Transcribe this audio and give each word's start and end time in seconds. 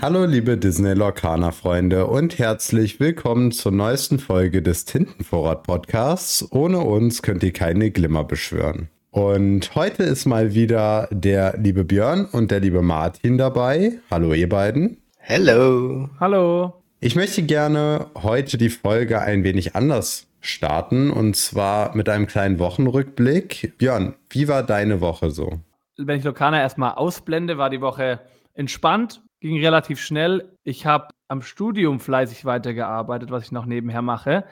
Hallo 0.00 0.24
liebe 0.24 0.56
Disney 0.56 0.94
Lorcaner 0.94 1.52
Freunde 1.52 2.08
und 2.08 2.40
herzlich 2.40 2.98
willkommen 2.98 3.52
zur 3.52 3.70
neuesten 3.70 4.18
Folge 4.18 4.62
des 4.62 4.84
Tintenvorrat 4.84 5.62
Podcasts. 5.62 6.50
Ohne 6.50 6.80
uns 6.80 7.22
könnt 7.22 7.44
ihr 7.44 7.52
keine 7.52 7.92
Glimmer 7.92 8.24
beschwören. 8.24 8.88
Und 9.12 9.76
heute 9.76 10.02
ist 10.02 10.26
mal 10.26 10.54
wieder 10.54 11.08
der 11.12 11.56
liebe 11.56 11.84
Björn 11.84 12.24
und 12.24 12.50
der 12.50 12.58
liebe 12.58 12.82
Martin 12.82 13.38
dabei. 13.38 13.92
Hallo 14.10 14.32
ihr 14.32 14.48
beiden. 14.48 14.96
Hallo. 15.22 16.08
Hallo. 16.18 16.82
Ich 16.98 17.14
möchte 17.14 17.44
gerne 17.44 18.06
heute 18.16 18.58
die 18.58 18.70
Folge 18.70 19.20
ein 19.20 19.44
wenig 19.44 19.76
anders 19.76 20.26
starten 20.40 21.12
und 21.12 21.36
zwar 21.36 21.94
mit 21.94 22.08
einem 22.08 22.26
kleinen 22.26 22.58
Wochenrückblick. 22.58 23.74
Björn, 23.78 24.14
wie 24.30 24.48
war 24.48 24.64
deine 24.64 25.00
Woche 25.00 25.30
so? 25.30 25.60
Wenn 25.96 26.18
ich 26.18 26.24
Lokana 26.24 26.60
erstmal 26.60 26.92
ausblende, 26.92 27.58
war 27.58 27.70
die 27.70 27.80
Woche 27.80 28.20
entspannt, 28.54 29.22
ging 29.40 29.58
relativ 29.62 30.00
schnell. 30.00 30.56
Ich 30.64 30.86
habe 30.86 31.08
am 31.28 31.42
Studium 31.42 32.00
fleißig 32.00 32.44
weitergearbeitet, 32.44 33.30
was 33.30 33.44
ich 33.44 33.52
noch 33.52 33.66
nebenher 33.66 34.02
mache. 34.02 34.44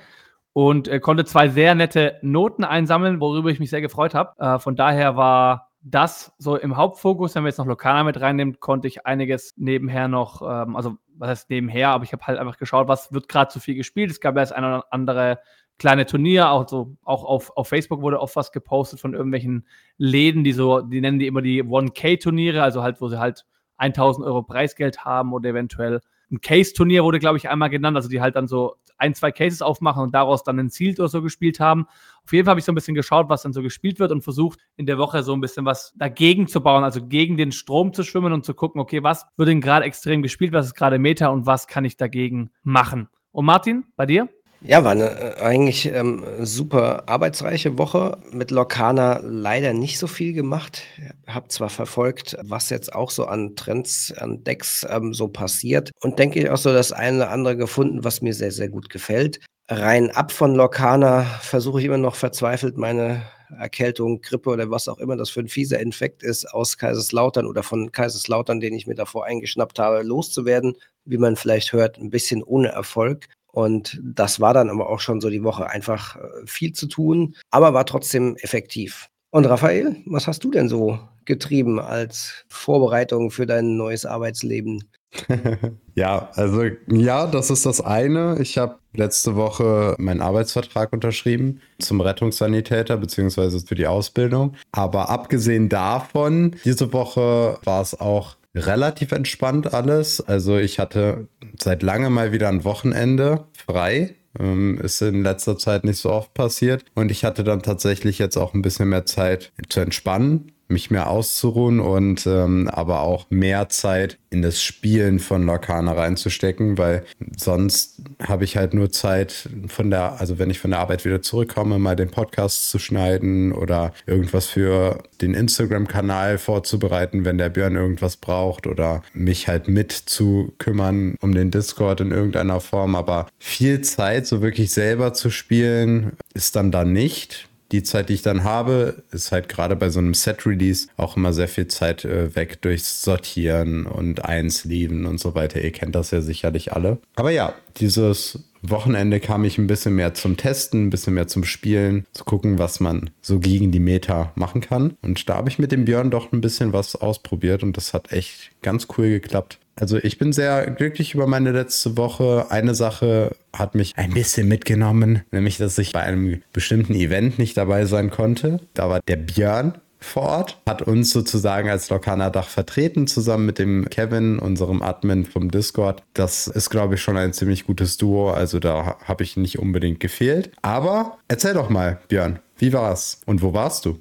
Und 0.52 0.87
äh, 0.88 1.01
konnte 1.01 1.25
zwei 1.25 1.49
sehr 1.49 1.75
nette 1.75 2.19
Noten 2.23 2.65
einsammeln, 2.65 3.21
worüber 3.21 3.51
ich 3.51 3.59
mich 3.61 3.71
sehr 3.71 3.80
gefreut 3.80 4.15
habe. 4.15 4.38
Äh, 4.38 4.59
von 4.59 4.77
daher 4.77 5.16
war 5.16 5.71
das 5.85 6.33
so 6.38 6.57
im 6.57 6.77
Hauptfokus. 6.77 7.35
Wenn 7.35 7.43
wir 7.43 7.49
jetzt 7.49 7.59
noch 7.59 7.66
Lokana 7.66 8.05
mit 8.05 8.21
reinnehmen, 8.21 8.59
konnte 8.61 8.88
ich 8.88 9.05
einiges 9.05 9.52
nebenher 9.57 10.09
noch, 10.09 10.43
ähm, 10.43 10.77
also 10.77 10.97
was 11.16 11.29
heißt 11.29 11.51
nebenher, 11.51 11.91
aber 11.91 12.05
ich 12.05 12.13
habe 12.13 12.27
halt 12.27 12.38
einfach 12.38 12.57
geschaut, 12.57 12.88
was 12.88 13.13
wird 13.13 13.29
gerade 13.29 13.52
zu 13.52 13.61
viel 13.61 13.74
gespielt. 13.74 14.11
Es 14.11 14.21
gab 14.21 14.35
ja 14.35 14.43
das 14.43 14.52
eine 14.52 14.66
oder 14.66 14.85
andere 14.91 15.41
kleine 15.78 16.06
Turnier, 16.06 16.51
auch 16.51 16.69
so, 16.69 16.96
auch 17.02 17.24
auf, 17.24 17.56
auf 17.56 17.69
Facebook 17.69 18.01
wurde 18.01 18.20
oft 18.20 18.37
was 18.37 18.52
gepostet 18.52 19.01
von 19.01 19.15
irgendwelchen 19.15 19.66
Läden, 19.96 20.45
die 20.45 20.52
so, 20.52 20.80
die 20.80 21.01
nennen 21.01 21.19
die 21.19 21.27
immer 21.27 21.42
die 21.42 21.62
1K-Turniere, 21.62 22.62
also 22.62 22.82
halt, 22.82 23.01
wo 23.01 23.09
sie 23.09 23.19
halt 23.19 23.45
1000 23.79 24.27
Euro 24.27 24.42
Preisgeld 24.42 25.05
haben 25.05 25.32
oder 25.32 25.51
eventuell 25.51 26.01
ein 26.30 26.40
Case-Turnier 26.40 27.04
wurde, 27.04 27.18
glaube 27.18 27.37
ich, 27.38 27.49
einmal 27.49 27.71
genannt, 27.71 27.96
also 27.96 28.09
die 28.09 28.21
halt 28.21 28.37
dann 28.37 28.46
so 28.46 28.76
ein, 28.96 29.15
zwei 29.15 29.32
Cases 29.32 29.60
aufmachen 29.60 30.02
und 30.02 30.15
daraus 30.15 30.45
dann 30.45 30.59
ein 30.59 30.71
Ziel 30.71 30.95
oder 30.95 31.09
so 31.09 31.21
gespielt 31.21 31.60
haben. 31.60 31.87
Auf 32.24 32.32
jeden 32.32 32.45
Fall 32.45 32.52
habe 32.52 32.60
ich 32.60 32.65
so 32.65 32.73
ein 32.73 32.77
bisschen 32.77 32.95
geschaut, 32.95 33.29
was 33.29 33.43
dann 33.43 33.52
so 33.52 33.62
gespielt 33.62 33.99
wird 33.99 34.12
und 34.12 34.23
versucht, 34.23 34.60
in 34.77 34.87
der 34.87 34.99
Woche 34.99 35.23
so 35.23 35.34
ein 35.34 35.40
bisschen 35.40 35.65
was 35.65 35.93
dagegen 35.96 36.46
zu 36.46 36.60
bauen, 36.60 36.84
also 36.84 37.04
gegen 37.06 37.37
den 37.37 37.52
Strom 37.52 37.93
zu 37.93 38.02
schwimmen 38.02 38.32
und 38.32 38.45
zu 38.45 38.54
gucken, 38.54 38.80
okay, 38.80 39.02
was 39.02 39.27
wird 39.37 39.49
denn 39.49 39.60
gerade 39.60 39.84
extrem 39.84 40.23
gespielt, 40.23 40.52
was 40.52 40.66
ist 40.66 40.74
gerade 40.74 40.99
Meta 40.99 41.29
und 41.29 41.46
was 41.46 41.66
kann 41.66 41.84
ich 41.84 41.96
dagegen 41.96 42.51
machen. 42.62 43.09
Und 43.32 43.45
Martin, 43.46 43.84
bei 43.96 44.06
dir? 44.06 44.29
Ja, 44.66 44.82
war 44.82 44.93
eine 44.93 45.10
äh, 45.10 45.40
eigentlich 45.43 45.84
ähm, 45.87 46.24
super 46.40 47.07
arbeitsreiche 47.07 47.76
Woche. 47.76 48.16
Mit 48.32 48.51
Lokana 48.51 49.21
leider 49.23 49.74
nicht 49.74 49.98
so 49.98 50.06
viel 50.06 50.32
gemacht. 50.32 50.82
Hab 51.26 51.52
zwar 51.52 51.68
verfolgt, 51.68 52.37
was 52.43 52.71
jetzt 52.71 52.95
auch 52.95 53.10
so 53.10 53.26
an 53.26 53.56
Trends, 53.56 54.10
an 54.16 54.43
Decks 54.43 54.87
ähm, 54.88 55.12
so 55.12 55.29
passiert 55.29 55.90
und 56.01 56.18
denke 56.18 56.40
ich 56.40 56.48
auch 56.48 56.56
so 56.56 56.73
das 56.73 56.93
eine 56.93 57.18
oder 57.18 57.30
andere 57.30 57.56
gefunden, 57.59 58.04
was 58.04 58.23
mir 58.23 58.32
sehr, 58.32 58.52
sehr 58.52 58.71
gut 58.71 58.88
gefällt. 58.88 59.40
Rein 59.68 60.10
ab 60.10 60.32
von 60.32 60.54
Lokana 60.54 61.24
versuche 61.43 61.80
ich 61.80 61.87
immer 61.87 61.99
noch 61.99 62.15
verzweifelt 62.16 62.78
meine 62.78 63.23
Erkältung, 63.59 64.22
Grippe 64.22 64.49
oder 64.50 64.71
was 64.71 64.88
auch 64.88 64.99
immer 64.99 65.16
das 65.16 65.28
für 65.28 65.41
ein 65.41 65.49
fieser 65.49 65.78
Infekt 65.78 66.22
ist, 66.22 66.47
aus 66.47 66.78
Kaiserslautern 66.78 67.47
oder 67.47 67.62
von 67.62 67.93
Kaiserslautern, 67.93 68.60
den 68.60 68.75
ich 68.75 68.87
mir 68.87 68.94
davor 68.94 69.26
eingeschnappt 69.26 69.78
habe, 69.78 70.03
loszuwerden. 70.03 70.75
Wie 71.04 71.19
man 71.19 71.37
vielleicht 71.37 71.72
hört, 71.75 71.99
ein 71.99 72.09
bisschen 72.10 72.43
ohne 72.43 72.69
Erfolg. 72.69 73.26
Und 73.55 74.00
das 74.03 74.41
war 74.41 74.53
dann 74.53 74.69
aber 74.69 74.88
auch 74.88 74.99
schon 74.99 75.21
so 75.21 75.31
die 75.31 75.44
Woche 75.44 75.71
einfach 75.71 76.16
äh, 76.16 76.21
viel 76.44 76.72
zu 76.72 76.88
tun, 76.88 77.37
aber 77.53 77.72
war 77.72 77.87
trotzdem 77.87 78.34
effektiv. 78.41 79.09
Und 79.31 79.47
Raphael, 79.47 79.97
was 80.06 80.27
hast 80.27 80.43
du 80.43 80.50
denn 80.50 80.69
so 80.69 80.99
getrieben 81.25 81.78
als 81.78 82.44
Vorbereitung 82.49 83.31
für 83.31 83.47
dein 83.47 83.77
neues 83.77 84.06
Arbeitsleben? 84.06 84.83
ja, 85.94 86.31
also 86.34 86.65
ja, 86.88 87.28
das 87.28 87.50
ist 87.50 87.65
das 87.65 87.81
eine. 87.81 88.38
Ich 88.41 88.59
habe 88.59 88.81
letzte 88.93 89.37
Woche 89.37 89.95
meinen 89.99 90.21
Arbeitsvertrag 90.21 90.93
unterschrieben 90.93 91.61
zum 91.78 92.01
Rettungssanitäter 92.01 92.97
beziehungsweise 92.97 93.61
für 93.61 93.77
die 93.77 93.87
Ausbildung. 93.87 94.57
Aber 94.73 95.11
abgesehen 95.11 95.69
davon, 95.69 96.57
diese 96.65 96.93
Woche 96.93 97.59
war 97.62 97.83
es 97.83 97.99
auch 98.01 98.37
relativ 98.54 99.12
entspannt 99.12 99.75
alles. 99.75 100.20
Also 100.20 100.56
ich 100.56 100.78
hatte 100.78 101.28
seit 101.60 101.82
langem 101.82 102.12
mal 102.15 102.32
wieder 102.32 102.48
ein 102.48 102.65
Wochenende 102.65 103.44
frei. 103.66 104.15
Ähm, 104.38 104.81
ist 104.81 105.00
in 105.00 105.22
letzter 105.22 105.59
Zeit 105.59 105.84
nicht 105.84 105.98
so 105.98 106.10
oft 106.10 106.34
passiert. 106.34 106.84
Und 106.94 107.10
ich 107.12 107.25
hatte 107.25 107.44
dann 107.44 107.62
tatsächlich 107.62 108.19
jetzt 108.19 108.37
auch 108.37 108.53
ein 108.53 108.62
bisschen 108.62 108.88
mehr 108.88 109.06
Zeit 109.06 109.53
zu 109.69 109.81
entspannen 109.81 110.53
mich 110.69 110.91
mehr 110.91 111.11
auszuruhen 111.11 111.81
und 111.81 112.27
ähm, 112.27 112.69
aber 112.69 113.01
auch 113.01 113.27
mehr 113.31 113.69
Zeit 113.69 114.19
in 114.31 114.43
das 114.43 114.63
Spielen 114.63 115.19
von 115.19 115.47
Lorcana 115.47 115.93
reinzustecken, 115.93 116.79
weil 116.79 117.05
sonst 117.37 118.03
habe 118.23 118.45
ich 118.45 118.57
halt 118.57 118.75
nur 118.75 118.91
Zeit 118.91 119.49
von 119.69 119.91
der, 119.91 120.21
also 120.21 120.39
wenn 120.39 120.51
ich 120.51 120.59
von 120.59 120.71
der 120.71 120.81
Arbeit 120.81 121.05
wieder 121.05 121.23
zurückkomme, 121.23 121.79
mal 121.79 121.97
den 121.97 122.11
Podcast 122.11 122.71
zu 122.71 122.79
schneiden 122.79 123.53
oder 123.53 123.93
irgendwas 124.07 124.47
für 124.47 125.03
den 125.21 125.35
Instagram-Kanal 125.35 126.39
vorzubereiten, 126.39 127.25
wenn 127.25 127.39
der 127.39 127.49
Björn 127.51 127.77
irgendwas 127.77 128.17
braucht 128.17 128.67
oder 128.67 129.03
mich 129.13 129.49
halt 129.49 129.69
mit 129.69 129.93
zu 129.93 130.53
kümmern 130.59 131.17
um 131.21 131.35
den 131.35 131.51
Discord 131.51 132.01
in 132.01 132.11
irgendeiner 132.11 132.61
Form. 132.61 132.95
Aber 132.95 133.29
viel 133.39 133.81
Zeit, 133.83 134.27
so 134.27 134.43
wirklich 134.43 134.73
selber 134.73 135.13
zu 135.13 135.31
spielen, 135.31 136.13
ist 136.35 136.57
dann 136.57 136.71
da 136.71 136.85
nicht 136.85 137.49
die 137.73 137.83
Zeit, 137.83 138.09
die 138.09 138.15
ich 138.15 138.23
dann 138.23 138.45
habe, 138.45 139.03
ist 139.11 139.33
halt 139.33 139.49
gerade 139.49 139.77
bei 139.77 139.89
so 139.89 139.99
einem 139.99 140.15
Set-Release 140.15 140.89
auch 140.97 141.17
immer 141.17 141.33
sehr 141.33 141.49
viel 141.49 141.67
Zeit 141.67 142.05
äh, 142.05 142.35
weg 142.37 142.61
durchs 142.63 143.03
Sortieren 143.03 143.87
und 143.87 144.25
Einsleeven 144.25 145.07
und 145.07 145.19
so 145.19 145.35
weiter. 145.35 145.61
Ihr 145.61 145.73
kennt 145.73 145.95
das 145.95 146.11
ja 146.11 146.21
sicherlich 146.21 146.73
alle. 146.73 146.99
Aber 147.17 147.31
ja, 147.31 147.55
dieses 147.77 148.39
Wochenende 148.63 149.21
kam 149.21 149.45
ich 149.45 149.59
ein 149.59 149.67
bisschen 149.67 149.95
mehr 149.95 150.15
zum 150.15 150.37
Testen, 150.37 150.87
ein 150.87 150.91
bisschen 150.91 151.15
mehr 151.15 151.27
zum 151.27 151.45
Spielen, 151.45 152.07
zu 152.13 152.25
gucken, 152.25 152.59
was 152.59 152.81
man 152.81 153.11
so 153.21 153.39
gegen 153.39 153.73
die 153.73 153.81
Meta 153.81 154.33
machen 154.37 154.61
kann. 154.61 154.97
Und 155.03 155.29
da 155.29 155.37
habe 155.37 155.49
ich 155.49 155.59
mit 155.59 155.73
dem 155.73 155.85
Björn 155.85 156.11
doch 156.11 156.33
ein 156.33 156.41
bisschen 156.41 156.73
was 156.73 156.97
ausprobiert 156.97 157.63
und 157.63 157.77
das 157.77 157.93
hat 157.93 158.13
echt 158.13 158.53
ganz 158.63 158.87
cool 158.97 159.09
geklappt. 159.09 159.59
Also 159.79 159.99
ich 159.99 160.19
bin 160.19 160.33
sehr 160.33 160.71
glücklich 160.71 161.15
über 161.15 161.27
meine 161.27 161.53
letzte 161.53 161.97
Woche. 161.97 162.47
Eine 162.51 162.75
Sache 162.75 163.37
hat 163.53 163.75
mich 163.75 163.93
ein 163.97 164.12
bisschen 164.12 164.49
mitgenommen, 164.49 165.23
nämlich 165.33 165.59
dass 165.59 165.79
ich 165.79 165.93
bei 165.93 166.01
einem 166.01 166.43
bestimmten 166.53 166.95
Event 166.95 167.39
nicht 167.39 167.57
dabei 167.57 167.84
sein 167.87 168.11
konnte. 168.11 168.61
Da 168.75 168.89
war 168.89 169.01
der 169.01 169.17
Björn 169.17 169.75
vor 170.05 170.23
Ort, 170.23 170.61
hat 170.67 170.83
uns 170.83 171.11
sozusagen 171.11 171.71
als 171.71 171.89
Lokana 171.89 172.31
Dach 172.31 172.49
vertreten, 172.49 173.07
zusammen 173.07 173.47
mit 173.47 173.59
dem 173.59 173.89
Kevin, 173.89 174.39
unserem 174.39 174.83
Admin 174.83 175.25
vom 175.25 175.51
Discord. 175.51 176.03
Das 176.13 176.47
ist, 176.47 176.71
glaube 176.71 176.95
ich, 176.95 177.03
schon 177.03 177.17
ein 177.17 177.33
ziemlich 177.33 177.67
gutes 177.67 177.97
Duo, 177.97 178.31
also 178.31 178.61
da 178.61 178.99
habe 179.05 179.25
ich 179.25 179.37
nicht 179.37 179.59
unbedingt 179.59 180.01
gefehlt. 180.01 180.53
Aber 180.63 181.19
erzähl 181.29 181.55
doch 181.55 181.71
mal, 181.71 182.01
Björn, 182.09 182.39
wie 182.59 182.73
war's 182.73 183.21
und 183.25 183.43
wo 183.43 183.55
warst 183.55 183.87
du? 183.87 183.99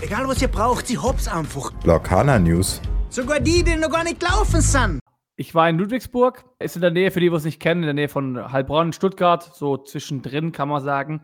Egal 0.00 0.26
was 0.26 0.42
ihr 0.42 0.48
braucht, 0.48 0.86
sie 0.88 0.98
hops 0.98 1.28
einfach. 1.28 1.72
Lokana 1.84 2.38
News. 2.38 2.80
Sogar 3.10 3.38
die, 3.38 3.62
die 3.62 3.76
noch 3.76 3.90
gar 3.90 4.04
nicht 4.04 4.22
laufen 4.22 4.62
sind. 4.62 5.00
Ich 5.36 5.54
war 5.54 5.68
in 5.68 5.78
Ludwigsburg, 5.78 6.44
ist 6.58 6.76
in 6.76 6.82
der 6.82 6.90
Nähe, 6.90 7.10
für 7.10 7.20
die, 7.20 7.30
die 7.30 7.34
es 7.34 7.44
nicht 7.44 7.60
kennen, 7.60 7.82
in 7.82 7.86
der 7.86 7.94
Nähe 7.94 8.08
von 8.08 8.52
Heilbronn, 8.52 8.92
Stuttgart, 8.92 9.42
so 9.54 9.78
zwischendrin 9.78 10.52
kann 10.52 10.68
man 10.68 10.82
sagen. 10.82 11.22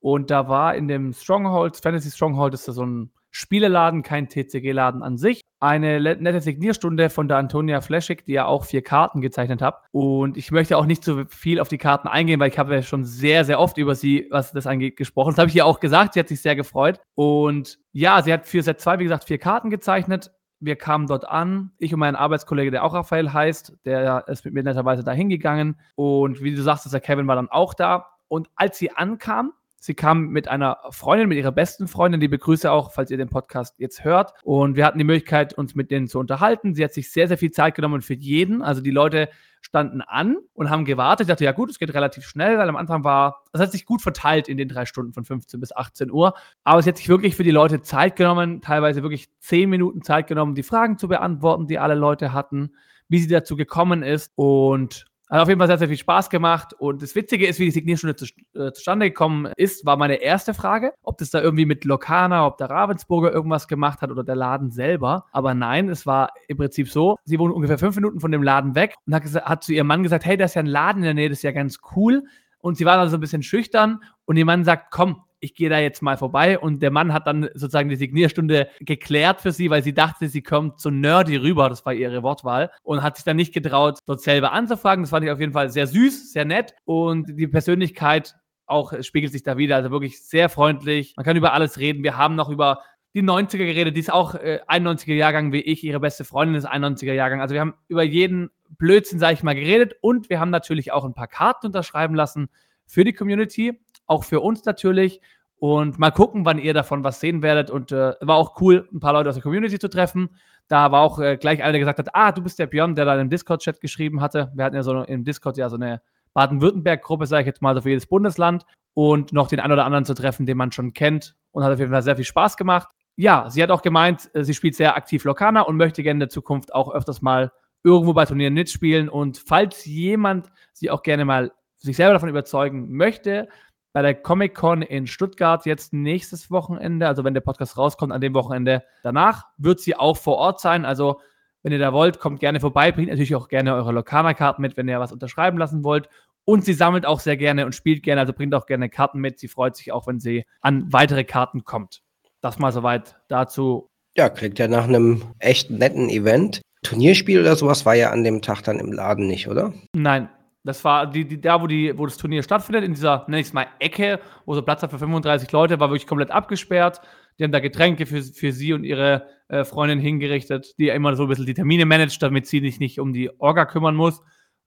Und 0.00 0.30
da 0.30 0.48
war 0.48 0.76
in 0.76 0.86
dem 0.86 1.12
Stronghold, 1.12 1.76
Fantasy 1.76 2.10
Stronghold 2.10 2.54
ist 2.54 2.68
da 2.68 2.72
so 2.72 2.86
ein 2.86 3.10
Spieleladen, 3.30 4.02
kein 4.02 4.28
TCG-Laden 4.28 5.02
an 5.02 5.18
sich. 5.18 5.42
Eine 5.60 6.00
nette 6.00 6.40
Signierstunde 6.40 7.10
von 7.10 7.28
der 7.28 7.36
Antonia 7.36 7.80
Fleschig, 7.80 8.24
die 8.24 8.32
ja 8.32 8.46
auch 8.46 8.64
vier 8.64 8.82
Karten 8.82 9.20
gezeichnet 9.20 9.60
hat. 9.60 9.82
Und 9.90 10.36
ich 10.36 10.50
möchte 10.50 10.78
auch 10.78 10.86
nicht 10.86 11.04
so 11.04 11.24
viel 11.28 11.60
auf 11.60 11.68
die 11.68 11.78
Karten 11.78 12.08
eingehen, 12.08 12.40
weil 12.40 12.48
ich 12.48 12.58
habe 12.58 12.74
ja 12.74 12.82
schon 12.82 13.04
sehr, 13.04 13.44
sehr 13.44 13.60
oft 13.60 13.76
über 13.76 13.94
sie, 13.94 14.28
was 14.30 14.52
das 14.52 14.66
angeht, 14.66 14.96
gesprochen. 14.96 15.30
Das 15.30 15.38
habe 15.38 15.50
ich 15.50 15.56
ihr 15.56 15.66
auch 15.66 15.80
gesagt. 15.80 16.14
Sie 16.14 16.20
hat 16.20 16.28
sich 16.28 16.40
sehr 16.40 16.56
gefreut. 16.56 17.00
Und 17.14 17.78
ja, 17.92 18.22
sie 18.22 18.32
hat 18.32 18.46
für 18.46 18.62
Set 18.62 18.80
2, 18.80 19.00
wie 19.00 19.04
gesagt, 19.04 19.24
vier 19.24 19.38
Karten 19.38 19.68
gezeichnet. 19.70 20.30
Wir 20.60 20.76
kamen 20.76 21.06
dort 21.06 21.26
an, 21.28 21.70
ich 21.78 21.94
und 21.94 22.00
mein 22.00 22.16
Arbeitskollege, 22.16 22.70
der 22.70 22.84
auch 22.84 22.94
Raphael 22.94 23.32
heißt, 23.32 23.78
der 23.84 24.26
ist 24.28 24.44
mit 24.44 24.54
mir 24.54 24.62
netterweise 24.62 25.04
da 25.04 25.12
hingegangen. 25.12 25.78
Und 25.94 26.42
wie 26.42 26.54
du 26.54 26.62
sagst, 26.62 26.92
der 26.92 27.00
Kevin 27.00 27.26
war 27.28 27.36
dann 27.36 27.48
auch 27.48 27.74
da. 27.74 28.06
Und 28.28 28.50
als 28.56 28.78
sie 28.78 28.90
ankam, 28.90 29.52
Sie 29.80 29.94
kam 29.94 30.28
mit 30.28 30.48
einer 30.48 30.78
Freundin, 30.90 31.28
mit 31.28 31.38
ihrer 31.38 31.52
besten 31.52 31.86
Freundin, 31.86 32.20
die 32.20 32.28
begrüße 32.28 32.70
auch, 32.70 32.92
falls 32.92 33.10
ihr 33.10 33.16
den 33.16 33.28
Podcast 33.28 33.78
jetzt 33.78 34.04
hört. 34.04 34.32
Und 34.42 34.76
wir 34.76 34.84
hatten 34.84 34.98
die 34.98 35.04
Möglichkeit, 35.04 35.54
uns 35.54 35.74
mit 35.74 35.90
denen 35.90 36.08
zu 36.08 36.18
unterhalten. 36.18 36.74
Sie 36.74 36.82
hat 36.82 36.92
sich 36.92 37.10
sehr, 37.10 37.28
sehr 37.28 37.38
viel 37.38 37.52
Zeit 37.52 37.74
genommen 37.74 38.02
für 38.02 38.14
jeden. 38.14 38.62
Also 38.62 38.80
die 38.80 38.90
Leute 38.90 39.28
standen 39.60 40.00
an 40.00 40.38
und 40.54 40.70
haben 40.70 40.84
gewartet. 40.84 41.26
Ich 41.26 41.28
dachte, 41.28 41.44
ja 41.44 41.52
gut, 41.52 41.70
es 41.70 41.78
geht 41.78 41.92
relativ 41.94 42.24
schnell, 42.24 42.58
weil 42.58 42.68
am 42.68 42.76
Anfang 42.76 43.04
war, 43.04 43.44
das 43.52 43.62
hat 43.62 43.72
sich 43.72 43.86
gut 43.86 44.02
verteilt 44.02 44.48
in 44.48 44.56
den 44.56 44.68
drei 44.68 44.86
Stunden 44.86 45.12
von 45.12 45.24
15 45.24 45.60
bis 45.60 45.74
18 45.74 46.10
Uhr. 46.10 46.34
Aber 46.64 46.82
sie 46.82 46.88
hat 46.88 46.96
sich 46.96 47.08
wirklich 47.08 47.36
für 47.36 47.44
die 47.44 47.50
Leute 47.50 47.82
Zeit 47.82 48.16
genommen, 48.16 48.60
teilweise 48.60 49.02
wirklich 49.02 49.28
zehn 49.40 49.68
Minuten 49.68 50.02
Zeit 50.02 50.26
genommen, 50.26 50.54
die 50.54 50.62
Fragen 50.62 50.98
zu 50.98 51.08
beantworten, 51.08 51.66
die 51.66 51.78
alle 51.78 51.94
Leute 51.94 52.32
hatten, 52.32 52.72
wie 53.08 53.18
sie 53.18 53.28
dazu 53.28 53.56
gekommen 53.56 54.02
ist. 54.02 54.32
Und 54.36 55.07
Hat 55.28 55.40
auf 55.40 55.48
jeden 55.48 55.58
Fall 55.58 55.66
sehr, 55.66 55.78
sehr 55.78 55.88
viel 55.88 55.98
Spaß 55.98 56.30
gemacht. 56.30 56.72
Und 56.72 57.02
das 57.02 57.14
Witzige 57.14 57.46
ist, 57.46 57.58
wie 57.58 57.66
die 57.66 57.70
Signierstunde 57.70 58.16
zu, 58.16 58.26
äh, 58.54 58.72
zustande 58.72 59.06
gekommen 59.06 59.52
ist, 59.56 59.84
war 59.84 59.96
meine 59.96 60.16
erste 60.16 60.54
Frage, 60.54 60.94
ob 61.02 61.18
das 61.18 61.30
da 61.30 61.42
irgendwie 61.42 61.66
mit 61.66 61.84
Lokana, 61.84 62.46
ob 62.46 62.56
der 62.56 62.70
Ravensburger 62.70 63.30
irgendwas 63.30 63.68
gemacht 63.68 64.00
hat 64.00 64.10
oder 64.10 64.24
der 64.24 64.36
Laden 64.36 64.70
selber. 64.70 65.26
Aber 65.32 65.52
nein, 65.52 65.90
es 65.90 66.06
war 66.06 66.30
im 66.48 66.56
Prinzip 66.56 66.88
so, 66.88 67.16
sie 67.24 67.38
wohnen 67.38 67.52
ungefähr 67.52 67.78
fünf 67.78 67.96
Minuten 67.96 68.20
von 68.20 68.32
dem 68.32 68.42
Laden 68.42 68.74
weg 68.74 68.94
und 69.06 69.14
hat, 69.14 69.24
hat 69.24 69.64
zu 69.64 69.72
ihrem 69.74 69.86
Mann 69.86 70.02
gesagt, 70.02 70.24
hey, 70.24 70.36
da 70.38 70.46
ist 70.46 70.54
ja 70.54 70.62
ein 70.62 70.66
Laden 70.66 71.02
in 71.02 71.04
der 71.04 71.14
Nähe, 71.14 71.28
das 71.28 71.38
ist 71.38 71.42
ja 71.42 71.52
ganz 71.52 71.78
cool. 71.94 72.24
Und 72.60 72.76
sie 72.76 72.86
war 72.86 72.96
dann 72.96 73.10
so 73.10 73.16
ein 73.16 73.20
bisschen 73.20 73.42
schüchtern 73.42 74.00
und 74.24 74.36
ihr 74.36 74.44
Mann 74.44 74.64
sagt, 74.64 74.90
komm, 74.90 75.22
ich 75.40 75.54
gehe 75.54 75.70
da 75.70 75.78
jetzt 75.78 76.02
mal 76.02 76.16
vorbei. 76.16 76.58
Und 76.58 76.82
der 76.82 76.90
Mann 76.90 77.12
hat 77.12 77.26
dann 77.26 77.48
sozusagen 77.54 77.88
die 77.88 77.96
Signierstunde 77.96 78.68
geklärt 78.80 79.40
für 79.40 79.52
sie, 79.52 79.70
weil 79.70 79.82
sie 79.82 79.94
dachte, 79.94 80.28
sie 80.28 80.42
kommt 80.42 80.80
so 80.80 80.90
nerdy 80.90 81.36
rüber, 81.36 81.68
das 81.68 81.84
war 81.86 81.92
ihre 81.92 82.22
Wortwahl, 82.22 82.70
und 82.82 83.02
hat 83.02 83.16
sich 83.16 83.24
dann 83.24 83.36
nicht 83.36 83.54
getraut, 83.54 83.98
dort 84.06 84.20
selber 84.20 84.52
anzufragen. 84.52 85.02
Das 85.02 85.10
fand 85.10 85.24
ich 85.24 85.30
auf 85.30 85.40
jeden 85.40 85.52
Fall 85.52 85.70
sehr 85.70 85.86
süß, 85.86 86.32
sehr 86.32 86.44
nett. 86.44 86.74
Und 86.84 87.38
die 87.38 87.48
Persönlichkeit 87.48 88.34
auch 88.66 88.92
spiegelt 89.02 89.32
sich 89.32 89.42
da 89.42 89.56
wieder. 89.56 89.76
Also 89.76 89.90
wirklich 89.90 90.22
sehr 90.22 90.48
freundlich. 90.48 91.14
Man 91.16 91.24
kann 91.24 91.36
über 91.36 91.52
alles 91.52 91.78
reden. 91.78 92.02
Wir 92.02 92.16
haben 92.16 92.36
noch 92.36 92.50
über 92.50 92.82
die 93.14 93.22
90er 93.22 93.58
geredet. 93.58 93.96
Die 93.96 94.00
ist 94.00 94.12
auch 94.12 94.34
äh, 94.34 94.60
91er 94.68 95.14
Jahrgang 95.14 95.52
wie 95.52 95.60
ich. 95.60 95.82
Ihre 95.82 96.00
beste 96.00 96.24
Freundin 96.24 96.56
ist 96.56 96.68
91er 96.68 97.14
Jahrgang. 97.14 97.40
Also 97.40 97.54
wir 97.54 97.60
haben 97.60 97.74
über 97.88 98.02
jeden 98.02 98.50
Blödsinn, 98.76 99.18
sage 99.18 99.34
ich 99.34 99.42
mal, 99.42 99.54
geredet. 99.54 99.96
Und 100.00 100.28
wir 100.28 100.40
haben 100.40 100.50
natürlich 100.50 100.92
auch 100.92 101.04
ein 101.04 101.14
paar 101.14 101.28
Karten 101.28 101.66
unterschreiben 101.66 102.14
lassen 102.14 102.50
für 102.86 103.04
die 103.04 103.12
Community 103.12 103.80
auch 104.08 104.24
für 104.24 104.40
uns 104.40 104.64
natürlich. 104.64 105.20
Und 105.60 105.98
mal 105.98 106.10
gucken, 106.10 106.44
wann 106.44 106.58
ihr 106.58 106.72
davon 106.72 107.02
was 107.04 107.20
sehen 107.20 107.42
werdet. 107.42 107.70
Und 107.70 107.92
äh, 107.92 108.14
war 108.20 108.36
auch 108.36 108.60
cool, 108.60 108.88
ein 108.92 109.00
paar 109.00 109.12
Leute 109.12 109.28
aus 109.28 109.34
der 109.34 109.42
Community 109.42 109.78
zu 109.78 109.88
treffen. 109.88 110.30
Da 110.68 110.92
war 110.92 111.02
auch 111.02 111.18
äh, 111.18 111.36
gleich 111.36 111.62
einer, 111.62 111.72
der 111.72 111.80
gesagt 111.80 111.98
hat, 111.98 112.08
ah, 112.12 112.32
du 112.32 112.42
bist 112.42 112.58
der 112.58 112.66
Björn, 112.66 112.94
der 112.94 113.04
da 113.04 113.20
im 113.20 113.30
Discord-Chat 113.30 113.80
geschrieben 113.80 114.20
hatte. 114.20 114.52
Wir 114.54 114.64
hatten 114.64 114.76
ja 114.76 114.82
so 114.82 115.02
im 115.02 115.24
Discord 115.24 115.56
ja 115.56 115.68
so 115.68 115.76
eine 115.76 116.00
Baden-Württemberg-Gruppe, 116.34 117.26
sage 117.26 117.42
ich 117.42 117.46
jetzt 117.46 117.62
mal, 117.62 117.74
so 117.74 117.82
für 117.82 117.90
jedes 117.90 118.06
Bundesland. 118.06 118.64
Und 118.94 119.32
noch 119.32 119.48
den 119.48 119.60
einen 119.60 119.72
oder 119.72 119.84
anderen 119.84 120.04
zu 120.04 120.14
treffen, 120.14 120.46
den 120.46 120.56
man 120.56 120.70
schon 120.72 120.92
kennt. 120.92 121.34
Und 121.50 121.64
hat 121.64 121.72
auf 121.72 121.78
jeden 121.78 121.90
Fall 121.90 122.02
sehr 122.02 122.16
viel 122.16 122.24
Spaß 122.24 122.56
gemacht. 122.56 122.88
Ja, 123.16 123.50
sie 123.50 123.62
hat 123.62 123.70
auch 123.70 123.82
gemeint, 123.82 124.30
äh, 124.34 124.44
sie 124.44 124.54
spielt 124.54 124.76
sehr 124.76 124.96
aktiv 124.96 125.24
Lokana 125.24 125.62
und 125.62 125.76
möchte 125.76 126.04
gerne 126.04 126.16
in 126.16 126.20
der 126.20 126.28
Zukunft 126.28 126.72
auch 126.72 126.92
öfters 126.92 127.20
mal 127.20 127.50
irgendwo 127.82 128.12
bei 128.12 128.26
Turnieren 128.26 128.54
mitspielen. 128.54 129.08
Und 129.08 129.38
falls 129.38 129.84
jemand 129.86 130.50
sie 130.72 130.90
auch 130.90 131.02
gerne 131.02 131.24
mal 131.24 131.50
sich 131.76 131.96
selber 131.96 132.12
davon 132.12 132.28
überzeugen 132.28 132.92
möchte, 132.92 133.48
bei 133.98 134.02
der 134.02 134.14
Comic 134.14 134.54
Con 134.54 134.82
in 134.82 135.08
Stuttgart 135.08 135.66
jetzt 135.66 135.92
nächstes 135.92 136.52
Wochenende, 136.52 137.08
also 137.08 137.24
wenn 137.24 137.34
der 137.34 137.40
Podcast 137.40 137.76
rauskommt, 137.76 138.12
an 138.12 138.20
dem 138.20 138.32
Wochenende 138.32 138.84
danach, 139.02 139.46
wird 139.56 139.80
sie 139.80 139.96
auch 139.96 140.16
vor 140.16 140.36
Ort 140.36 140.60
sein. 140.60 140.84
Also, 140.84 141.20
wenn 141.64 141.72
ihr 141.72 141.80
da 141.80 141.92
wollt, 141.92 142.20
kommt 142.20 142.38
gerne 142.38 142.60
vorbei, 142.60 142.92
bringt 142.92 143.08
natürlich 143.08 143.34
auch 143.34 143.48
gerne 143.48 143.74
eure 143.74 143.90
Lokana-Karten 143.90 144.62
mit, 144.62 144.76
wenn 144.76 144.86
ihr 144.86 145.00
was 145.00 145.10
unterschreiben 145.10 145.58
lassen 145.58 145.82
wollt. 145.82 146.08
Und 146.44 146.64
sie 146.64 146.74
sammelt 146.74 147.06
auch 147.06 147.18
sehr 147.18 147.36
gerne 147.36 147.66
und 147.66 147.74
spielt 147.74 148.04
gerne, 148.04 148.20
also 148.20 148.32
bringt 148.32 148.54
auch 148.54 148.66
gerne 148.66 148.88
Karten 148.88 149.18
mit. 149.18 149.40
Sie 149.40 149.48
freut 149.48 149.74
sich 149.74 149.90
auch, 149.90 150.06
wenn 150.06 150.20
sie 150.20 150.44
an 150.60 150.92
weitere 150.92 151.24
Karten 151.24 151.64
kommt. 151.64 152.02
Das 152.40 152.60
mal 152.60 152.70
soweit 152.70 153.16
dazu. 153.26 153.90
Ja, 154.16 154.28
klingt 154.28 154.60
ja 154.60 154.68
nach 154.68 154.84
einem 154.84 155.24
echt 155.40 155.72
netten 155.72 156.08
Event. 156.08 156.60
Turnierspiel 156.84 157.40
oder 157.40 157.56
sowas 157.56 157.84
war 157.84 157.96
ja 157.96 158.10
an 158.10 158.22
dem 158.22 158.42
Tag 158.42 158.62
dann 158.62 158.78
im 158.78 158.92
Laden 158.92 159.26
nicht, 159.26 159.48
oder? 159.48 159.74
Nein, 159.92 160.28
das 160.64 160.84
war 160.84 161.06
die, 161.06 161.24
die, 161.24 161.40
da, 161.40 161.60
wo, 161.62 161.66
die, 161.66 161.96
wo 161.96 162.06
das 162.06 162.16
Turnier 162.16 162.42
stattfindet, 162.42 162.84
in 162.84 162.94
dieser, 162.94 163.24
nenne 163.28 163.40
ich 163.40 163.48
es 163.48 163.52
mal, 163.52 163.66
Ecke, 163.78 164.20
wo 164.44 164.54
so 164.54 164.62
Platz 164.62 164.82
hat 164.82 164.90
für 164.90 164.98
35 164.98 165.50
Leute, 165.52 165.80
war 165.80 165.90
wirklich 165.90 166.06
komplett 166.06 166.30
abgesperrt. 166.30 167.00
Die 167.38 167.44
haben 167.44 167.52
da 167.52 167.60
Getränke 167.60 168.06
für, 168.06 168.22
für 168.22 168.52
sie 168.52 168.72
und 168.72 168.84
ihre 168.84 169.28
äh, 169.48 169.64
Freundin 169.64 170.00
hingerichtet, 170.00 170.74
die 170.78 170.88
immer 170.88 171.14
so 171.16 171.24
ein 171.24 171.28
bisschen 171.28 171.46
die 171.46 171.54
Termine 171.54 171.86
managt, 171.86 172.22
damit 172.22 172.46
sie 172.46 172.60
sich 172.60 172.80
nicht 172.80 172.98
um 172.98 173.12
die 173.12 173.30
Orga 173.40 173.64
kümmern 173.64 173.94
muss. 173.94 174.20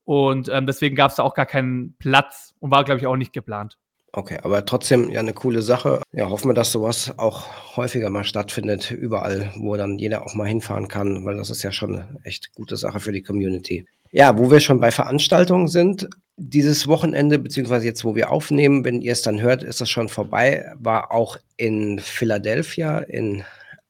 Und 0.05 0.49
ähm, 0.49 0.65
deswegen 0.65 0.95
gab 0.95 1.11
es 1.11 1.17
da 1.17 1.23
auch 1.23 1.35
gar 1.35 1.45
keinen 1.45 1.95
Platz 1.99 2.53
und 2.59 2.71
war, 2.71 2.83
glaube 2.83 2.99
ich, 2.99 3.07
auch 3.07 3.17
nicht 3.17 3.33
geplant. 3.33 3.77
Okay, 4.13 4.39
aber 4.43 4.65
trotzdem 4.65 5.09
ja 5.09 5.21
eine 5.21 5.33
coole 5.33 5.61
Sache. 5.61 6.01
Ja, 6.11 6.29
hoffen 6.29 6.49
wir, 6.49 6.53
dass 6.53 6.73
sowas 6.73 7.17
auch 7.17 7.77
häufiger 7.77 8.09
mal 8.09 8.25
stattfindet, 8.25 8.91
überall, 8.91 9.53
wo 9.55 9.77
dann 9.77 9.99
jeder 9.99 10.25
auch 10.25 10.33
mal 10.33 10.47
hinfahren 10.47 10.89
kann, 10.89 11.23
weil 11.23 11.37
das 11.37 11.49
ist 11.49 11.63
ja 11.63 11.71
schon 11.71 11.95
eine 11.95 12.19
echt 12.23 12.53
gute 12.53 12.75
Sache 12.75 12.99
für 12.99 13.13
die 13.13 13.21
Community. 13.21 13.85
Ja, 14.11 14.37
wo 14.37 14.51
wir 14.51 14.59
schon 14.59 14.81
bei 14.81 14.91
Veranstaltungen 14.91 15.69
sind, 15.69 16.09
dieses 16.35 16.87
Wochenende, 16.87 17.39
beziehungsweise 17.39 17.85
jetzt, 17.85 18.03
wo 18.03 18.15
wir 18.15 18.29
aufnehmen, 18.31 18.83
wenn 18.83 19.01
ihr 19.01 19.13
es 19.13 19.21
dann 19.21 19.41
hört, 19.41 19.63
ist 19.63 19.79
das 19.79 19.89
schon 19.89 20.09
vorbei, 20.09 20.65
war 20.77 21.11
auch 21.11 21.37
in 21.55 21.99
Philadelphia 21.99 22.99
in 22.99 23.43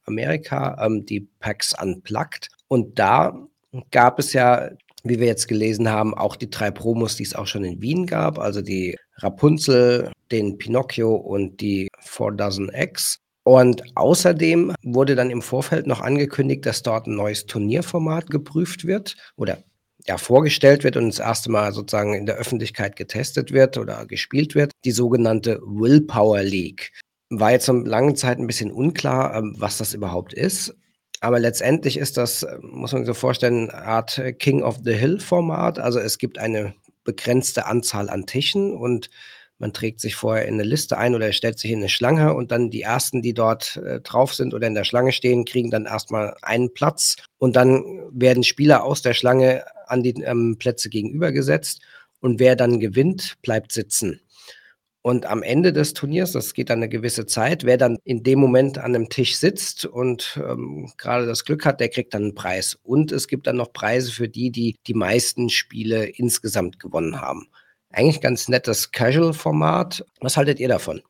Amerika 0.05 0.77
ähm, 0.85 1.05
die 1.05 1.21
PAX 1.39 1.73
Unplugged. 1.81 2.49
Und 2.67 2.99
da 2.99 3.35
gab 3.89 4.19
es 4.19 4.33
ja, 4.33 4.69
wie 5.03 5.19
wir 5.19 5.27
jetzt 5.27 5.47
gelesen 5.47 5.89
haben, 5.89 6.13
auch 6.13 6.35
die 6.35 6.49
drei 6.49 6.69
Promos, 6.69 7.15
die 7.15 7.23
es 7.23 7.33
auch 7.33 7.47
schon 7.47 7.63
in 7.63 7.81
Wien 7.81 8.05
gab, 8.05 8.37
also 8.37 8.61
die 8.61 8.97
Rapunzel, 9.17 10.11
den 10.31 10.57
Pinocchio 10.57 11.15
und 11.15 11.61
die 11.61 11.87
Four 11.99 12.33
Dozen 12.33 12.69
X. 12.73 13.17
Und 13.43 13.81
außerdem 13.95 14.75
wurde 14.83 15.15
dann 15.15 15.31
im 15.31 15.41
Vorfeld 15.41 15.87
noch 15.87 16.01
angekündigt, 16.01 16.65
dass 16.65 16.83
dort 16.83 17.07
ein 17.07 17.15
neues 17.15 17.47
Turnierformat 17.47 18.29
geprüft 18.29 18.85
wird 18.85 19.15
oder 19.35 19.63
ja, 20.07 20.17
vorgestellt 20.17 20.83
wird 20.83 20.97
und 20.97 21.07
das 21.07 21.19
erste 21.19 21.51
Mal 21.51 21.73
sozusagen 21.73 22.13
in 22.13 22.25
der 22.25 22.35
Öffentlichkeit 22.35 22.95
getestet 22.95 23.51
wird 23.51 23.77
oder 23.77 24.05
gespielt 24.05 24.55
wird, 24.55 24.71
die 24.85 24.91
sogenannte 24.91 25.59
Willpower 25.63 26.43
League. 26.43 26.91
War 27.29 27.51
jetzt 27.51 27.69
eine 27.69 27.87
lange 27.87 28.13
Zeit 28.15 28.39
ein 28.39 28.47
bisschen 28.47 28.71
unklar, 28.71 29.35
ähm, 29.35 29.55
was 29.57 29.77
das 29.77 29.93
überhaupt 29.93 30.33
ist. 30.33 30.75
Aber 31.21 31.39
letztendlich 31.39 31.97
ist 31.97 32.17
das, 32.17 32.43
äh, 32.43 32.57
muss 32.61 32.91
man 32.91 33.03
sich 33.03 33.07
so 33.07 33.13
vorstellen, 33.13 33.69
eine 33.69 33.85
Art 33.85 34.21
King 34.39 34.63
of 34.63 34.79
the 34.83 34.93
Hill 34.93 35.19
Format. 35.19 35.79
Also 35.79 35.99
es 35.99 36.17
gibt 36.17 36.39
eine 36.39 36.73
begrenzte 37.03 37.65
Anzahl 37.65 38.09
an 38.09 38.25
Tischen 38.25 38.75
und 38.75 39.09
man 39.61 39.73
trägt 39.73 40.01
sich 40.01 40.15
vorher 40.15 40.47
in 40.47 40.55
eine 40.55 40.63
Liste 40.63 40.97
ein 40.97 41.13
oder 41.13 41.31
stellt 41.31 41.59
sich 41.59 41.69
in 41.69 41.77
eine 41.79 41.89
Schlange 41.89 42.33
und 42.33 42.51
dann 42.51 42.71
die 42.71 42.81
ersten, 42.81 43.21
die 43.21 43.35
dort 43.35 43.77
äh, 43.77 44.01
drauf 44.01 44.33
sind 44.33 44.55
oder 44.55 44.65
in 44.65 44.73
der 44.73 44.85
Schlange 44.85 45.11
stehen, 45.11 45.45
kriegen 45.45 45.69
dann 45.69 45.85
erstmal 45.85 46.35
einen 46.41 46.73
Platz 46.73 47.15
und 47.37 47.55
dann 47.55 47.83
werden 48.11 48.43
Spieler 48.43 48.83
aus 48.83 49.03
der 49.03 49.13
Schlange 49.13 49.63
an 49.85 50.01
die 50.01 50.19
ähm, 50.23 50.57
Plätze 50.57 50.89
gegenübergesetzt 50.89 51.79
und 52.21 52.39
wer 52.39 52.55
dann 52.55 52.79
gewinnt, 52.79 53.35
bleibt 53.43 53.71
sitzen. 53.71 54.19
Und 55.03 55.27
am 55.27 55.43
Ende 55.43 55.73
des 55.73 55.93
Turniers, 55.93 56.31
das 56.31 56.55
geht 56.55 56.71
dann 56.71 56.79
eine 56.79 56.89
gewisse 56.89 57.27
Zeit, 57.27 57.63
wer 57.63 57.77
dann 57.77 57.97
in 58.03 58.23
dem 58.23 58.39
Moment 58.39 58.79
an 58.79 58.95
einem 58.95 59.09
Tisch 59.09 59.37
sitzt 59.37 59.85
und 59.85 60.39
ähm, 60.43 60.91
gerade 60.97 61.27
das 61.27 61.45
Glück 61.45 61.65
hat, 61.65 61.79
der 61.79 61.89
kriegt 61.89 62.15
dann 62.15 62.23
einen 62.23 62.35
Preis. 62.35 62.79
Und 62.81 63.11
es 63.11 63.27
gibt 63.27 63.45
dann 63.45 63.57
noch 63.57 63.73
Preise 63.73 64.11
für 64.11 64.27
die, 64.27 64.51
die 64.51 64.77
die 64.87 64.93
meisten 64.95 65.49
Spiele 65.49 66.05
insgesamt 66.05 66.79
gewonnen 66.79 67.21
haben. 67.21 67.47
Eigentlich 67.91 68.21
ganz 68.21 68.47
nettes 68.47 68.91
Casual-Format. 68.91 70.05
Was 70.19 70.37
haltet 70.37 70.59
ihr 70.59 70.67
davon? 70.67 71.01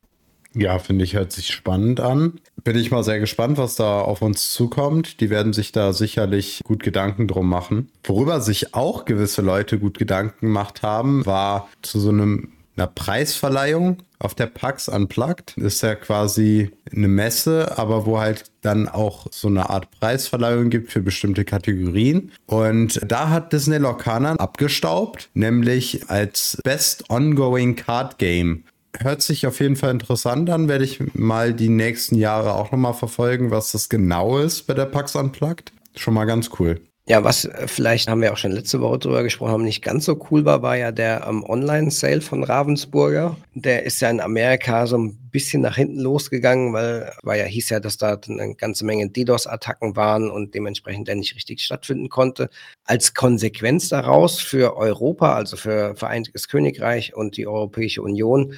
Ja, 0.54 0.80
finde 0.80 1.06
ich, 1.06 1.16
hört 1.16 1.32
sich 1.32 1.48
spannend 1.48 2.02
an. 2.02 2.42
Bin 2.64 2.78
ich 2.78 2.92
mal 2.92 3.04
sehr 3.04 3.20
gespannt, 3.20 3.58
was 3.58 3.76
da 3.76 4.02
auf 4.02 4.22
uns 4.22 4.52
zukommt. 4.52 5.22
Die 5.22 5.30
werden 5.30 5.54
sich 5.54 5.72
da 5.72 5.94
sicherlich 5.94 6.62
gut 6.66 6.84
Gedanken 6.84 7.28
drum 7.28 7.48
machen. 7.48 7.90
Worüber 8.04 8.42
sich 8.42 8.76
auch 8.76 9.06
gewisse 9.06 9.42
Leute 9.42 9.80
gut 9.80 9.98
Gedanken 9.98 10.48
gemacht 10.48 10.84
haben, 10.84 11.26
war 11.26 11.70
zu 11.82 12.00
so 12.00 12.10
einem 12.10 12.52
einer 12.76 12.88
Preisverleihung 12.88 13.98
auf 14.20 14.36
der 14.36 14.48
PAX 14.48 14.88
Unplugged. 14.88 15.58
Ist 15.58 15.82
ja 15.82 15.96
quasi 15.96 16.72
eine 16.96 17.08
Messe, 17.08 17.78
aber 17.78 18.06
wo 18.06 18.20
halt 18.20 18.46
dann 18.62 18.88
auch 18.88 19.28
so 19.32 19.48
eine 19.48 19.70
Art 19.70 19.90
Preisverleihung 20.00 20.70
gibt 20.70 20.92
für 20.92 21.02
bestimmte 21.02 21.46
Kategorien. 21.46 22.32
Und 22.46 23.02
da 23.06 23.30
hat 23.30 23.54
Disney 23.54 23.78
Lorcaner 23.78 24.40
abgestaubt, 24.40 25.30
nämlich 25.34 26.10
als 26.10 26.58
Best 26.64 27.10
Ongoing 27.10 27.76
Card 27.76 28.18
Game 28.18 28.64
hört 29.00 29.22
sich 29.22 29.48
auf 29.48 29.60
jeden 29.60 29.76
Fall 29.76 29.92
interessant 29.92 30.50
an. 30.50 30.68
Werde 30.68 30.84
ich 30.84 31.00
mal 31.14 31.54
die 31.54 31.70
nächsten 31.70 32.16
Jahre 32.16 32.54
auch 32.54 32.72
nochmal 32.72 32.94
verfolgen, 32.94 33.52
was 33.52 33.72
das 33.72 33.90
genau 33.90 34.38
ist 34.38 34.68
bei 34.68 34.74
der 34.74 34.86
PAX 34.86 35.16
Unplugged. 35.16 35.72
Schon 35.96 36.14
mal 36.14 36.26
ganz 36.26 36.50
cool. 36.60 36.82
Ja, 37.12 37.26
was 37.26 37.44
äh, 37.44 37.68
vielleicht 37.68 38.08
haben 38.08 38.22
wir 38.22 38.32
auch 38.32 38.38
schon 38.38 38.54
letzte 38.54 38.80
Woche 38.80 39.00
drüber 39.00 39.22
gesprochen 39.22 39.52
haben, 39.52 39.66
nicht 39.66 39.84
ganz 39.84 40.06
so 40.06 40.18
cool 40.32 40.46
war, 40.46 40.62
war 40.62 40.78
ja 40.78 40.94
der 40.94 41.26
ähm, 41.28 41.44
Online-Sale 41.44 42.22
von 42.22 42.42
Ravensburger. 42.46 43.36
Der 43.54 43.84
ist 43.84 44.00
ja 44.00 44.10
in 44.10 44.22
Amerika 44.22 44.88
so 44.88 44.98
ein 44.98 45.18
bisschen 45.30 45.62
nach 45.62 45.76
hinten 45.76 46.00
losgegangen, 46.00 46.72
weil, 46.72 47.12
weil 47.22 47.40
ja 47.42 47.46
hieß 47.48 47.68
ja, 47.68 47.82
dass 47.82 47.98
da 47.98 48.18
eine 48.30 48.56
ganze 48.56 48.86
Menge 48.86 49.10
DDoS-Attacken 49.10 49.98
waren 49.98 50.32
und 50.32 50.56
dementsprechend 50.56 51.10
der 51.10 51.16
nicht 51.16 51.36
richtig 51.36 51.60
stattfinden 51.60 52.08
konnte. 52.08 52.50
Als 52.86 53.14
Konsequenz 53.14 53.90
daraus 53.90 54.40
für 54.40 54.78
Europa, 54.78 55.36
also 55.36 55.58
für 55.58 55.98
Vereinigtes 55.98 56.48
Königreich 56.48 57.14
und 57.14 57.36
die 57.36 57.46
Europäische 57.46 58.04
Union, 58.04 58.54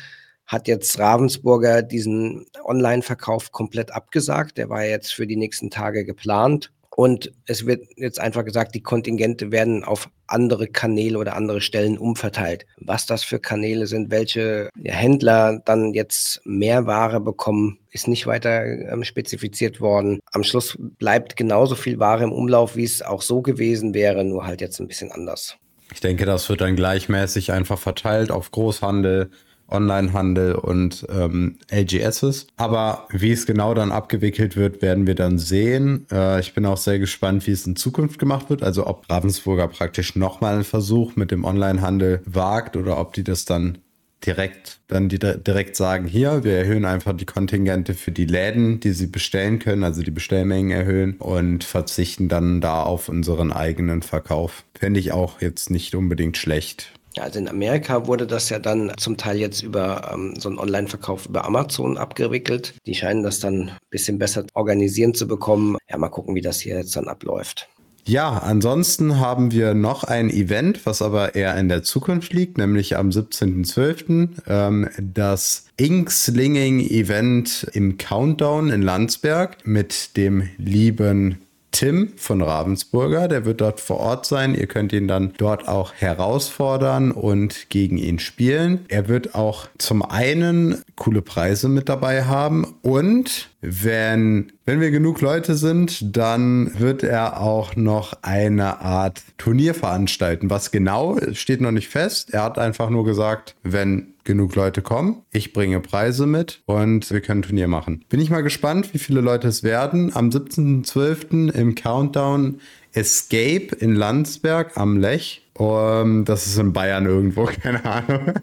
hat 0.46 0.68
jetzt 0.68 1.00
Ravensburger 1.00 1.82
diesen 1.82 2.46
Online-Verkauf 2.64 3.52
komplett 3.52 3.92
abgesagt. 3.92 4.60
Der 4.60 4.70
war 4.70 4.86
jetzt 4.86 5.12
für 5.12 5.26
die 5.26 5.38
nächsten 5.38 5.72
Tage 5.72 6.06
geplant. 6.06 6.72
Und 6.96 7.32
es 7.46 7.66
wird 7.66 7.88
jetzt 7.96 8.20
einfach 8.20 8.46
gesagt, 8.46 8.76
die 8.76 8.84
Kontingente 8.84 9.52
werden 9.52 9.84
auf 9.84 10.10
andere 10.28 10.68
Kanäle 10.68 11.18
oder 11.18 11.36
andere 11.36 11.62
Stellen 11.62 11.98
umverteilt. 11.98 12.66
Was 12.78 13.06
das 13.06 13.24
für 13.24 13.40
Kanäle 13.40 13.88
sind, 13.88 14.12
welche 14.12 14.70
Händler 14.84 15.60
dann 15.66 15.94
jetzt 15.94 16.42
mehr 16.46 16.86
Ware 16.86 17.20
bekommen, 17.20 17.80
ist 17.92 18.08
nicht 18.08 18.28
weiter 18.28 18.66
ähm, 18.66 19.04
spezifiziert 19.04 19.82
worden. 19.82 20.20
Am 20.32 20.44
Schluss 20.44 20.78
bleibt 20.80 21.36
genauso 21.36 21.76
viel 21.76 22.00
Ware 22.00 22.24
im 22.24 22.32
Umlauf, 22.32 22.76
wie 22.76 22.84
es 22.84 23.02
auch 23.02 23.22
so 23.22 23.42
gewesen 23.42 23.94
wäre, 23.94 24.24
nur 24.24 24.46
halt 24.46 24.62
jetzt 24.62 24.80
ein 24.80 24.88
bisschen 24.88 25.12
anders. 25.12 25.58
Ich 25.92 26.00
denke, 26.00 26.26
das 26.26 26.50
wird 26.50 26.62
dann 26.62 26.76
gleichmäßig 26.76 27.52
einfach 27.52 27.78
verteilt 27.78 28.32
auf 28.32 28.52
Großhandel, 28.52 29.30
Onlinehandel 29.74 30.56
und 30.56 31.06
ähm, 31.10 31.58
LGSs. 31.72 32.48
Aber 32.58 33.08
wie 33.10 33.32
es 33.32 33.46
genau 33.46 33.74
dann 33.74 33.92
abgewickelt 33.92 34.56
wird, 34.56 34.82
werden 34.82 35.08
wir 35.08 35.16
dann 35.16 35.40
sehen. 35.40 36.06
Äh, 36.12 36.40
ich 36.40 36.54
bin 36.54 36.66
auch 36.66 36.78
sehr 36.78 37.00
gespannt, 37.00 37.48
wie 37.48 37.52
es 37.52 37.66
in 37.66 37.76
Zukunft 37.76 38.20
gemacht 38.20 38.50
wird. 38.50 38.64
Also 38.64 38.88
ob 38.88 39.10
Ravensburger 39.10 39.68
praktisch 39.68 40.16
nochmal 40.16 40.56
einen 40.56 40.64
Versuch 40.64 41.16
mit 41.16 41.32
dem 41.32 41.44
Onlinehandel 41.46 42.22
wagt 42.26 42.78
oder 42.78 43.00
ob 43.00 43.14
die 43.14 43.24
das 43.24 43.46
dann 43.46 43.80
direkt 44.26 44.80
dann 44.88 45.10
die, 45.10 45.20
direkt 45.20 45.76
sagen, 45.76 46.08
hier, 46.08 46.44
wir 46.44 46.58
erhöhen 46.58 46.86
einfach 46.86 47.14
die 47.14 47.26
Kontingente 47.26 47.94
für 47.94 48.12
die 48.12 48.26
Läden, 48.26 48.80
die 48.80 48.92
sie 48.92 49.08
bestellen 49.08 49.60
können, 49.60 49.84
also 49.84 50.02
die 50.02 50.12
Bestellmengen 50.12 50.72
erhöhen 50.72 51.16
und 51.18 51.64
verzichten 51.64 52.30
dann 52.30 52.62
da 52.62 52.84
auf 52.84 53.10
unseren 53.10 53.52
eigenen 53.52 54.02
Verkauf. 54.02 54.64
Fände 54.76 55.00
ich 55.00 55.12
auch 55.12 55.42
jetzt 55.42 55.70
nicht 55.70 55.96
unbedingt 55.96 56.38
schlecht. 56.38 56.94
Ja, 57.16 57.24
also 57.24 57.40
in 57.40 57.48
Amerika 57.48 58.08
wurde 58.08 58.26
das 58.26 58.50
ja 58.50 58.58
dann 58.58 58.92
zum 58.98 59.18
Teil 59.18 59.38
jetzt 59.38 59.62
über 59.62 60.12
ähm, 60.14 60.34
so 60.38 60.50
einen 60.50 60.58
Online-Verkauf 60.58 61.28
über 61.28 61.46
Amazon 61.46 61.98
abgewickelt. 61.98 62.74
Die 62.86 62.96
scheinen 62.96 63.24
das 63.24 63.40
dann 63.40 63.70
ein 63.70 63.78
bisschen 63.92 64.18
besser 64.18 64.46
organisieren 64.56 65.14
zu 65.14 65.28
bekommen. 65.28 65.78
Ja, 65.90 65.98
mal 65.98 66.10
gucken, 66.10 66.34
wie 66.34 66.42
das 66.42 66.60
hier 66.60 66.76
jetzt 66.76 66.96
dann 66.96 67.08
abläuft. 67.08 67.70
Ja, 68.06 68.40
ansonsten 68.40 69.20
haben 69.20 69.54
wir 69.54 69.74
noch 69.74 70.04
ein 70.04 70.30
Event, 70.30 70.86
was 70.86 71.02
aber 71.02 71.36
eher 71.36 71.56
in 71.58 71.70
der 71.70 71.84
Zukunft 71.84 72.34
liegt, 72.34 72.58
nämlich 72.58 72.98
am 72.98 73.10
17.12. 73.10 74.42
Ähm, 74.46 74.90
das 75.00 75.68
Inkslinging-Event 75.78 77.68
im 77.72 77.98
Countdown 77.98 78.72
in 78.72 78.82
Landsberg 78.82 79.66
mit 79.66 80.18
dem 80.18 80.50
lieben 80.58 81.38
Tim 81.74 82.14
von 82.16 82.42
Ravensburger. 82.42 83.28
Der 83.28 83.44
wird 83.44 83.60
dort 83.60 83.82
vor 83.82 83.98
Ort 84.00 84.26
sein. 84.26 84.56
Ihr 84.56 84.68
könnt 84.68 84.94
ihn 84.94 85.10
dann 85.10 85.34
dort 85.38 85.68
auch 85.68 85.94
herausfordern 85.94 87.12
und 87.12 87.70
gegen 87.70 87.98
ihn 87.98 88.20
spielen. 88.20 88.86
Er 88.88 89.10
wird 89.10 89.36
auch 89.36 89.68
zum 89.78 90.02
einen 90.02 90.84
coole 90.96 91.22
Preise 91.22 91.68
mit 91.68 91.90
dabei 91.90 92.24
haben 92.24 92.76
und 92.82 93.50
wenn, 93.66 94.52
wenn 94.66 94.82
wir 94.82 94.92
genug 94.92 95.22
Leute 95.22 95.56
sind, 95.56 96.18
dann 96.18 96.78
wird 96.78 97.02
er 97.02 97.40
auch 97.40 97.78
noch 97.78 98.14
eine 98.22 98.82
Art 98.82 99.24
Turnier 99.38 99.74
veranstalten. 99.74 100.50
Was 100.50 100.70
genau 100.70 101.18
steht 101.32 101.62
noch 101.62 101.72
nicht 101.72 101.88
fest. 101.88 102.34
Er 102.34 102.44
hat 102.44 102.60
einfach 102.60 102.90
nur 102.90 103.06
gesagt, 103.06 103.56
wenn 103.64 104.14
genug 104.26 104.56
Leute 104.56 104.82
kommen. 104.82 105.22
Ich 105.32 105.54
bringe 105.54 105.80
Preise 105.80 106.26
mit 106.26 106.62
und 106.66 107.10
wir 107.10 107.22
können 107.22 107.42
Turnier 107.42 107.70
machen. 107.70 108.04
Bin 108.10 108.20
ich 108.20 108.30
mal 108.30 108.44
gespannt, 108.44 108.94
wie 108.94 109.00
viele 109.00 109.22
Leute 109.22 109.48
es 109.48 109.64
werden. 109.64 110.14
Am 110.14 110.30
17.12. 110.30 111.52
im 111.52 111.76
Countdown 111.76 112.60
Escape 112.92 113.76
in 113.80 113.96
Landsberg 113.96 114.78
am 114.78 114.98
Lech. 114.98 115.43
Um, 115.56 116.26
das 116.26 116.48
ist 116.48 116.58
in 116.58 116.74
Bayern 116.74 117.06
irgendwo, 117.06 117.46
keine 117.62 117.86
Ahnung. 117.86 118.34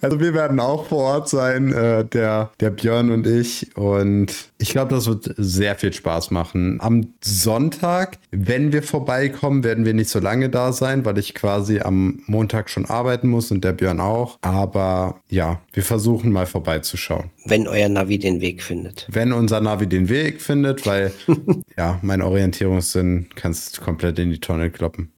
Also 0.00 0.20
wir 0.20 0.34
werden 0.34 0.60
auch 0.60 0.86
vor 0.86 1.02
Ort 1.02 1.28
sein, 1.28 1.72
äh, 1.72 2.04
der, 2.04 2.52
der 2.60 2.70
Björn 2.70 3.10
und 3.10 3.26
ich. 3.26 3.76
Und 3.76 4.32
ich 4.58 4.70
glaube, 4.70 4.94
das 4.94 5.06
wird 5.06 5.34
sehr 5.36 5.74
viel 5.74 5.92
Spaß 5.92 6.30
machen. 6.30 6.78
Am 6.80 7.08
Sonntag, 7.20 8.18
wenn 8.30 8.72
wir 8.72 8.82
vorbeikommen, 8.82 9.64
werden 9.64 9.84
wir 9.84 9.94
nicht 9.94 10.10
so 10.10 10.20
lange 10.20 10.48
da 10.48 10.72
sein, 10.72 11.04
weil 11.04 11.18
ich 11.18 11.34
quasi 11.34 11.80
am 11.80 12.20
Montag 12.26 12.70
schon 12.70 12.84
arbeiten 12.84 13.28
muss 13.28 13.50
und 13.50 13.64
der 13.64 13.72
Björn 13.72 14.00
auch. 14.00 14.38
Aber 14.42 15.20
ja, 15.28 15.60
wir 15.72 15.82
versuchen 15.82 16.30
mal 16.30 16.46
vorbeizuschauen. 16.46 17.30
Wenn 17.46 17.66
euer 17.66 17.88
Navi 17.88 18.18
den 18.18 18.40
Weg 18.40 18.62
findet. 18.62 19.08
Wenn 19.10 19.32
unser 19.32 19.60
Navi 19.60 19.88
den 19.88 20.08
Weg 20.08 20.40
findet, 20.40 20.86
weil 20.86 21.12
ja, 21.76 21.98
mein 22.02 22.22
Orientierungssinn 22.22 23.26
kannst 23.34 23.80
komplett 23.80 24.18
in 24.20 24.30
die 24.30 24.40
Tonne 24.40 24.70
kloppen. 24.70 25.13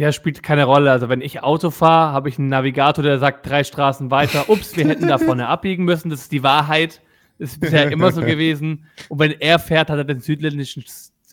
Ja, 0.00 0.12
spielt 0.12 0.42
keine 0.42 0.64
Rolle. 0.64 0.90
Also 0.90 1.10
wenn 1.10 1.20
ich 1.20 1.42
Auto 1.42 1.68
fahre, 1.70 2.14
habe 2.14 2.30
ich 2.30 2.38
einen 2.38 2.48
Navigator, 2.48 3.04
der 3.04 3.18
sagt 3.18 3.46
drei 3.46 3.64
Straßen 3.64 4.10
weiter, 4.10 4.48
ups, 4.48 4.74
wir 4.74 4.88
hätten 4.88 5.08
da 5.08 5.18
vorne 5.18 5.46
abbiegen 5.46 5.84
müssen. 5.84 6.08
Das 6.08 6.22
ist 6.22 6.32
die 6.32 6.42
Wahrheit. 6.42 7.02
Das 7.38 7.50
ist 7.50 7.60
bisher 7.60 7.92
immer 7.92 8.10
so 8.10 8.22
gewesen. 8.22 8.86
Und 9.10 9.18
wenn 9.18 9.32
er 9.32 9.58
fährt, 9.58 9.90
hat 9.90 9.98
er 9.98 10.04
den 10.04 10.20
südländischen 10.20 10.86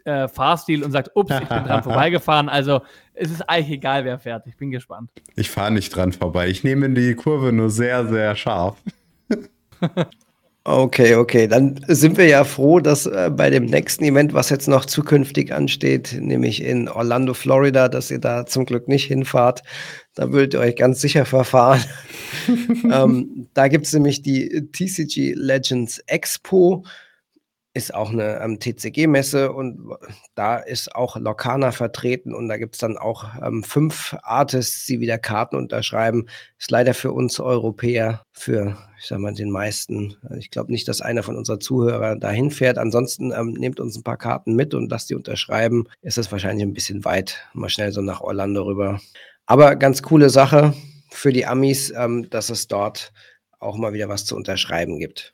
äh, 0.03 0.27
Fahrstil 0.27 0.83
und 0.83 0.91
sagt, 0.91 1.11
ups, 1.15 1.31
ich 1.31 1.47
bin 1.47 1.63
dran 1.63 1.81
vorbeigefahren. 1.83 2.49
Also 2.49 2.81
es 3.13 3.31
ist 3.31 3.49
eigentlich 3.49 3.77
egal, 3.77 4.03
wer 4.03 4.19
fährt. 4.19 4.45
Ich 4.47 4.57
bin 4.57 4.69
gespannt. 4.69 5.11
Ich 5.37 5.49
fahre 5.49 5.71
nicht 5.71 5.95
dran 5.95 6.11
vorbei. 6.11 6.49
Ich 6.49 6.65
nehme 6.65 6.89
die 6.89 7.15
Kurve 7.15 7.53
nur 7.53 7.69
sehr, 7.69 8.05
sehr 8.05 8.35
scharf. 8.35 8.75
Okay, 10.69 11.15
okay. 11.15 11.47
Dann 11.47 11.79
sind 11.87 12.17
wir 12.17 12.27
ja 12.27 12.43
froh, 12.43 12.81
dass 12.81 13.05
äh, 13.05 13.31
bei 13.33 13.49
dem 13.49 13.63
nächsten 13.63 14.03
Event, 14.03 14.33
was 14.33 14.49
jetzt 14.49 14.67
noch 14.67 14.83
zukünftig 14.83 15.53
ansteht, 15.53 16.17
nämlich 16.19 16.61
in 16.61 16.89
Orlando, 16.89 17.33
Florida, 17.33 17.87
dass 17.87 18.11
ihr 18.11 18.19
da 18.19 18.45
zum 18.45 18.65
Glück 18.65 18.89
nicht 18.89 19.05
hinfahrt. 19.05 19.63
Da 20.13 20.33
würdet 20.33 20.55
ihr 20.55 20.59
euch 20.59 20.75
ganz 20.75 20.99
sicher 20.99 21.23
verfahren. 21.23 21.79
ähm, 22.91 23.47
da 23.53 23.69
gibt 23.69 23.85
es 23.85 23.93
nämlich 23.93 24.23
die 24.23 24.69
TCG 24.73 25.35
Legends 25.35 25.99
Expo 25.99 26.83
ist 27.77 27.93
auch 27.93 28.09
eine 28.11 28.41
ähm, 28.41 28.59
TCG-Messe 28.59 29.53
und 29.53 29.95
da 30.33 30.57
ist 30.57 30.95
auch 30.95 31.15
Lokana 31.15 31.71
vertreten 31.71 32.33
und 32.33 32.49
da 32.49 32.57
gibt 32.57 32.75
es 32.75 32.79
dann 32.79 32.97
auch 32.97 33.25
ähm, 33.41 33.63
fünf 33.63 34.15
Artists, 34.23 34.85
die 34.87 34.99
wieder 34.99 35.19
Karten 35.19 35.55
unterschreiben. 35.55 36.25
Ist 36.57 36.71
leider 36.71 36.95
für 36.95 37.11
uns 37.11 37.39
Europäer, 37.39 38.23
für, 38.31 38.75
ich 38.99 39.05
sag 39.05 39.19
mal, 39.19 39.33
den 39.33 39.51
meisten. 39.51 40.17
Ich 40.39 40.49
glaube 40.49 40.71
nicht, 40.71 40.87
dass 40.87 41.01
einer 41.01 41.21
von 41.21 41.37
unseren 41.37 41.61
Zuhörern 41.61 42.19
dahin 42.19 42.49
fährt. 42.49 42.79
Ansonsten 42.79 43.31
ähm, 43.31 43.53
nehmt 43.53 43.79
uns 43.79 43.95
ein 43.95 44.03
paar 44.03 44.17
Karten 44.17 44.55
mit 44.55 44.73
und 44.73 44.89
lasst 44.89 45.11
die 45.11 45.15
unterschreiben. 45.15 45.85
Ist 46.01 46.17
es 46.17 46.31
wahrscheinlich 46.31 46.65
ein 46.65 46.73
bisschen 46.73 47.05
weit, 47.05 47.47
mal 47.53 47.69
schnell 47.69 47.91
so 47.91 48.01
nach 48.01 48.21
Orlando 48.21 48.63
rüber. 48.63 48.99
Aber 49.45 49.75
ganz 49.75 50.01
coole 50.01 50.31
Sache 50.31 50.73
für 51.11 51.31
die 51.31 51.45
Amis, 51.45 51.93
ähm, 51.95 52.27
dass 52.31 52.49
es 52.49 52.67
dort 52.67 53.13
auch 53.59 53.77
mal 53.77 53.93
wieder 53.93 54.09
was 54.09 54.25
zu 54.25 54.35
unterschreiben 54.35 54.97
gibt. 54.97 55.33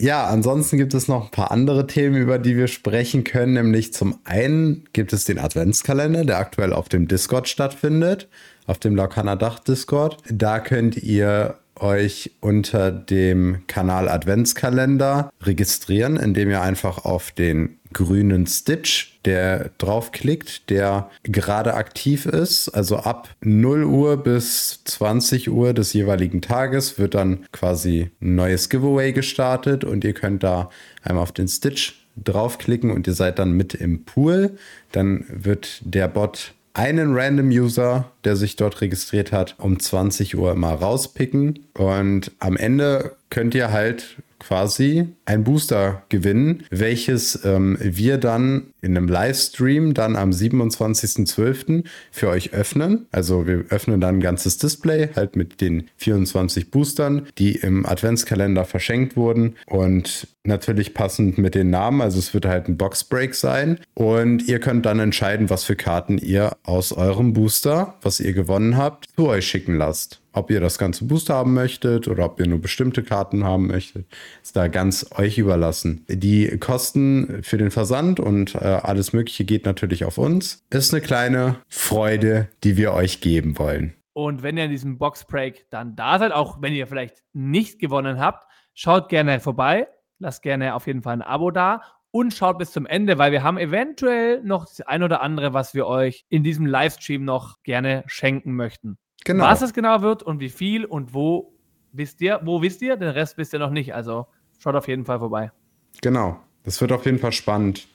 Ja, 0.00 0.26
ansonsten 0.26 0.76
gibt 0.76 0.94
es 0.94 1.08
noch 1.08 1.24
ein 1.24 1.30
paar 1.32 1.50
andere 1.50 1.88
Themen, 1.88 2.16
über 2.16 2.38
die 2.38 2.56
wir 2.56 2.68
sprechen 2.68 3.24
können. 3.24 3.54
Nämlich 3.54 3.92
zum 3.92 4.20
einen 4.24 4.84
gibt 4.92 5.12
es 5.12 5.24
den 5.24 5.40
Adventskalender, 5.40 6.24
der 6.24 6.38
aktuell 6.38 6.72
auf 6.72 6.88
dem 6.88 7.08
Discord 7.08 7.48
stattfindet, 7.48 8.28
auf 8.66 8.78
dem 8.78 8.94
Laukana 8.94 9.34
Dach 9.34 9.58
Discord. 9.58 10.18
Da 10.30 10.60
könnt 10.60 10.96
ihr 10.98 11.58
euch 11.80 12.32
unter 12.40 12.90
dem 12.90 13.66
Kanal 13.66 14.08
Adventskalender 14.08 15.32
registrieren, 15.42 16.16
indem 16.16 16.50
ihr 16.50 16.62
einfach 16.62 17.04
auf 17.04 17.30
den 17.30 17.78
grünen 17.92 18.46
Stitch, 18.46 19.18
der 19.24 19.70
draufklickt, 19.78 20.70
der 20.70 21.10
gerade 21.22 21.74
aktiv 21.74 22.26
ist. 22.26 22.68
Also 22.68 22.98
ab 22.98 23.28
0 23.40 23.84
Uhr 23.84 24.16
bis 24.16 24.82
20 24.84 25.50
Uhr 25.50 25.72
des 25.72 25.92
jeweiligen 25.92 26.40
Tages 26.40 26.98
wird 26.98 27.14
dann 27.14 27.46
quasi 27.52 28.10
ein 28.20 28.34
neues 28.34 28.68
Giveaway 28.68 29.12
gestartet 29.12 29.84
und 29.84 30.04
ihr 30.04 30.12
könnt 30.12 30.42
da 30.42 30.70
einmal 31.02 31.22
auf 31.22 31.32
den 31.32 31.48
Stitch 31.48 31.94
draufklicken 32.16 32.90
und 32.90 33.06
ihr 33.06 33.14
seid 33.14 33.38
dann 33.38 33.52
mit 33.52 33.74
im 33.74 34.04
Pool. 34.04 34.58
Dann 34.92 35.24
wird 35.28 35.80
der 35.82 36.08
Bot 36.08 36.54
einen 36.78 37.14
Random 37.16 37.48
User, 37.48 38.12
der 38.24 38.36
sich 38.36 38.54
dort 38.54 38.80
registriert 38.80 39.32
hat, 39.32 39.56
um 39.58 39.80
20 39.80 40.38
Uhr 40.38 40.54
mal 40.54 40.74
rauspicken. 40.74 41.66
Und 41.74 42.30
am 42.38 42.56
Ende 42.56 43.16
könnt 43.30 43.54
ihr 43.56 43.72
halt 43.72 44.22
quasi 44.38 45.08
ein 45.24 45.42
Booster 45.42 46.04
gewinnen, 46.08 46.62
welches 46.70 47.44
ähm, 47.44 47.76
wir 47.80 48.18
dann 48.18 48.68
in 48.80 48.96
einem 48.96 49.08
Livestream 49.08 49.94
dann 49.94 50.14
am 50.14 50.30
27.12. 50.30 51.84
für 52.12 52.28
euch 52.28 52.52
öffnen. 52.52 53.06
Also 53.10 53.48
wir 53.48 53.64
öffnen 53.70 54.00
dann 54.00 54.16
ein 54.16 54.20
ganzes 54.20 54.58
Display 54.58 55.08
halt 55.16 55.34
mit 55.34 55.60
den 55.60 55.88
24 55.96 56.70
Boostern, 56.70 57.26
die 57.38 57.56
im 57.56 57.84
Adventskalender 57.86 58.64
verschenkt 58.64 59.16
wurden 59.16 59.56
und 59.66 60.28
natürlich 60.48 60.94
passend 60.94 61.38
mit 61.38 61.54
den 61.54 61.70
Namen. 61.70 62.00
Also 62.00 62.18
es 62.18 62.34
wird 62.34 62.46
halt 62.46 62.68
ein 62.68 62.76
Boxbreak 62.76 63.34
sein 63.34 63.78
und 63.94 64.48
ihr 64.48 64.58
könnt 64.58 64.86
dann 64.86 64.98
entscheiden, 64.98 65.50
was 65.50 65.62
für 65.62 65.76
Karten 65.76 66.18
ihr 66.18 66.56
aus 66.64 66.92
eurem 66.92 67.32
Booster, 67.32 67.94
was 68.02 68.18
ihr 68.18 68.32
gewonnen 68.32 68.76
habt, 68.76 69.06
zu 69.14 69.28
euch 69.28 69.46
schicken 69.46 69.76
lasst. 69.76 70.20
Ob 70.32 70.50
ihr 70.50 70.60
das 70.60 70.78
ganze 70.78 71.04
Booster 71.04 71.34
haben 71.34 71.54
möchtet 71.54 72.06
oder 72.06 72.24
ob 72.24 72.38
ihr 72.38 72.46
nur 72.46 72.60
bestimmte 72.60 73.02
Karten 73.02 73.44
haben 73.44 73.66
möchtet, 73.66 74.06
ist 74.42 74.56
da 74.56 74.68
ganz 74.68 75.06
euch 75.16 75.38
überlassen. 75.38 76.04
Die 76.08 76.46
Kosten 76.58 77.42
für 77.42 77.58
den 77.58 77.70
Versand 77.70 78.20
und 78.20 78.54
äh, 78.54 78.58
alles 78.58 79.12
Mögliche 79.12 79.44
geht 79.44 79.64
natürlich 79.64 80.04
auf 80.04 80.18
uns. 80.18 80.64
Ist 80.70 80.92
eine 80.92 81.00
kleine 81.00 81.56
Freude, 81.68 82.48
die 82.62 82.76
wir 82.76 82.92
euch 82.92 83.20
geben 83.20 83.58
wollen. 83.58 83.94
Und 84.12 84.42
wenn 84.42 84.56
ihr 84.56 84.64
in 84.64 84.70
diesem 84.70 84.98
Boxbreak 84.98 85.66
dann 85.70 85.94
da 85.94 86.18
seid, 86.18 86.32
auch 86.32 86.60
wenn 86.60 86.72
ihr 86.72 86.86
vielleicht 86.86 87.22
nicht 87.32 87.78
gewonnen 87.78 88.18
habt, 88.18 88.46
schaut 88.74 89.08
gerne 89.08 89.40
vorbei, 89.40 89.86
lasst 90.18 90.42
gerne 90.42 90.74
auf 90.74 90.86
jeden 90.86 91.02
Fall 91.02 91.14
ein 91.14 91.22
Abo 91.22 91.50
da 91.50 91.82
und 92.10 92.32
schaut 92.32 92.58
bis 92.58 92.72
zum 92.72 92.86
Ende, 92.86 93.18
weil 93.18 93.32
wir 93.32 93.42
haben 93.42 93.58
eventuell 93.58 94.42
noch 94.42 94.64
das 94.64 94.80
ein 94.80 95.02
oder 95.02 95.20
andere, 95.20 95.52
was 95.52 95.74
wir 95.74 95.86
euch 95.86 96.24
in 96.28 96.42
diesem 96.42 96.66
Livestream 96.66 97.24
noch 97.24 97.62
gerne 97.62 98.04
schenken 98.06 98.54
möchten. 98.54 98.98
Genau. 99.24 99.44
Was 99.44 99.62
es 99.62 99.74
genau 99.74 100.02
wird 100.02 100.22
und 100.22 100.40
wie 100.40 100.48
viel 100.48 100.84
und 100.84 101.12
wo 101.12 101.52
wisst 101.92 102.20
ihr, 102.20 102.40
wo 102.44 102.62
wisst 102.62 102.82
ihr, 102.82 102.96
den 102.96 103.10
Rest 103.10 103.36
wisst 103.36 103.52
ihr 103.52 103.58
noch 103.58 103.70
nicht. 103.70 103.94
Also 103.94 104.26
schaut 104.58 104.74
auf 104.74 104.88
jeden 104.88 105.04
Fall 105.04 105.18
vorbei. 105.18 105.52
Genau. 106.00 106.38
Das 106.62 106.80
wird 106.80 106.92
auf 106.92 107.04
jeden 107.04 107.18
Fall 107.18 107.32
spannend. 107.32 107.88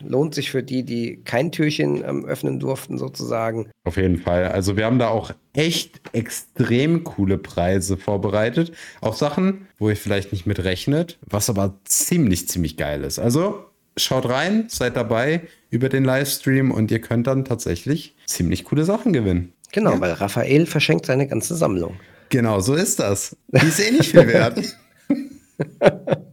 Lohnt 0.00 0.34
sich 0.34 0.50
für 0.50 0.62
die, 0.62 0.84
die 0.84 1.22
kein 1.24 1.52
Türchen 1.52 2.04
ähm, 2.04 2.24
öffnen 2.24 2.60
durften, 2.60 2.98
sozusagen. 2.98 3.70
Auf 3.84 3.96
jeden 3.96 4.18
Fall. 4.18 4.48
Also 4.48 4.76
wir 4.76 4.84
haben 4.84 4.98
da 4.98 5.08
auch 5.08 5.32
echt 5.52 6.00
extrem 6.12 7.04
coole 7.04 7.38
Preise 7.38 7.96
vorbereitet. 7.96 8.72
Auch 9.00 9.14
Sachen, 9.14 9.66
wo 9.78 9.88
ihr 9.88 9.96
vielleicht 9.96 10.32
nicht 10.32 10.46
mit 10.46 10.62
rechnet, 10.64 11.18
was 11.26 11.50
aber 11.50 11.78
ziemlich, 11.84 12.48
ziemlich 12.48 12.76
geil 12.76 13.04
ist. 13.04 13.18
Also 13.18 13.64
schaut 13.96 14.28
rein, 14.28 14.66
seid 14.68 14.96
dabei 14.96 15.42
über 15.70 15.88
den 15.88 16.04
Livestream 16.04 16.70
und 16.70 16.90
ihr 16.90 17.00
könnt 17.00 17.26
dann 17.26 17.44
tatsächlich 17.44 18.16
ziemlich 18.26 18.64
coole 18.64 18.84
Sachen 18.84 19.12
gewinnen. 19.12 19.52
Genau, 19.72 19.92
ja. 19.94 20.00
weil 20.00 20.12
Raphael 20.12 20.66
verschenkt 20.66 21.06
seine 21.06 21.26
ganze 21.26 21.56
Sammlung. 21.56 21.96
Genau, 22.30 22.60
so 22.60 22.74
ist 22.74 22.98
das. 22.98 23.36
Die 23.48 23.66
ist 23.66 23.80
eh 23.80 23.90
nicht 23.90 24.10
viel 24.10 24.26
wert. 24.26 24.58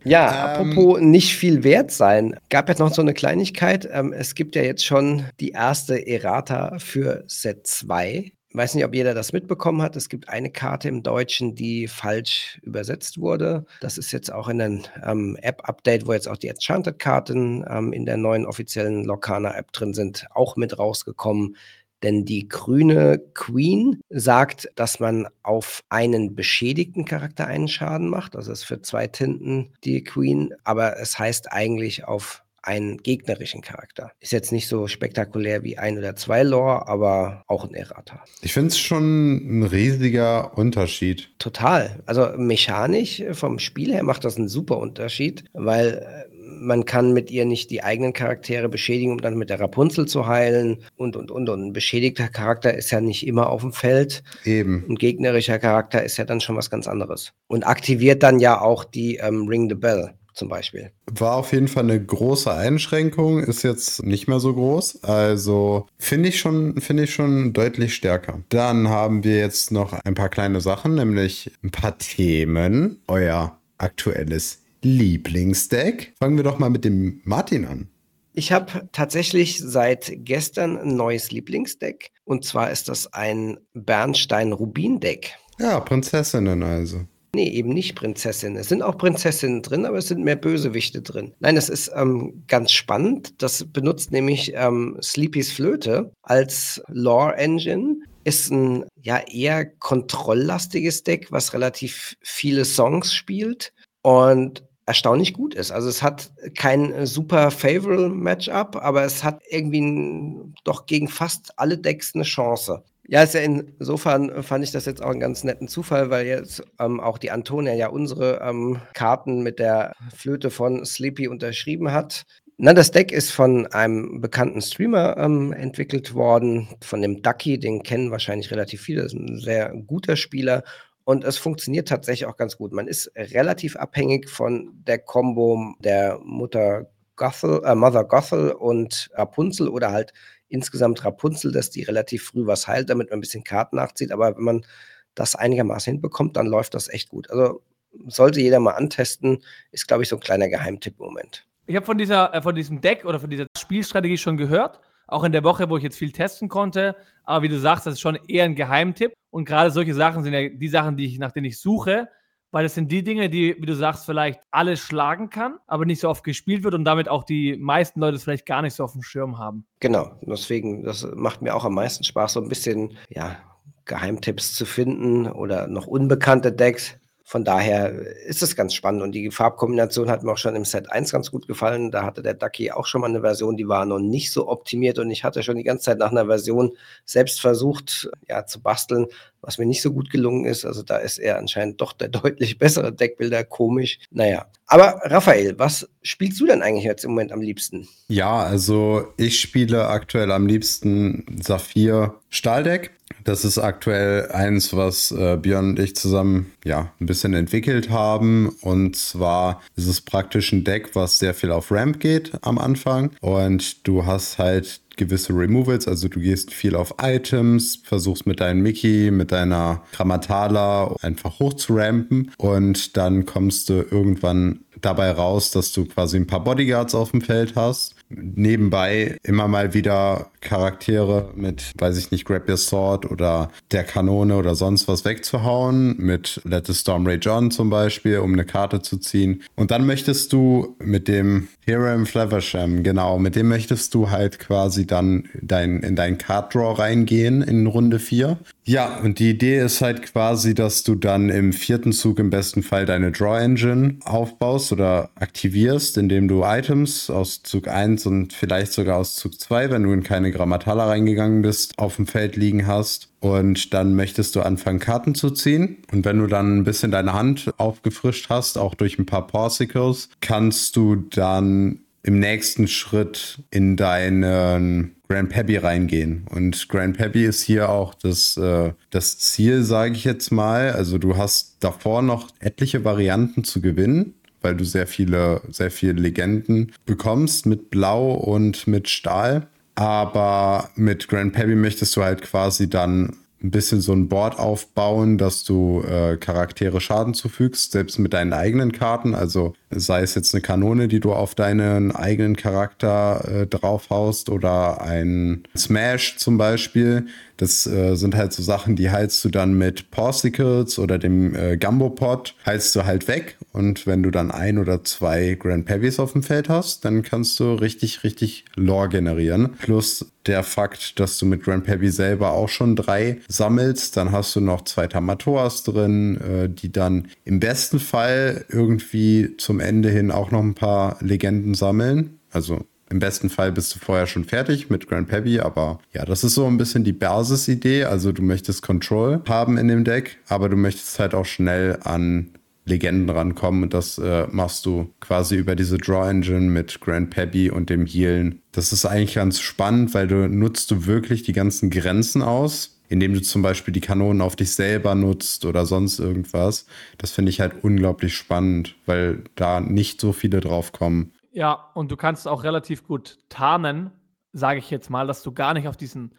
ja, 0.03 0.55
ähm, 0.59 0.67
apropos 0.67 1.01
nicht 1.01 1.35
viel 1.35 1.63
wert 1.63 1.91
sein. 1.91 2.37
Gab 2.49 2.69
jetzt 2.69 2.79
noch 2.79 2.93
so 2.93 3.01
eine 3.01 3.13
Kleinigkeit. 3.13 3.87
Ähm, 3.91 4.13
es 4.13 4.35
gibt 4.35 4.55
ja 4.55 4.63
jetzt 4.63 4.85
schon 4.85 5.25
die 5.39 5.49
erste 5.49 6.07
Errata 6.07 6.77
für 6.79 7.23
Set 7.27 7.67
2. 7.67 8.31
Ich 8.55 8.57
weiß 8.57 8.75
nicht, 8.75 8.85
ob 8.85 8.95
jeder 8.95 9.13
das 9.13 9.33
mitbekommen 9.33 9.81
hat. 9.81 9.97
Es 9.97 10.07
gibt 10.07 10.29
eine 10.29 10.49
Karte 10.49 10.87
im 10.87 11.03
Deutschen, 11.03 11.55
die 11.55 11.89
falsch 11.89 12.57
übersetzt 12.63 13.19
wurde. 13.19 13.65
Das 13.81 13.97
ist 13.97 14.13
jetzt 14.13 14.31
auch 14.31 14.47
in 14.47 14.59
den 14.59 14.87
ähm, 15.03 15.37
App-Update, 15.41 16.07
wo 16.07 16.13
jetzt 16.13 16.29
auch 16.29 16.37
die 16.37 16.47
Enchanted-Karten 16.47 17.65
ähm, 17.69 17.91
in 17.91 18.05
der 18.05 18.15
neuen 18.15 18.45
offiziellen 18.45 19.03
Locana-App 19.03 19.73
drin 19.73 19.93
sind, 19.93 20.27
auch 20.33 20.55
mit 20.55 20.79
rausgekommen. 20.79 21.57
Denn 22.03 22.25
die 22.25 22.47
grüne 22.47 23.19
Queen 23.33 23.99
sagt, 24.09 24.69
dass 24.75 24.99
man 24.99 25.27
auf 25.43 25.81
einen 25.89 26.35
beschädigten 26.35 27.05
Charakter 27.05 27.47
einen 27.47 27.67
Schaden 27.67 28.09
macht. 28.09 28.35
Das 28.35 28.47
ist 28.47 28.63
für 28.63 28.81
zwei 28.81 29.07
Tinten 29.07 29.73
die 29.83 30.03
Queen. 30.03 30.53
Aber 30.63 30.99
es 30.99 31.17
heißt 31.17 31.51
eigentlich 31.51 32.05
auf 32.05 32.43
einen 32.65 32.97
gegnerischen 32.97 33.61
Charakter. 33.61 34.11
Ist 34.19 34.31
jetzt 34.31 34.51
nicht 34.51 34.67
so 34.67 34.87
spektakulär 34.87 35.63
wie 35.63 35.77
ein 35.77 35.97
oder 35.97 36.15
zwei 36.15 36.43
Lore, 36.43 36.87
aber 36.87 37.43
auch 37.47 37.63
ein 37.63 37.75
Errata. 37.75 38.23
Ich 38.41 38.53
finde 38.53 38.69
es 38.69 38.79
schon 38.79 39.59
ein 39.59 39.63
riesiger 39.63 40.57
Unterschied. 40.57 41.31
Total. 41.39 42.01
Also 42.05 42.29
mechanisch 42.37 43.23
vom 43.33 43.59
Spiel 43.59 43.93
her 43.93 44.03
macht 44.03 44.25
das 44.25 44.37
einen 44.37 44.47
super 44.47 44.79
Unterschied, 44.79 45.45
weil 45.53 46.27
äh, 46.31 46.34
man 46.59 46.85
kann 46.85 47.13
mit 47.13 47.31
ihr 47.31 47.45
nicht 47.45 47.69
die 47.69 47.83
eigenen 47.83 48.13
Charaktere 48.13 48.69
beschädigen, 48.69 49.11
um 49.11 49.21
dann 49.21 49.37
mit 49.37 49.49
der 49.49 49.59
Rapunzel 49.59 50.07
zu 50.07 50.27
heilen 50.27 50.79
und, 50.95 51.15
und, 51.15 51.31
und. 51.31 51.49
Und 51.49 51.67
ein 51.67 51.73
beschädigter 51.73 52.27
Charakter 52.27 52.73
ist 52.73 52.91
ja 52.91 53.01
nicht 53.01 53.25
immer 53.25 53.49
auf 53.49 53.61
dem 53.61 53.73
Feld. 53.73 54.23
Eben. 54.43 54.85
Ein 54.89 54.95
gegnerischer 54.95 55.59
Charakter 55.59 56.03
ist 56.03 56.17
ja 56.17 56.25
dann 56.25 56.41
schon 56.41 56.55
was 56.55 56.69
ganz 56.69 56.87
anderes. 56.87 57.33
Und 57.47 57.65
aktiviert 57.65 58.23
dann 58.23 58.39
ja 58.39 58.59
auch 58.61 58.83
die 58.83 59.17
ähm, 59.17 59.47
Ring 59.47 59.69
the 59.69 59.75
Bell 59.75 60.13
zum 60.35 60.49
Beispiel. 60.49 60.91
War 61.11 61.35
auf 61.35 61.53
jeden 61.53 61.67
Fall 61.67 61.83
eine 61.83 62.03
große 62.03 62.53
Einschränkung, 62.53 63.39
ist 63.39 63.63
jetzt 63.63 64.03
nicht 64.03 64.27
mehr 64.27 64.39
so 64.39 64.53
groß. 64.53 65.03
Also 65.03 65.87
finde 65.97 66.29
ich 66.29 66.39
schon, 66.39 66.79
finde 66.81 67.03
ich 67.03 67.13
schon 67.13 67.53
deutlich 67.53 67.95
stärker. 67.95 68.41
Dann 68.49 68.89
haben 68.89 69.23
wir 69.23 69.37
jetzt 69.37 69.71
noch 69.71 69.93
ein 69.93 70.13
paar 70.13 70.29
kleine 70.29 70.61
Sachen, 70.61 70.95
nämlich 70.95 71.51
ein 71.63 71.71
paar 71.71 71.97
Themen. 71.97 73.01
Euer 73.07 73.57
aktuelles 73.77 74.59
Lieblingsdeck. 74.85 76.13
Fangen 76.19 76.37
wir 76.37 76.43
doch 76.43 76.59
mal 76.59 76.69
mit 76.69 76.85
dem 76.85 77.19
Martin 77.23 77.65
an. 77.65 77.89
Ich 78.33 78.51
habe 78.51 78.87
tatsächlich 78.91 79.59
seit 79.59 80.11
gestern 80.17 80.77
ein 80.77 80.95
neues 80.95 81.31
Lieblingsdeck. 81.31 82.11
Und 82.23 82.45
zwar 82.45 82.69
ist 82.69 82.87
das 82.87 83.11
ein 83.11 83.57
Bernstein-Rubin-Deck. 83.73 85.33
Ja, 85.57 85.79
Prinzessinnen 85.79 86.61
also. 86.61 87.01
Nee, 87.33 87.49
eben 87.49 87.69
nicht 87.69 87.95
Prinzessinnen. 87.95 88.57
Es 88.57 88.69
sind 88.69 88.83
auch 88.83 88.97
Prinzessinnen 88.97 89.63
drin, 89.63 89.87
aber 89.87 89.97
es 89.97 90.07
sind 90.07 90.23
mehr 90.23 90.35
Bösewichte 90.35 91.01
drin. 91.01 91.33
Nein, 91.39 91.55
das 91.55 91.69
ist 91.69 91.91
ähm, 91.95 92.43
ganz 92.47 92.71
spannend. 92.71 93.41
Das 93.41 93.65
benutzt 93.65 94.11
nämlich 94.11 94.53
ähm, 94.53 94.97
Sleepys 95.01 95.51
Flöte 95.51 96.11
als 96.21 96.81
Lore-Engine. 96.89 97.95
Ist 98.23 98.51
ein 98.51 98.85
ja 99.01 99.17
eher 99.17 99.65
kontrolllastiges 99.65 101.03
Deck, 101.03 101.31
was 101.31 101.53
relativ 101.53 102.15
viele 102.21 102.65
Songs 102.65 103.13
spielt. 103.13 103.73
Und 104.03 104.63
erstaunlich 104.85 105.33
gut 105.33 105.55
ist. 105.55 105.71
Also 105.71 105.89
es 105.89 106.03
hat 106.03 106.31
kein 106.55 106.93
äh, 106.93 107.07
super 107.07 107.51
favorable 107.51 108.09
Matchup, 108.09 108.75
aber 108.75 109.03
es 109.03 109.23
hat 109.23 109.41
irgendwie 109.49 109.81
ein, 109.81 110.55
doch 110.63 110.85
gegen 110.85 111.07
fast 111.07 111.57
alle 111.57 111.77
Decks 111.77 112.13
eine 112.13 112.23
Chance. 112.23 112.83
Ja, 113.07 113.21
ist 113.21 113.35
ja 113.35 113.41
insofern 113.41 114.29
äh, 114.29 114.43
fand 114.43 114.63
ich 114.63 114.71
das 114.71 114.85
jetzt 114.85 115.01
auch 115.01 115.11
einen 115.11 115.19
ganz 115.19 115.43
netten 115.43 115.67
Zufall, 115.67 116.09
weil 116.09 116.25
jetzt 116.25 116.63
ähm, 116.79 116.99
auch 116.99 117.17
die 117.17 117.31
Antonia 117.31 117.73
ja 117.73 117.87
unsere 117.87 118.41
ähm, 118.41 118.79
Karten 118.93 119.43
mit 119.43 119.59
der 119.59 119.93
Flöte 120.15 120.49
von 120.49 120.85
Sleepy 120.85 121.27
unterschrieben 121.27 121.91
hat. 121.91 122.25
Na, 122.57 122.73
das 122.73 122.91
Deck 122.91 123.11
ist 123.11 123.31
von 123.31 123.67
einem 123.67 124.21
bekannten 124.21 124.61
Streamer 124.61 125.17
ähm, 125.17 125.51
entwickelt 125.51 126.13
worden, 126.13 126.69
von 126.81 127.01
dem 127.01 127.21
Ducky, 127.21 127.59
den 127.59 127.83
kennen 127.83 128.11
wahrscheinlich 128.11 128.49
relativ 128.49 128.81
viele, 128.81 129.03
das 129.03 129.13
ist 129.13 129.19
ein 129.19 129.39
sehr 129.39 129.73
guter 129.85 130.15
Spieler 130.15 130.63
und 131.05 131.23
es 131.23 131.37
funktioniert 131.37 131.87
tatsächlich 131.87 132.25
auch 132.25 132.35
ganz 132.35 132.57
gut. 132.57 132.73
Man 132.73 132.87
ist 132.87 133.11
relativ 133.15 133.75
abhängig 133.75 134.29
von 134.29 134.71
der 134.85 134.99
Combo 134.99 135.75
der 135.79 136.19
Mutter 136.23 136.87
Gothel, 137.15 137.61
äh, 137.63 137.75
Mother 137.75 138.03
Gothel 138.03 138.51
und 138.51 139.09
Rapunzel 139.13 139.69
oder 139.69 139.91
halt 139.91 140.13
insgesamt 140.49 141.05
Rapunzel, 141.05 141.51
dass 141.51 141.69
die 141.69 141.83
relativ 141.83 142.25
früh 142.25 142.45
was 142.45 142.67
heilt, 142.67 142.89
damit 142.89 143.09
man 143.09 143.19
ein 143.19 143.21
bisschen 143.21 143.43
Karten 143.43 143.77
nachzieht. 143.77 144.11
Aber 144.11 144.35
wenn 144.35 144.43
man 144.43 144.65
das 145.13 145.35
einigermaßen 145.35 145.93
hinbekommt, 145.93 146.35
dann 146.35 146.47
läuft 146.47 146.73
das 146.73 146.89
echt 146.89 147.09
gut. 147.09 147.29
Also 147.29 147.61
sollte 148.07 148.41
jeder 148.41 148.59
mal 148.59 148.71
antesten, 148.71 149.43
ist, 149.71 149.87
glaube 149.87 150.03
ich, 150.03 150.09
so 150.09 150.17
ein 150.17 150.21
kleiner 150.21 150.49
Geheimtipp 150.49 150.99
im 150.99 151.05
Moment. 151.05 151.47
Ich 151.67 151.75
habe 151.75 151.85
von, 151.85 151.99
äh, 151.99 152.41
von 152.41 152.55
diesem 152.55 152.81
Deck 152.81 153.05
oder 153.05 153.19
von 153.19 153.29
dieser 153.29 153.45
Spielstrategie 153.57 154.17
schon 154.17 154.37
gehört 154.37 154.81
auch 155.07 155.23
in 155.23 155.31
der 155.31 155.43
Woche, 155.43 155.69
wo 155.69 155.77
ich 155.77 155.83
jetzt 155.83 155.97
viel 155.97 156.11
testen 156.11 156.49
konnte. 156.49 156.95
Aber 157.23 157.43
wie 157.43 157.49
du 157.49 157.59
sagst, 157.59 157.85
das 157.85 157.95
ist 157.95 158.01
schon 158.01 158.17
eher 158.27 158.45
ein 158.45 158.55
Geheimtipp. 158.55 159.13
Und 159.29 159.45
gerade 159.45 159.71
solche 159.71 159.93
Sachen 159.93 160.23
sind 160.23 160.33
ja 160.33 160.49
die 160.49 160.67
Sachen, 160.67 160.97
die 160.97 161.05
ich, 161.05 161.19
nach 161.19 161.31
denen 161.31 161.45
ich 161.45 161.59
suche, 161.59 162.07
weil 162.51 162.63
das 162.63 162.73
sind 162.73 162.89
die 162.89 163.03
Dinge, 163.03 163.29
die, 163.29 163.55
wie 163.59 163.65
du 163.65 163.75
sagst, 163.75 164.05
vielleicht 164.05 164.39
alles 164.51 164.79
schlagen 164.79 165.29
kann, 165.29 165.57
aber 165.67 165.85
nicht 165.85 165.99
so 165.99 166.07
oft 166.09 166.23
gespielt 166.23 166.63
wird 166.63 166.73
und 166.73 166.85
damit 166.85 167.09
auch 167.09 167.25
die 167.25 167.57
meisten 167.57 167.99
Leute 167.99 168.15
es 168.15 168.23
vielleicht 168.23 168.45
gar 168.45 168.61
nicht 168.61 168.73
so 168.73 168.83
auf 168.85 168.93
dem 168.93 169.01
Schirm 169.01 169.37
haben. 169.37 169.65
Genau, 169.81 170.17
deswegen, 170.21 170.83
das 170.83 171.05
macht 171.15 171.41
mir 171.41 171.53
auch 171.53 171.65
am 171.65 171.73
meisten 171.73 172.05
Spaß, 172.05 172.33
so 172.33 172.41
ein 172.41 172.47
bisschen, 172.47 172.97
ja, 173.09 173.35
Geheimtipps 173.83 174.55
zu 174.55 174.65
finden 174.65 175.27
oder 175.27 175.67
noch 175.67 175.85
unbekannte 175.85 176.51
Decks. 176.51 176.97
Von 177.27 177.43
daher 177.43 177.89
ist 178.27 178.43
es 178.43 178.55
ganz 178.55 178.75
spannend. 178.75 179.01
Und 179.01 179.13
die 179.13 179.31
Farbkombination 179.31 180.11
hat 180.11 180.21
mir 180.21 180.31
auch 180.31 180.37
schon 180.37 180.55
im 180.55 180.63
Set 180.63 180.91
1 180.91 181.11
ganz 181.11 181.31
gut 181.31 181.47
gefallen. 181.47 181.89
Da 181.89 182.03
hatte 182.03 182.21
der 182.21 182.35
Ducky 182.35 182.71
auch 182.71 182.85
schon 182.85 183.01
mal 183.01 183.09
eine 183.09 183.21
Version, 183.21 183.57
die 183.57 183.67
war 183.67 183.87
noch 183.87 183.97
nicht 183.97 184.31
so 184.31 184.47
optimiert. 184.47 184.99
Und 184.99 185.09
ich 185.09 185.23
hatte 185.23 185.41
schon 185.41 185.57
die 185.57 185.63
ganze 185.63 185.85
Zeit 185.85 185.97
nach 185.97 186.11
einer 186.11 186.27
Version 186.27 186.77
selbst 187.03 187.41
versucht, 187.41 188.11
ja, 188.29 188.45
zu 188.45 188.61
basteln, 188.61 189.07
was 189.45 189.57
mir 189.57 189.65
nicht 189.65 189.81
so 189.81 189.93
gut 189.93 190.09
gelungen 190.09 190.45
ist. 190.45 190.65
Also 190.65 190.83
da 190.83 190.97
ist 190.97 191.19
er 191.19 191.37
anscheinend 191.37 191.79
doch 191.79 191.93
der 191.93 192.07
deutlich 192.09 192.57
bessere 192.57 192.91
Deckbilder, 192.91 193.43
komisch. 193.43 193.99
Naja. 194.11 194.47
Aber 194.67 194.99
Raphael, 195.03 195.57
was 195.59 195.87
spielst 196.01 196.39
du 196.39 196.47
denn 196.47 196.63
eigentlich 196.63 196.85
jetzt 196.85 197.05
im 197.05 197.11
Moment 197.11 197.31
am 197.31 197.41
liebsten? 197.41 197.87
Ja, 198.07 198.37
also 198.37 199.07
ich 199.17 199.39
spiele 199.39 199.87
aktuell 199.87 200.31
am 200.31 200.47
liebsten 200.47 201.39
Saphir 201.41 202.15
Stahldeck. 202.29 202.91
Das 203.23 203.45
ist 203.45 203.57
aktuell 203.57 204.31
eins, 204.31 204.75
was 204.75 205.11
äh, 205.11 205.37
Björn 205.37 205.69
und 205.69 205.79
ich 205.79 205.95
zusammen 205.95 206.51
ja 206.63 206.91
ein 206.99 207.05
bisschen 207.05 207.33
entwickelt 207.33 207.89
haben. 207.89 208.49
Und 208.61 208.95
zwar 208.95 209.61
ist 209.75 209.87
es 209.87 210.01
praktisch 210.01 210.51
ein 210.51 210.63
Deck, 210.63 210.95
was 210.95 211.19
sehr 211.19 211.33
viel 211.33 211.51
auf 211.51 211.71
Ramp 211.71 211.99
geht 211.99 212.31
am 212.41 212.57
Anfang. 212.57 213.11
Und 213.21 213.87
du 213.87 214.05
hast 214.05 214.37
halt 214.37 214.81
gewisse 214.97 215.33
Removals, 215.33 215.87
also 215.87 216.07
du 216.07 216.19
gehst 216.19 216.53
viel 216.53 216.75
auf 216.75 216.95
Items, 217.01 217.79
versuchst 217.83 218.25
mit 218.25 218.39
deinem 218.39 218.61
Mickey, 218.61 219.11
mit 219.11 219.31
deiner 219.31 219.83
Grammatala 219.91 220.95
einfach 221.01 221.39
hochzurampen 221.39 222.31
und 222.37 222.97
dann 222.97 223.25
kommst 223.25 223.69
du 223.69 223.85
irgendwann 223.89 224.61
dabei 224.81 225.11
raus, 225.11 225.51
dass 225.51 225.71
du 225.71 225.85
quasi 225.85 226.17
ein 226.17 226.27
paar 226.27 226.43
Bodyguards 226.43 226.95
auf 226.95 227.11
dem 227.11 227.21
Feld 227.21 227.55
hast. 227.55 227.94
Nebenbei 228.09 229.17
immer 229.23 229.47
mal 229.47 229.73
wieder 229.73 230.31
Charaktere 230.41 231.31
mit, 231.35 231.71
weiß 231.77 231.97
ich 231.97 232.11
nicht, 232.11 232.25
Grab 232.25 232.47
Your 232.47 232.57
Sword 232.57 233.09
oder 233.09 233.49
der 233.71 233.83
Kanone 233.83 234.37
oder 234.37 234.53
sonst 234.53 234.87
was 234.87 235.05
wegzuhauen. 235.05 235.95
Mit 235.97 236.39
Let 236.43 236.67
the 236.67 236.73
Storm 236.73 237.07
Ray 237.07 237.17
John 237.17 237.49
zum 237.49 237.69
Beispiel, 237.69 238.19
um 238.19 238.33
eine 238.33 238.45
Karte 238.45 238.81
zu 238.81 238.97
ziehen. 238.97 239.41
Und 239.55 239.71
dann 239.71 239.85
möchtest 239.85 240.33
du 240.33 240.75
mit 240.79 241.07
dem 241.07 241.47
Hiram 241.65 242.05
Flaversham, 242.05 242.83
genau, 242.83 243.17
mit 243.17 243.35
dem 243.35 243.47
möchtest 243.47 243.93
du 243.95 244.11
halt 244.11 244.37
quasi 244.37 244.85
dann 244.85 245.27
dein, 245.41 245.79
in 245.79 245.95
deinen 245.95 246.19
Card 246.19 246.53
Draw 246.53 246.73
reingehen 246.79 247.41
in 247.41 247.65
Runde 247.65 247.99
4. 247.99 248.37
Ja, 248.67 248.97
und 248.97 249.19
die 249.19 249.29
Idee 249.29 249.59
ist 249.59 249.81
halt 249.81 250.01
quasi, 250.01 250.55
dass 250.55 250.81
du 250.81 250.95
dann 250.95 251.29
im 251.29 251.53
vierten 251.53 251.93
Zug 251.93 252.17
im 252.17 252.31
besten 252.31 252.63
Fall 252.63 252.87
deine 252.87 253.11
Draw 253.11 253.39
Engine 253.39 253.99
aufbaust 254.05 254.71
oder 254.71 255.11
aktivierst, 255.13 255.99
indem 255.99 256.27
du 256.27 256.43
Items 256.43 257.11
aus 257.11 257.43
Zug 257.43 257.67
1 257.67 258.07
und 258.07 258.33
vielleicht 258.33 258.73
sogar 258.73 258.97
aus 258.97 259.17
Zug 259.17 259.39
2, 259.39 259.69
wenn 259.69 259.83
du 259.83 259.91
in 259.91 260.01
keine 260.01 260.31
Grammatala 260.31 260.87
reingegangen 260.87 261.43
bist, 261.43 261.77
auf 261.77 261.97
dem 261.97 262.07
Feld 262.07 262.37
liegen 262.37 262.65
hast. 262.65 263.09
Und 263.19 263.71
dann 263.75 263.93
möchtest 263.93 264.35
du 264.35 264.41
anfangen, 264.41 264.79
Karten 264.79 265.13
zu 265.13 265.29
ziehen. 265.29 265.77
Und 265.91 266.03
wenn 266.03 266.17
du 266.17 266.25
dann 266.25 266.57
ein 266.57 266.63
bisschen 266.63 266.89
deine 266.89 267.13
Hand 267.13 267.53
aufgefrischt 267.57 268.29
hast, 268.29 268.57
auch 268.57 268.73
durch 268.73 268.97
ein 268.97 269.05
paar 269.05 269.27
Porsicles, 269.27 270.09
kannst 270.21 270.75
du 270.75 270.95
dann 270.95 271.81
im 272.01 272.17
nächsten 272.17 272.67
Schritt 272.67 273.43
in 273.51 273.75
deinen 273.75 274.94
Grand 275.07 275.29
Pappy 275.29 275.57
reingehen. 275.57 276.25
Und 276.29 276.67
Grand 276.69 276.97
Pappy 276.97 277.25
ist 277.25 277.41
hier 277.41 277.69
auch 277.69 277.93
das, 277.93 278.37
äh, 278.37 278.73
das 278.89 279.17
Ziel, 279.17 279.63
sage 279.63 279.93
ich 279.93 280.03
jetzt 280.03 280.31
mal. 280.31 280.71
Also 280.71 280.97
du 280.97 281.17
hast 281.17 281.57
davor 281.59 282.01
noch 282.01 282.29
etliche 282.39 282.83
Varianten 282.83 283.43
zu 283.43 283.61
gewinnen 283.61 284.13
weil 284.45 284.55
du 284.55 284.63
sehr 284.63 284.85
viele, 284.85 285.41
sehr 285.49 285.71
viele 285.71 285.93
Legenden 285.93 286.71
bekommst 286.85 287.47
mit 287.47 287.71
Blau 287.71 288.11
und 288.11 288.67
mit 288.67 288.87
Stahl. 288.87 289.47
Aber 289.73 290.69
mit 290.75 291.07
Grand 291.07 291.33
Pappy 291.33 291.55
möchtest 291.55 291.95
du 291.97 292.03
halt 292.03 292.21
quasi 292.21 292.69
dann 292.69 293.17
ein 293.43 293.51
bisschen 293.51 293.81
so 293.81 293.93
ein 293.93 294.07
Board 294.07 294.39
aufbauen, 294.39 295.17
dass 295.17 295.43
du 295.43 295.81
äh, 295.81 296.17
Charaktere 296.17 296.79
Schaden 296.81 297.13
zufügst, 297.13 297.73
selbst 297.73 297.99
mit 297.99 298.13
deinen 298.13 298.33
eigenen 298.33 298.71
Karten. 298.71 299.13
Also 299.13 299.53
sei 299.69 300.01
es 300.01 300.15
jetzt 300.15 300.33
eine 300.33 300.41
Kanone, 300.41 300.87
die 300.87 300.99
du 300.99 301.13
auf 301.13 301.35
deinen 301.35 301.91
eigenen 301.91 302.35
Charakter 302.35 303.23
äh, 303.27 303.47
draufhaust 303.47 304.29
oder 304.29 304.81
ein 304.81 305.43
Smash 305.55 306.17
zum 306.17 306.37
Beispiel. 306.37 307.07
Das 307.37 307.67
äh, 307.67 307.95
sind 307.95 308.15
halt 308.15 308.33
so 308.33 308.43
Sachen, 308.43 308.75
die 308.75 308.91
heilst 308.91 309.23
du 309.25 309.29
dann 309.29 309.57
mit 309.57 309.91
Porsicles 309.91 310.79
oder 310.79 310.97
dem 310.97 311.35
äh, 311.35 311.57
Gumbo-Pot, 311.57 312.35
heilst 312.45 312.75
du 312.75 312.85
halt 312.85 313.07
weg. 313.07 313.37
Und 313.51 313.87
wenn 313.87 314.03
du 314.03 314.11
dann 314.11 314.31
ein 314.31 314.57
oder 314.57 314.83
zwei 314.83 315.35
Grand 315.39 315.65
Pebbies 315.65 315.99
auf 315.99 316.13
dem 316.13 316.23
Feld 316.23 316.49
hast, 316.49 316.85
dann 316.85 317.03
kannst 317.03 317.39
du 317.39 317.53
richtig, 317.53 318.03
richtig 318.03 318.45
Lore 318.55 318.89
generieren. 318.89 319.53
Plus 319.59 320.05
der 320.25 320.43
Fakt, 320.43 320.99
dass 320.99 321.17
du 321.17 321.25
mit 321.25 321.43
Grand 321.43 321.65
Pebby 321.65 321.89
selber 321.89 322.31
auch 322.31 322.49
schon 322.49 322.75
drei 322.75 323.19
sammelst, 323.27 323.95
dann 323.95 324.11
hast 324.11 324.35
du 324.35 324.41
noch 324.41 324.63
zwei 324.63 324.87
Tamatoas 324.87 325.63
drin, 325.63 326.19
äh, 326.21 326.49
die 326.49 326.71
dann 326.71 327.09
im 327.23 327.39
besten 327.39 327.79
Fall 327.79 328.45
irgendwie 328.49 329.35
zum 329.37 329.59
Ende 329.59 329.89
hin 329.89 330.11
auch 330.11 330.31
noch 330.31 330.41
ein 330.41 330.55
paar 330.55 330.97
Legenden 331.01 331.53
sammeln. 331.53 332.19
Also 332.31 332.65
im 332.89 332.99
besten 332.99 333.29
Fall 333.29 333.51
bist 333.51 333.73
du 333.73 333.79
vorher 333.79 334.05
schon 334.05 334.25
fertig 334.25 334.69
mit 334.69 334.87
Grand 334.87 335.07
Pebby, 335.07 335.39
aber 335.39 335.79
ja, 335.93 336.05
das 336.05 336.23
ist 336.23 336.35
so 336.35 336.45
ein 336.45 336.57
bisschen 336.57 336.83
die 336.83 336.93
Basis-Idee. 336.93 337.85
Also 337.85 338.11
du 338.11 338.21
möchtest 338.21 338.61
Control 338.61 339.21
haben 339.27 339.57
in 339.57 339.67
dem 339.67 339.83
Deck, 339.83 340.19
aber 340.27 340.49
du 340.49 340.55
möchtest 340.55 340.99
halt 340.99 341.15
auch 341.15 341.25
schnell 341.25 341.79
an 341.83 342.29
Legenden 342.65 343.09
rankommen 343.09 343.63
und 343.63 343.73
das 343.73 343.97
äh, 343.97 344.27
machst 344.31 344.65
du 344.65 344.91
quasi 344.99 345.35
über 345.35 345.55
diese 345.55 345.77
Draw 345.77 346.09
Engine 346.09 346.49
mit 346.49 346.81
Grand 346.81 347.11
Pebby 347.11 347.51
und 347.51 347.69
dem 347.69 347.85
Healen. 347.85 348.41
Das 348.51 348.73
ist 348.73 348.85
eigentlich 348.85 349.15
ganz 349.15 349.39
spannend, 349.39 349.93
weil 349.93 350.07
du 350.07 350.27
nutzt 350.27 350.71
du 350.71 350.85
wirklich 350.85 351.23
die 351.23 351.33
ganzen 351.33 351.69
Grenzen 351.69 352.23
aus, 352.23 352.79
indem 352.89 353.13
du 353.13 353.21
zum 353.21 353.43
Beispiel 353.43 353.71
die 353.71 353.81
Kanonen 353.81 354.21
auf 354.21 354.35
dich 354.35 354.51
selber 354.51 354.95
nutzt 354.95 355.45
oder 355.45 355.65
sonst 355.65 355.99
irgendwas. 355.99 356.65
Das 356.97 357.11
finde 357.11 357.29
ich 357.29 357.39
halt 357.39 357.63
unglaublich 357.63 358.15
spannend, 358.15 358.75
weil 358.87 359.23
da 359.35 359.59
nicht 359.59 360.01
so 360.01 360.11
viele 360.11 360.39
drauf 360.39 360.71
kommen. 360.71 361.11
Ja, 361.35 361.69
und 361.73 361.91
du 361.91 361.97
kannst 361.97 362.29
auch 362.29 362.45
relativ 362.45 362.87
gut 362.87 363.17
tarnen, 363.27 363.91
sage 364.31 364.59
ich 364.59 364.71
jetzt 364.71 364.89
mal, 364.89 365.05
dass 365.05 365.21
du 365.21 365.33
gar 365.33 365.53
nicht 365.53 365.67
auf 365.67 365.75
diesen 365.75 366.15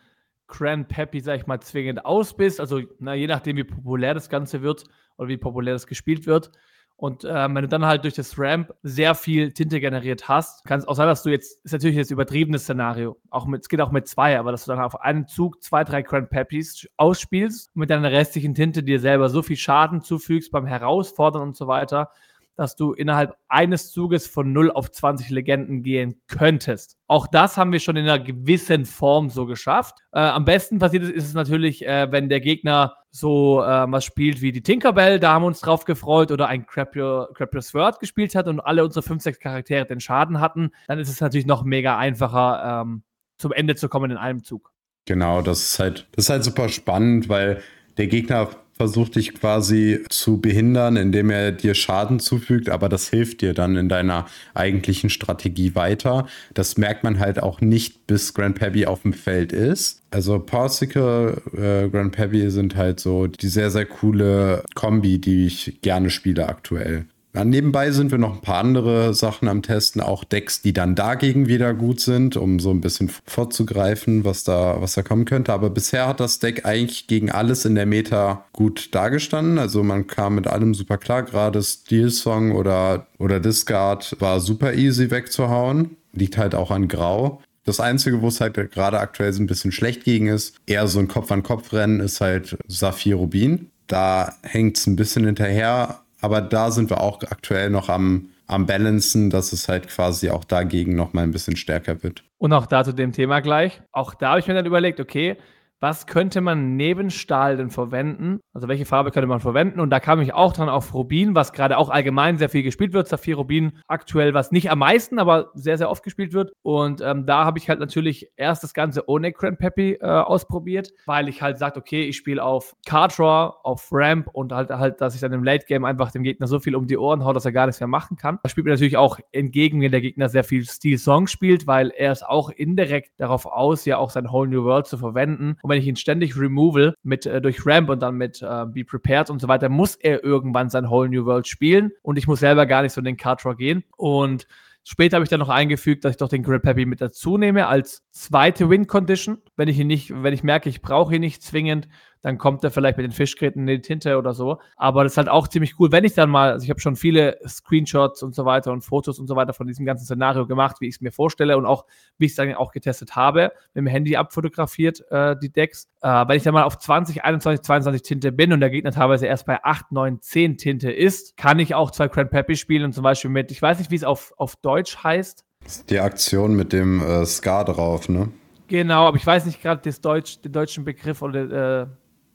Grand 0.47 0.89
Peppy, 0.89 1.21
sag 1.21 1.41
ich 1.41 1.47
mal, 1.47 1.59
zwingend 1.59 2.05
aus 2.05 2.37
bist. 2.37 2.61
Also, 2.61 2.83
na, 2.99 3.15
je 3.15 3.27
nachdem, 3.27 3.57
wie 3.57 3.65
populär 3.65 4.13
das 4.13 4.29
Ganze 4.29 4.61
wird 4.61 4.85
oder 5.17 5.29
wie 5.29 5.39
populär 5.39 5.73
das 5.73 5.87
gespielt 5.87 6.27
wird. 6.27 6.51
Und 6.97 7.25
äh, 7.25 7.33
wenn 7.33 7.63
du 7.63 7.67
dann 7.69 7.87
halt 7.87 8.05
durch 8.05 8.13
das 8.13 8.39
Ramp 8.39 8.75
sehr 8.83 9.15
viel 9.15 9.53
Tinte 9.53 9.81
generiert 9.81 10.29
hast, 10.29 10.67
kann 10.67 10.81
es 10.81 10.87
auch 10.87 10.95
sein, 10.95 11.09
dass 11.09 11.23
du 11.23 11.31
jetzt, 11.31 11.65
ist 11.65 11.73
natürlich 11.73 11.97
jetzt 11.97 12.11
übertriebenes 12.11 12.65
Szenario, 12.65 13.17
auch 13.31 13.47
mit, 13.47 13.63
es 13.63 13.71
geht 13.71 13.81
auch 13.81 13.93
mit 13.93 14.07
zwei, 14.07 14.39
aber 14.39 14.53
dass 14.53 14.67
du 14.67 14.71
dann 14.73 14.85
auf 14.85 15.01
einen 15.01 15.27
Zug 15.27 15.63
zwei, 15.63 15.83
drei 15.83 16.03
Grand 16.03 16.29
Peppies 16.29 16.87
ausspielst 16.99 17.71
und 17.75 17.81
mit 17.81 17.89
deiner 17.89 18.13
restlichen 18.13 18.55
Tinte 18.55 18.83
dir 18.83 19.01
selber 19.01 19.31
so 19.31 19.43
viel 19.43 19.57
Schaden 19.57 20.03
zufügst 20.03 20.53
beim 20.53 20.67
Herausfordern 20.67 21.43
und 21.43 21.57
so 21.57 21.67
weiter, 21.67 22.11
dass 22.57 22.75
du 22.75 22.93
innerhalb 22.93 23.37
eines 23.49 23.91
Zuges 23.91 24.27
von 24.27 24.53
0 24.53 24.71
auf 24.71 24.91
20 24.91 25.31
Legenden 25.31 25.83
gehen 25.83 26.21
könntest. 26.27 26.97
Auch 27.07 27.27
das 27.27 27.57
haben 27.57 27.73
wir 27.73 27.81
schon 27.81 27.97
in 27.97 28.05
einer 28.05 28.19
gewissen 28.19 28.87
Form 28.87 29.31
so 29.31 29.47
geschafft. 29.47 29.99
Äh, 30.13 30.21
am 30.21 30.45
besten 30.45 30.79
passiert 30.79 31.05
ist, 31.05 31.13
ist 31.13 31.27
es 31.27 31.35
natürlich, 31.35 31.87
äh, 31.87 32.11
wenn 32.11 32.29
der 32.29 32.41
Gegner 32.41 32.97
so 33.11 33.63
äh, 33.63 33.91
was 33.91 34.05
spielt 34.05 34.41
wie 34.41 34.53
die 34.53 34.63
Tinkerbell, 34.63 35.21
da 35.21 35.33
haben 35.33 35.43
wir 35.43 35.47
uns 35.47 35.61
drauf 35.61 35.85
gefreut, 35.85 36.31
oder 36.31 36.49
ein 36.49 36.67
Crap 36.67 36.97
Your, 36.97 37.33
Crap 37.35 37.55
Your 37.55 37.63
Sword 37.63 38.01
gespielt 38.01 38.35
hat 38.35 38.49
und 38.49 38.61
alle 38.61 38.85
unsere 38.85 39.03
5, 39.03 39.23
6 39.23 39.39
Charaktere 39.39 39.87
den 39.87 40.01
Schaden 40.01 40.41
hatten, 40.41 40.71
dann 40.89 40.99
ist 40.99 41.09
es 41.09 41.21
natürlich 41.21 41.47
noch 41.47 41.65
mega 41.65 41.97
einfacher, 41.97 42.83
ähm, 42.83 43.03
zum 43.39 43.53
Ende 43.53 43.75
zu 43.75 43.89
kommen 43.89 44.11
in 44.11 44.17
einem 44.17 44.43
Zug. 44.45 44.73
Genau, 45.07 45.41
das 45.41 45.63
ist 45.63 45.79
halt, 45.79 46.09
das 46.13 46.25
ist 46.25 46.31
halt 46.31 46.45
super 46.45 46.69
spannend, 46.69 47.29
weil 47.29 47.63
der 47.97 48.09
Gegner 48.09 48.49
versucht 48.77 49.17
dich 49.17 49.35
quasi 49.35 50.05
zu 50.11 50.39
behindern, 50.41 50.97
indem 50.97 51.31
er 51.31 51.53
dir 51.53 51.75
Schaden 51.75 52.21
zufügt, 52.21 52.69
aber 52.69 52.89
das 52.89 53.09
hilft 53.09 53.41
dir 53.41 53.55
dann 53.55 53.77
in 53.77 53.89
deiner 53.89 54.27
eigentlichen 54.55 55.09
Strategie 55.09 55.75
weiter. 55.75 56.27
Das 56.53 56.77
merkt 56.77 57.03
man 57.03 57.19
halt 57.19 57.43
auch 57.43 57.61
nicht, 57.61 58.07
bis 58.07 58.35
Grand 58.35 58.59
Pebby 58.59 58.87
auf 58.87 59.03
dem 59.03 59.15
Feld 59.15 59.53
ist. 59.53 60.03
Also 60.11 60.39
Parsicle, 60.39 61.43
äh, 61.57 61.89
Grand 61.89 62.13
Pebby 62.13 62.51
sind 62.51 62.77
halt 62.77 63.01
so 63.01 63.27
die 63.27 63.49
sehr, 63.49 63.71
sehr 63.71 63.87
coole 63.87 64.63
Kombi, 64.75 65.19
die 65.19 65.47
ich 65.47 65.79
gerne 65.81 66.11
spiele 66.11 66.49
aktuell. 66.49 67.07
Ja, 67.37 67.45
nebenbei 67.45 67.91
sind 67.91 68.13
wir 68.13 68.17
noch 68.17 68.37
ein 68.37 68.41
paar 68.41 68.61
andere 68.61 69.13
Sachen 69.13 69.47
am 69.49 69.61
Testen, 69.61 70.01
auch 70.01 70.25
Decks, 70.25 70.63
die 70.63 70.73
dann 70.73 70.95
dagegen 70.95 71.49
wieder 71.49 71.75
gut 71.75 72.01
sind, 72.01 72.39
um 72.39 72.59
so 72.59 72.71
ein 72.71 72.81
bisschen 72.81 73.11
vorzugreifen, 73.27 74.25
was 74.25 74.43
da, 74.43 74.81
was 74.81 74.95
da 74.95 75.03
kommen 75.03 75.27
könnte. 75.27 75.53
Aber 75.53 75.69
bisher 75.69 76.09
hat 76.09 76.19
das 76.19 76.39
Deck 76.39 76.65
eigentlich 76.65 77.09
gegen 77.09 77.31
alles 77.31 77.67
in 77.67 77.75
der 77.75 77.85
Meta 77.85 78.47
gut 78.55 78.95
dargestanden. 78.95 79.59
Also 79.59 79.83
man 79.83 80.07
kam 80.07 80.37
mit 80.37 80.47
allem 80.47 80.73
super 80.73 80.97
klar. 80.97 81.25
Gerade 81.25 81.63
Steel 81.63 82.09
Song 82.09 82.53
oder, 82.53 83.07
oder 83.19 83.39
Discard 83.39 84.17
war 84.19 84.41
super 84.41 84.73
easy 84.73 85.11
wegzuhauen. 85.11 85.99
Liegt 86.15 86.39
halt 86.39 86.55
auch 86.55 86.71
an 86.71 86.89
Grau. 86.89 87.43
Das 87.67 87.81
Einzige, 87.81 88.23
wo 88.23 88.29
es 88.29 88.41
halt 88.41 88.55
gerade 88.73 88.99
aktuell 88.99 89.35
so 89.35 89.43
ein 89.43 89.47
bisschen 89.47 89.73
schlecht 89.73 90.05
gegen 90.05 90.29
ist, 90.29 90.57
eher 90.65 90.87
so 90.87 91.01
ein 91.01 91.09
Kopf-an-Kopf-Rennen, 91.09 92.01
ist 92.01 92.23
halt 92.23 92.57
Saphir 92.67 93.17
Rubin. 93.17 93.69
Da 93.89 94.33
hängt 94.43 94.79
es 94.79 94.87
ein 94.87 94.97
bisschen 94.97 95.27
hinterher, 95.27 96.01
aber 96.27 96.41
da 96.41 96.73
sind 96.73 96.91
wir 96.91 97.01
auch 97.01 97.23
aktuell 97.23 97.71
noch 97.71 97.89
am, 97.89 98.31
am 98.49 98.67
Balancen, 98.67 99.31
dass 99.31 99.53
es 99.53 99.69
halt 99.69 99.87
quasi 99.87 100.29
auch 100.29 100.43
dagegen 100.43 100.97
noch 100.97 101.13
mal 101.13 101.23
ein 101.23 101.31
bisschen 101.31 101.55
stärker 101.55 102.03
wird. 102.03 102.25
Und 102.39 102.53
auch 102.53 102.67
da 102.67 102.83
zu 102.83 102.93
dem 102.93 103.13
Thema 103.13 103.39
gleich. 103.39 103.81
Auch 103.93 104.13
da 104.13 104.31
habe 104.31 104.41
ich 104.41 104.49
mir 104.49 104.55
dann 104.55 104.67
überlegt, 104.67 104.99
okay, 104.99 105.37
was 105.81 106.07
könnte 106.07 106.41
man 106.41 106.77
neben 106.77 107.11
Stahl 107.11 107.57
denn 107.57 107.71
verwenden? 107.71 108.41
Also 108.55 108.69
welche 108.69 108.87
Farbe 108.87 109.11
könnte 109.11 109.27
man 109.27 109.41
verwenden? 109.41 109.81
Und 109.81 109.91
da 109.91 110.01
kam 110.01 110.21
ich 110.21 110.33
auch 110.33 110.53
dran 110.53 110.69
auf 110.69 110.95
Rubin, 110.95 111.35
was 111.35 111.53
gerade 111.53 111.77
auch 111.77 111.91
allgemein 111.91 112.39
sehr 112.39 112.49
viel 112.49 112.63
gespielt 112.63 112.93
wird. 112.93 113.09
Saphir 113.09 113.37
Rubin 113.37 113.79
aktuell, 113.87 114.33
was 114.33 114.53
nicht 114.53 114.71
am 114.71 114.79
meisten, 114.79 115.19
aber 115.19 115.51
sehr, 115.55 115.77
sehr 115.77 115.91
oft 115.91 116.03
gespielt 116.03 116.33
wird. 116.33 116.53
Und 116.63 117.03
ähm, 117.03 117.27
da 117.27 117.45
habe 117.45 117.59
ich 117.59 117.69
halt 117.69 117.81
natürlich 117.81 118.31
erst 118.37 118.63
das 118.63 118.73
Ganze 118.73 119.09
ohne 119.09 119.33
Grand 119.33 119.59
Peppy 119.59 119.99
äh, 120.01 120.07
ausprobiert, 120.07 120.93
weil 121.05 121.29
ich 121.29 121.43
halt 121.43 121.59
sagte, 121.59 121.81
okay, 121.81 122.05
ich 122.05 122.17
spiele 122.17 122.43
auf 122.43 122.75
Card 122.87 123.19
Draw, 123.19 123.57
auf 123.63 123.89
Ramp 123.93 124.29
und 124.33 124.53
halt, 124.53 124.71
halt, 124.71 125.01
dass 125.01 125.15
ich 125.15 125.21
dann 125.21 125.33
im 125.33 125.45
Late 125.45 125.67
Game 125.67 125.85
einfach 125.85 126.11
dem 126.11 126.23
Gegner 126.23 126.47
so 126.47 126.59
viel 126.59 126.75
um 126.75 126.87
die 126.87 126.97
Ohren 126.97 127.25
haue, 127.25 127.35
dass 127.35 127.45
er 127.45 127.53
gar 127.53 127.67
nichts 127.67 127.81
mehr 127.81 127.87
machen 127.87 128.17
kann. 128.17 128.39
Da 128.43 128.49
spielt 128.49 128.65
mir 128.65 128.73
natürlich 128.73 128.97
auch 128.97 129.19
entgegen, 129.33 129.83
wenn 129.83 129.91
der 129.91 130.01
Gegner 130.01 130.29
sehr 130.29 130.45
viel 130.45 130.65
Steel 130.65 130.97
Song 130.97 131.27
spielt, 131.27 131.67
weil 131.67 131.91
er 131.91 132.13
ist 132.13 132.27
auch 132.27 132.49
indirekt 132.51 133.21
darauf 133.21 133.45
aus, 133.45 133.85
ja 133.85 133.99
auch 133.99 134.11
sein 134.11 134.33
Whole 134.33 134.49
New 134.49 134.65
World 134.65 134.87
zu 134.87 134.97
verwenden. 134.97 135.57
Und 135.67 135.71
wenn 135.71 135.81
ich 135.81 135.89
ihn 135.89 135.97
ständig 135.97 136.39
removal 136.39 136.95
mit 137.03 137.27
äh, 137.27 137.43
durch 137.43 137.67
Ramp 137.67 137.91
und 137.91 138.01
dann 138.01 138.15
mit 138.15 138.41
äh, 138.41 138.67
Be 138.67 138.85
Prepared 138.85 139.31
und 139.31 139.41
so 139.41 139.49
weiter, 139.49 139.69
muss 139.69 139.97
er 139.97 140.23
irgendwann 140.23 140.71
sein 140.71 140.89
Whole 140.89 141.09
New 141.09 141.25
World 141.25 141.49
spielen 141.49 141.91
und 142.03 142.19
ich 142.19 142.29
muss 142.29 142.39
selber 142.39 142.67
gar 142.67 142.83
nicht 142.83 142.93
so 142.93 143.01
in 143.01 143.05
den 143.05 143.17
Card 143.17 143.43
Draw 143.43 143.57
gehen. 143.57 143.83
Und 143.97 144.47
Später 144.89 145.17
habe 145.17 145.25
ich 145.25 145.31
dann 145.31 145.41
noch 145.41 145.49
eingefügt, 145.49 146.05
dass 146.05 146.13
ich 146.13 146.17
doch 146.19 146.29
den 146.29 146.45
Grip 146.45 146.63
Peppy 146.63 146.87
mit 146.87 147.01
dazu 147.01 147.39
nehme 147.39 147.67
als 147.67 148.05
zweite 148.13 148.71
Win 148.71 148.87
Condition. 148.87 149.39
Wenn 149.57 149.67
ich 149.67 149.81
ihn 149.81 149.89
nicht, 149.89 150.13
wenn 150.23 150.33
ich 150.33 150.45
merke, 150.45 150.69
ich 150.69 150.81
brauche 150.81 151.17
ihn 151.17 151.23
nicht 151.23 151.43
zwingend, 151.43 151.89
dann 152.27 152.39
kommt 152.39 152.65
er 152.65 152.73
vielleicht 152.73 152.97
mit 152.97 153.05
den 153.05 153.13
Fischgräten 153.13 153.69
in 153.69 153.77
die 153.77 153.81
Tinte 153.81 154.19
oder 154.19 154.35
so. 154.35 154.59
Aber 154.75 155.05
das 155.05 155.13
ist 155.13 155.17
halt 155.17 155.29
auch 155.29 155.47
ziemlich 155.47 155.79
cool, 155.79 155.93
wenn 155.93 156.03
ich 156.03 156.15
dann 156.15 156.29
mal, 156.29 156.51
also 156.51 156.65
ich 156.65 156.71
habe 156.71 156.81
schon 156.81 156.97
viele 156.97 157.39
Screenshots 157.47 158.21
und 158.25 158.35
so 158.35 158.45
weiter 158.45 158.73
und 158.73 158.83
Fotos 158.83 159.21
und 159.21 159.29
so 159.29 159.37
weiter 159.37 159.53
von 159.53 159.69
diesem 159.69 159.87
ganzen 159.87 160.07
Szenario 160.07 160.45
gemacht, 160.45 160.79
wie 160.81 160.89
ich 160.89 160.97
es 160.97 161.01
mir 161.01 161.13
vorstelle 161.13 161.57
und 161.57 161.67
auch, 161.67 161.85
wie 162.19 162.25
ich 162.25 162.33
es 162.33 162.37
dann 162.37 162.53
auch 162.55 162.73
getestet 162.73 163.15
habe, 163.15 163.53
mit 163.75 163.83
dem 163.83 163.87
Handy 163.87 164.17
abfotografiert, 164.17 165.05
äh, 165.13 165.37
die 165.41 165.53
Decks. 165.53 165.89
Äh, 166.03 166.27
wenn 166.27 166.37
ich 166.37 166.43
dann 166.43 166.53
mal 166.53 166.65
auf 166.65 166.77
20, 166.77 167.23
21, 167.23 167.65
22 167.65 168.03
Tinte 168.03 168.33
bin 168.33 168.53
und 168.53 168.59
der 168.59 168.71
Gegner 168.71 168.91
teilweise 168.91 169.27
erst 169.27 169.47
bei 169.47 169.63
8, 169.63 169.93
9, 169.93 170.21
10 170.21 170.59
Tinte 170.59 170.91
ist, 170.91 171.37
kann 171.37 171.61
ich 171.61 171.77
auch 171.77 171.93
zwei 171.93 172.09
Grand 172.09 172.33
Peppy 172.33 172.57
spielen 172.57 172.87
und 172.87 172.93
zum 172.93 173.05
Beispiel 173.05 173.31
mit, 173.31 173.53
ich 173.53 173.63
weiß 173.63 173.79
nicht, 173.79 173.93
wie 173.93 173.97
es 173.97 174.05
auf, 174.05 174.35
auf 174.37 174.57
Deutsch 174.57 174.97
heißt. 175.05 175.45
Die 175.91 176.01
Aktion 176.01 176.57
mit 176.57 176.73
dem 176.73 177.01
äh, 177.03 177.25
Scar 177.25 177.65
drauf, 177.65 178.09
ne? 178.09 178.33
Genau, 178.67 179.07
aber 179.07 179.17
ich 179.17 179.25
weiß 179.25 179.47
nicht 179.47 179.63
gerade 179.63 179.89
Deutsch, 180.01 180.41
den 180.41 180.51
deutschen 180.51 180.85
Begriff 180.85 181.23
oder 181.23 181.83
äh, 181.83 181.87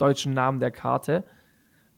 deutschen 0.02 0.34
Namen 0.34 0.60
der 0.60 0.72
Karte. 0.72 1.24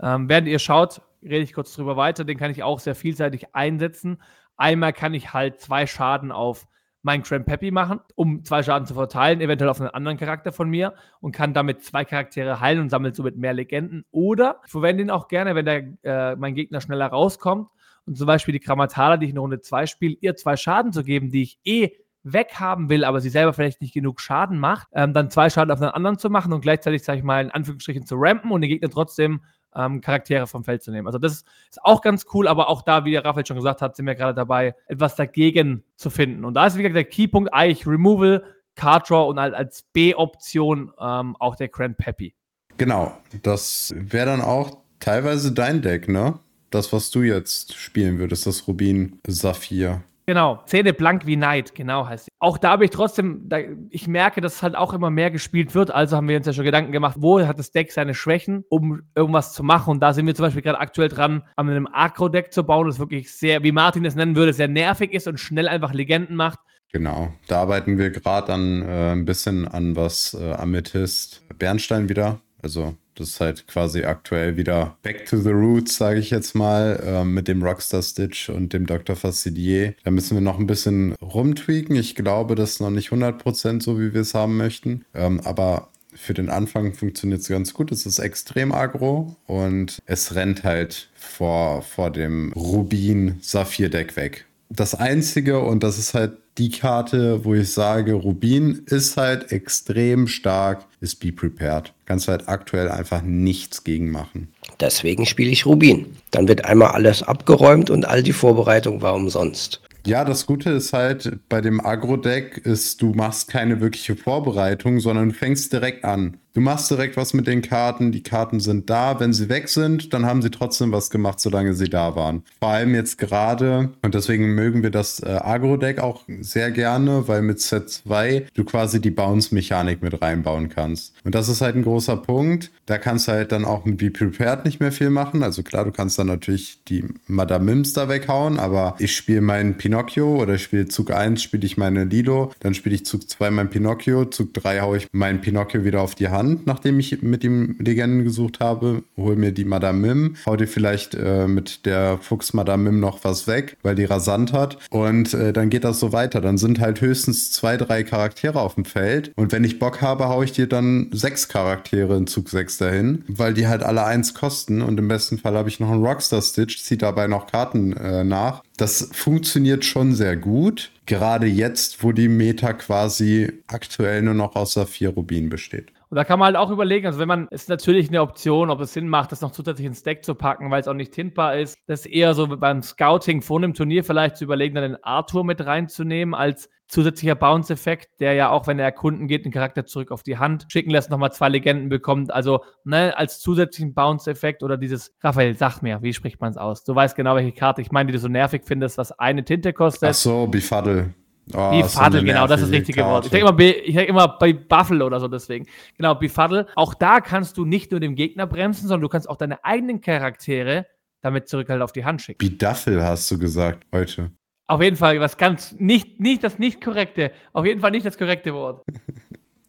Ähm, 0.02 0.30
während 0.30 0.48
ihr 0.48 0.60
schaut, 0.60 1.02
rede 1.22 1.44
ich 1.44 1.54
kurz 1.54 1.74
drüber 1.74 1.98
weiter. 1.98 2.26
Den 2.26 2.38
kann 2.38 2.52
ich 2.52 2.64
auch 2.64 2.80
sehr 2.80 2.96
vielseitig 2.96 3.56
einsetzen. 3.56 4.22
Einmal 4.58 4.94
kann 4.94 5.14
ich 5.14 5.34
halt 5.34 5.60
zwei 5.60 5.88
Schaden 5.88 6.32
auf 6.32 6.68
meinen 7.04 7.24
Grand 7.24 7.46
Peppy 7.46 7.70
machen, 7.70 8.00
um 8.16 8.44
zwei 8.46 8.64
Schaden 8.64 8.88
zu 8.88 8.94
verteilen, 8.94 9.42
eventuell 9.42 9.70
auf 9.70 9.80
einen 9.80 9.90
anderen 9.90 10.18
Charakter 10.18 10.54
von 10.54 10.70
mir 10.70 10.94
und 11.20 11.34
kann 11.34 11.54
damit 11.54 11.84
zwei 11.84 12.06
Charaktere 12.06 12.62
heilen 12.62 12.80
und 12.80 12.90
sammelt 12.90 13.16
somit 13.16 13.38
mehr 13.38 13.54
Legenden. 13.54 14.06
Oder 14.12 14.62
ich 14.66 14.72
verwende 14.72 15.04
ihn 15.04 15.10
auch 15.12 15.28
gerne, 15.28 15.54
wenn 15.54 15.66
der, 15.66 15.84
äh, 16.04 16.36
mein 16.38 16.56
Gegner 16.56 16.80
schneller 16.80 17.08
rauskommt 17.08 17.70
und 18.06 18.18
zum 18.18 18.26
Beispiel 18.26 18.54
die 18.54 18.62
Grammatala, 18.62 19.18
die 19.18 19.26
ich 19.26 19.32
in 19.34 19.38
Runde 19.38 19.60
2 19.60 19.86
spiele, 19.86 20.16
ihr 20.22 20.36
zwei 20.36 20.56
Schaden 20.56 20.94
zu 20.94 21.04
geben, 21.04 21.30
die 21.30 21.42
ich 21.44 21.60
eh 21.66 21.92
weghaben 22.24 22.90
will, 22.90 23.04
aber 23.04 23.22
sie 23.22 23.30
selber 23.30 23.54
vielleicht 23.54 23.82
nicht 23.82 23.94
genug 23.94 24.22
Schaden 24.22 24.58
macht, 24.58 24.88
ähm, 24.94 25.14
dann 25.14 25.30
zwei 25.30 25.50
Schaden 25.50 25.72
auf 25.72 25.80
den 25.80 25.90
anderen 25.90 26.18
zu 26.18 26.30
machen 26.30 26.54
und 26.54 26.62
gleichzeitig, 26.62 27.04
sage 27.04 27.20
ich 27.20 27.24
mal, 27.24 27.44
in 27.44 27.52
Anführungsstrichen 27.52 28.06
zu 28.06 28.16
rampen 28.18 28.52
und 28.52 28.62
den 28.62 28.70
Gegner 28.70 28.90
trotzdem 28.90 29.42
ähm, 29.76 30.02
Charaktere 30.02 30.48
vom 30.48 30.64
Feld 30.64 30.84
zu 30.84 30.92
nehmen. 30.92 31.08
Also 31.08 31.20
das 31.20 31.44
ist 31.70 31.84
auch 31.84 32.02
ganz 32.02 32.26
cool, 32.34 32.48
aber 32.48 32.70
auch 32.70 32.82
da, 32.82 33.06
wie 33.06 33.12
der 33.12 33.26
Raphael 33.26 33.46
schon 33.46 33.58
gesagt 33.58 33.82
hat, 33.82 33.96
sind 33.96 34.06
wir 34.06 34.16
gerade 34.16 34.36
dabei, 34.36 34.76
etwas 34.88 35.16
dagegen 35.16 35.84
zu 35.96 36.10
finden. 36.10 36.46
Und 36.46 36.54
da 36.54 36.68
ist, 36.68 36.78
wie 36.78 36.84
gesagt, 36.84 36.96
der 36.96 37.06
Keypunkt 37.06 37.54
eigentlich 37.54 37.86
Removal, 37.86 38.44
Card 38.76 39.10
Draw 39.10 39.30
und 39.30 39.40
halt 39.40 39.54
als 39.54 39.84
B-Option 39.94 40.92
ähm, 41.00 41.36
auch 41.40 41.56
der 41.56 41.68
Grand 41.68 41.98
Peppy. 41.98 42.34
Genau, 42.78 43.16
das 43.44 43.94
wäre 43.96 44.26
dann 44.26 44.42
auch 44.42 44.78
teilweise 45.00 45.52
dein 45.52 45.82
Deck, 45.82 46.08
ne? 46.08 46.40
Das, 46.72 46.92
was 46.92 47.12
du 47.12 47.22
jetzt 47.22 47.76
spielen 47.76 48.18
würdest, 48.18 48.48
das 48.48 48.68
Rubin 48.68 49.20
Saphir. 49.28 50.04
Genau, 50.26 50.62
Zähne 50.66 50.94
blank 50.94 51.26
wie 51.26 51.36
Neid, 51.36 51.76
genau 51.76 52.08
heißt 52.08 52.26
sie. 52.26 52.32
Auch 52.40 52.58
da 52.58 52.72
habe 52.72 52.86
ich 52.86 52.92
trotzdem, 52.92 53.50
da, 53.50 53.58
ich 53.90 54.08
merke, 54.08 54.40
dass 54.40 54.64
halt 54.64 54.76
auch 54.76 54.94
immer 54.94 55.10
mehr 55.10 55.32
gespielt 55.32 55.76
wird, 55.76 55.92
also 55.92 56.16
haben 56.16 56.30
wir 56.30 56.38
uns 56.38 56.48
ja 56.48 56.54
schon 56.54 56.64
Gedanken 56.64 56.94
gemacht, 56.94 57.18
wo 57.20 57.46
hat 57.46 57.60
das 57.60 57.72
Deck 57.72 57.92
seine 57.92 58.14
Schwächen, 58.14 58.64
um 58.70 59.02
irgendwas 59.16 59.54
zu 59.54 59.64
machen. 59.64 59.92
Und 59.92 60.00
da 60.00 60.14
sind 60.14 60.26
wir 60.26 60.36
zum 60.36 60.46
Beispiel 60.46 60.62
gerade 60.62 60.80
aktuell 60.80 61.10
dran, 61.10 61.44
an 61.58 61.70
einem 61.70 61.88
Agro-Deck 61.92 62.54
zu 62.54 62.64
bauen, 62.64 62.88
das 62.88 63.00
wirklich 63.00 63.34
sehr, 63.34 63.64
wie 63.64 63.74
Martin 63.74 64.06
es 64.06 64.16
nennen 64.16 64.36
würde, 64.36 64.54
sehr 64.54 64.70
nervig 64.70 65.12
ist 65.14 65.28
und 65.28 65.40
schnell 65.40 65.68
einfach 65.68 65.94
Legenden 65.94 66.36
macht. 66.36 66.60
Genau, 66.94 67.34
da 67.48 67.62
arbeiten 67.62 67.98
wir 67.98 68.12
gerade 68.12 68.54
an 68.54 68.82
äh, 68.84 69.12
ein 69.12 69.26
bisschen 69.26 69.68
an 69.68 69.96
was 69.96 70.38
äh, 70.40 70.54
Amethyst 70.54 71.44
Bernstein 71.58 72.08
wieder. 72.08 72.40
Also 72.62 72.96
das 73.16 73.30
ist 73.30 73.40
halt 73.40 73.68
quasi 73.68 74.04
aktuell 74.04 74.58
wieder 74.58 74.98
back 75.04 75.26
to 75.26 75.38
the 75.38 75.50
roots, 75.50 75.98
sage 75.98 76.20
ich 76.20 76.30
jetzt 76.30 76.56
mal, 76.56 77.02
äh, 77.06 77.24
mit 77.24 77.48
dem 77.48 77.64
Rockstar 77.64 78.02
Stitch 78.02 78.50
und 78.50 78.74
dem 78.74 78.86
Dr. 78.86 79.16
Facilier. 79.16 79.94
Da 80.04 80.12
müssen 80.12 80.36
wir 80.36 80.42
noch 80.42 80.60
ein 80.60 80.68
bisschen 80.68 81.14
rumtweaken. 81.22 81.96
Ich 81.96 82.16
glaube, 82.16 82.56
das 82.56 82.72
ist 82.72 82.82
noch 82.82 82.90
nicht 82.90 83.12
100% 83.12 83.82
so, 83.82 84.00
wie 84.00 84.14
wir 84.14 84.22
es 84.22 84.34
haben 84.34 84.58
möchten. 84.58 85.06
Ähm, 85.14 85.40
aber 85.42 85.90
für 86.16 86.34
den 86.34 86.50
Anfang 86.50 86.94
funktioniert 86.94 87.42
es 87.42 87.48
ganz 87.48 87.74
gut. 87.74 87.92
Es 87.92 88.06
ist 88.06 88.20
extrem 88.20 88.72
aggro 88.72 89.36
und 89.48 90.00
es 90.06 90.36
rennt 90.36 90.64
halt 90.64 91.10
vor, 91.16 91.82
vor 91.82 92.12
dem 92.12 92.54
Rubin-Saphir-Deck 92.54 94.16
weg. 94.16 94.46
Das 94.70 94.96
Einzige, 94.96 95.60
und 95.60 95.84
das 95.84 96.00
ist 96.00 96.14
halt 96.14 96.34
die 96.58 96.70
Karte, 96.70 97.44
wo 97.46 97.54
ich 97.56 97.72
sage, 97.72 98.14
Rubin 98.14 98.84
ist 98.86 99.18
halt 99.18 99.52
extrem 99.52 100.28
stark, 100.28 100.86
ist 101.00 101.20
Be 101.20 101.32
Prepared. 101.32 101.94
Kannst 102.06 102.28
halt 102.28 102.48
aktuell 102.48 102.90
einfach 102.90 103.22
nichts 103.22 103.84
gegen 103.84 104.12
machen. 104.12 104.50
Deswegen 104.80 105.26
spiele 105.26 105.52
ich 105.52 105.66
Rubin. 105.66 106.18
Dann 106.32 106.48
wird 106.48 106.66
einmal 106.66 106.92
alles 106.92 107.24
abgeräumt 107.24 107.90
und 107.90 108.06
all 108.06 108.24
die 108.24 108.34
Vorbereitung 108.34 109.02
war 109.02 109.16
umsonst. 109.16 109.82
Ja, 110.06 110.26
das 110.26 110.46
Gute 110.46 110.72
ist 110.72 110.92
halt 110.92 111.40
bei 111.48 111.62
dem 111.62 111.84
Agro-Deck 111.84 112.58
ist, 112.58 113.02
du 113.02 113.14
machst 113.14 113.50
keine 113.50 113.80
wirkliche 113.80 114.18
Vorbereitung, 114.18 115.00
sondern 115.00 115.32
fängst 115.32 115.72
direkt 115.72 116.04
an. 116.04 116.38
Du 116.56 116.62
machst 116.62 116.92
direkt 116.92 117.18
was 117.18 117.34
mit 117.34 117.48
den 117.48 117.64
Karten, 117.64 118.12
die 118.12 118.22
Karten 118.22 118.60
sind 118.60 118.88
da. 118.88 119.20
Wenn 119.20 119.34
sie 119.34 119.50
weg 119.50 119.70
sind, 119.70 120.14
dann 120.14 120.28
haben 120.28 120.44
sie 120.44 120.52
trotzdem 120.52 120.92
was 120.92 121.10
gemacht, 121.10 121.40
solange 121.40 121.74
sie 121.74 121.90
da 121.90 122.16
waren. 122.16 122.44
Vor 122.60 122.70
allem 122.70 122.94
jetzt 122.94 123.18
gerade, 123.18 123.90
und 124.04 124.14
deswegen 124.14 124.54
mögen 124.54 124.84
wir 124.84 124.92
das 124.92 125.20
äh, 125.20 125.40
Agro-Deck 125.42 125.98
auch 125.98 126.22
sehr 126.42 126.70
gerne, 126.70 127.28
weil 127.28 127.42
mit 127.42 127.60
Set 127.60 127.90
2 127.90 128.46
du 128.54 128.66
quasi 128.66 129.02
die 129.02 129.10
Bounce-Mechanik 129.10 130.04
mit 130.04 130.22
reinbauen 130.22 130.70
kannst. 130.70 131.16
Und 131.24 131.34
das 131.34 131.50
ist 131.50 131.62
halt 131.62 131.76
ein 131.76 131.82
großer 131.82 132.18
Punkt. 132.18 132.70
Da 132.86 133.00
kannst 133.00 133.28
du 133.28 133.32
halt 133.32 133.52
dann 133.52 133.66
auch 133.66 133.86
mit 133.86 133.98
Be 133.98 134.12
Prepared 134.12 134.64
nicht 134.64 134.80
mehr 134.80 134.92
viel 134.92 135.10
machen. 135.10 135.42
Also 135.42 135.64
klar, 135.64 135.86
du 135.86 135.92
kannst 135.92 136.20
dann 136.20 136.28
natürlich 136.28 136.84
die 136.88 137.04
Madame 137.26 137.66
Mims 137.66 137.94
da 137.94 138.10
weghauen, 138.10 138.60
aber 138.60 138.96
ich 139.00 139.16
spiele 139.16 139.42
meinen 139.42 139.78
Pinocchio 139.78 140.40
oder 140.40 140.54
ich 140.54 140.64
spiele 140.64 140.88
Zug 140.88 141.10
1, 141.10 141.42
spiele 141.42 141.66
ich 141.66 141.78
meine 141.78 142.04
Lilo, 142.04 142.52
dann 142.60 142.76
spiele 142.76 142.94
ich 142.94 143.08
Zug 143.08 143.28
2 143.28 143.50
mein 143.50 143.72
Pinocchio, 143.72 144.26
Zug 144.26 144.54
3 144.54 144.82
haue 144.82 144.98
ich 144.98 145.08
meinen 145.14 145.42
Pinocchio 145.42 145.84
wieder 145.84 146.02
auf 146.02 146.14
die 146.14 146.28
Hand 146.28 146.43
Hand, 146.44 146.68
nachdem 146.68 147.00
ich 147.00 147.22
mit 147.22 147.44
dem 147.44 147.78
Legenden 147.80 148.24
gesucht 148.24 148.60
habe. 148.60 149.04
Hol 149.18 149.36
mir 149.36 149.52
die 149.52 149.66
Madame 149.66 150.08
Mim, 150.08 150.36
hau 150.46 150.56
dir 150.56 150.68
vielleicht 150.68 151.16
äh, 151.16 151.48
mit 151.48 151.86
der 151.86 152.18
Fuchs 152.22 152.54
Madame 152.54 152.84
Mim 152.84 153.00
noch 153.00 153.24
was 153.24 153.48
weg, 153.48 153.78
weil 153.82 153.96
die 153.96 154.06
rasant 154.06 154.54
hat. 154.54 154.78
Und 154.90 155.34
äh, 155.34 155.54
dann 155.54 155.70
geht 155.70 155.84
das 155.84 156.00
so 156.00 156.12
weiter. 156.12 156.42
Dann 156.42 156.58
sind 156.58 156.80
halt 156.80 157.02
höchstens 157.02 157.52
zwei, 157.52 157.78
drei 157.78 158.04
Charaktere 158.04 158.60
auf 158.60 158.76
dem 158.76 158.86
Feld. 158.86 159.32
Und 159.36 159.52
wenn 159.52 159.64
ich 159.64 159.80
Bock 159.80 160.02
habe, 160.02 160.28
hau 160.28 160.44
ich 160.44 160.52
dir 160.52 160.68
dann 160.68 161.10
sechs 161.12 161.48
Charaktere 161.48 162.18
in 162.18 162.28
Zug 162.28 162.50
6 162.50 162.78
dahin, 162.78 163.24
weil 163.28 163.54
die 163.54 163.68
halt 163.68 163.84
alle 163.84 164.04
eins 164.06 164.34
kosten. 164.34 164.82
Und 164.82 165.00
im 165.00 165.08
besten 165.08 165.38
Fall 165.38 165.56
habe 165.56 165.70
ich 165.70 165.80
noch 165.80 165.92
einen 165.92 166.06
Rockstar 166.06 166.42
Stitch, 166.42 166.84
zieht 166.84 167.02
dabei 167.02 167.28
noch 167.28 167.48
Karten 167.48 167.94
äh, 167.94 168.24
nach. 168.24 168.64
Das 168.78 169.10
funktioniert 169.12 169.86
schon 169.86 170.14
sehr 170.14 170.36
gut. 170.36 170.92
Gerade 171.06 171.48
jetzt, 171.48 172.04
wo 172.04 172.12
die 172.12 172.28
Meta 172.28 172.74
quasi 172.74 173.52
aktuell 173.68 174.22
nur 174.22 174.34
noch 174.34 174.56
aus 174.56 174.74
Saphir 174.74 175.10
Rubin 175.10 175.50
besteht. 175.50 175.92
Und 176.14 176.18
da 176.18 176.26
kann 176.26 176.38
man 176.38 176.46
halt 176.46 176.58
auch 176.58 176.70
überlegen, 176.70 177.08
also 177.08 177.18
wenn 177.18 177.28
man, 177.28 177.48
ist 177.48 177.70
natürlich 177.70 178.10
eine 178.10 178.22
Option, 178.22 178.70
ob 178.70 178.80
es 178.82 178.94
Sinn 178.94 179.10
macht, 179.10 179.32
das 179.32 179.42
noch 179.42 179.50
zusätzlich 179.50 179.88
ins 179.88 180.04
Deck 180.04 180.24
zu 180.24 180.36
packen, 180.36 180.70
weil 180.70 180.80
es 180.80 180.88
auch 180.88 180.94
nicht 180.94 181.12
tintbar 181.12 181.58
ist. 181.58 181.76
Das 181.88 182.02
ist 182.02 182.06
eher 182.06 182.36
so 182.36 182.56
beim 182.56 182.84
Scouting 182.84 183.42
vor 183.42 183.58
einem 183.58 183.74
Turnier 183.74 184.04
vielleicht 184.04 184.38
zu 184.38 184.44
überlegen, 184.44 184.76
dann 184.76 184.84
den 184.92 185.04
Arthur 185.04 185.44
mit 185.44 185.66
reinzunehmen 185.66 186.36
als 186.36 186.70
zusätzlicher 186.88 187.34
Bounce-Effekt, 187.34 188.20
der 188.20 188.34
ja 188.34 188.52
auch, 188.52 188.68
wenn 188.68 188.78
er 188.78 188.86
erkunden 188.86 189.28
geht, 189.28 189.44
den 189.44 189.52
Charakter 189.52 189.88
zurück 189.88 190.12
auf 190.12 190.22
die 190.22 190.38
Hand 190.38 190.68
schicken 190.68 190.92
lässt, 190.92 191.10
nochmal 191.10 191.32
zwei 191.32 191.50
Legenden 191.50 191.90
bekommt. 191.90 192.32
Also, 192.32 192.64
ne, 192.84 193.18
als 193.18 193.40
zusätzlichen 193.40 193.96
Bounce-Effekt 193.96 194.62
oder 194.62 194.78
dieses, 194.78 195.16
Raphael, 195.22 195.58
sag 195.58 195.82
mir, 195.82 196.04
wie 196.04 196.14
spricht 196.14 196.40
man 196.40 196.52
es 196.52 196.58
aus? 196.58 196.84
Du 196.84 196.94
weißt 196.94 197.16
genau, 197.16 197.34
welche 197.34 197.54
Karte 197.54 197.82
ich 197.82 197.92
meine, 197.92 198.12
die 198.12 198.14
du 198.14 198.20
so 198.20 198.28
nervig 198.28 198.62
findest, 198.66 199.00
was 199.00 199.14
eine 199.14 199.44
Tinte 199.46 199.74
kostet. 199.74 200.10
Ach 200.10 200.14
so, 200.14 200.46
Befuddle. 200.46 201.16
Oh, 201.54 201.82
Befuddle, 201.82 202.20
so 202.20 202.26
genau, 202.26 202.48
das 202.48 202.62
ist 202.62 202.70
das 202.70 202.80
richtige 202.80 203.02
Karte. 203.02 203.12
Wort. 203.12 203.26
Ich 203.26 203.32
denke 203.32 203.50
immer, 203.50 203.60
ich 203.60 203.94
denk 203.94 204.10
immer 204.10 204.28
bei 204.38 204.54
Buffle 204.54 205.04
oder 205.04 205.20
so 205.20 205.28
deswegen. 205.28 205.68
Genau, 205.98 206.16
Befuddle. 206.16 206.68
Auch 206.76 206.94
da 206.94 207.20
kannst 207.20 207.58
du 207.58 207.66
nicht 207.66 207.92
nur 207.92 208.00
dem 208.00 208.16
Gegner 208.16 208.48
bremsen, 208.48 208.88
sondern 208.88 209.02
du 209.02 209.10
kannst 209.10 209.30
auch 209.30 209.38
deine 209.38 209.64
eigenen 209.66 210.00
Charaktere 210.00 210.86
damit 211.22 211.48
zurück 211.48 211.70
halt 211.70 211.82
auf 211.82 211.92
die 211.92 212.06
Hand 212.06 212.22
schicken. 212.22 212.38
Beduffel 212.38 213.04
hast 213.04 213.30
du 213.32 213.40
gesagt 213.40 213.86
heute. 213.92 214.32
Auf 214.68 214.82
jeden 214.82 214.96
Fall, 214.96 215.20
was 215.20 215.38
ganz, 215.38 215.76
nicht, 215.78 216.20
nicht 216.20 216.44
das 216.44 216.60
nicht 216.60 216.82
korrekte, 216.82 217.32
auf 217.52 217.66
jeden 217.66 217.82
Fall 217.82 217.92
nicht 217.92 218.06
das 218.06 218.18
korrekte 218.18 218.54
Wort. 218.54 218.84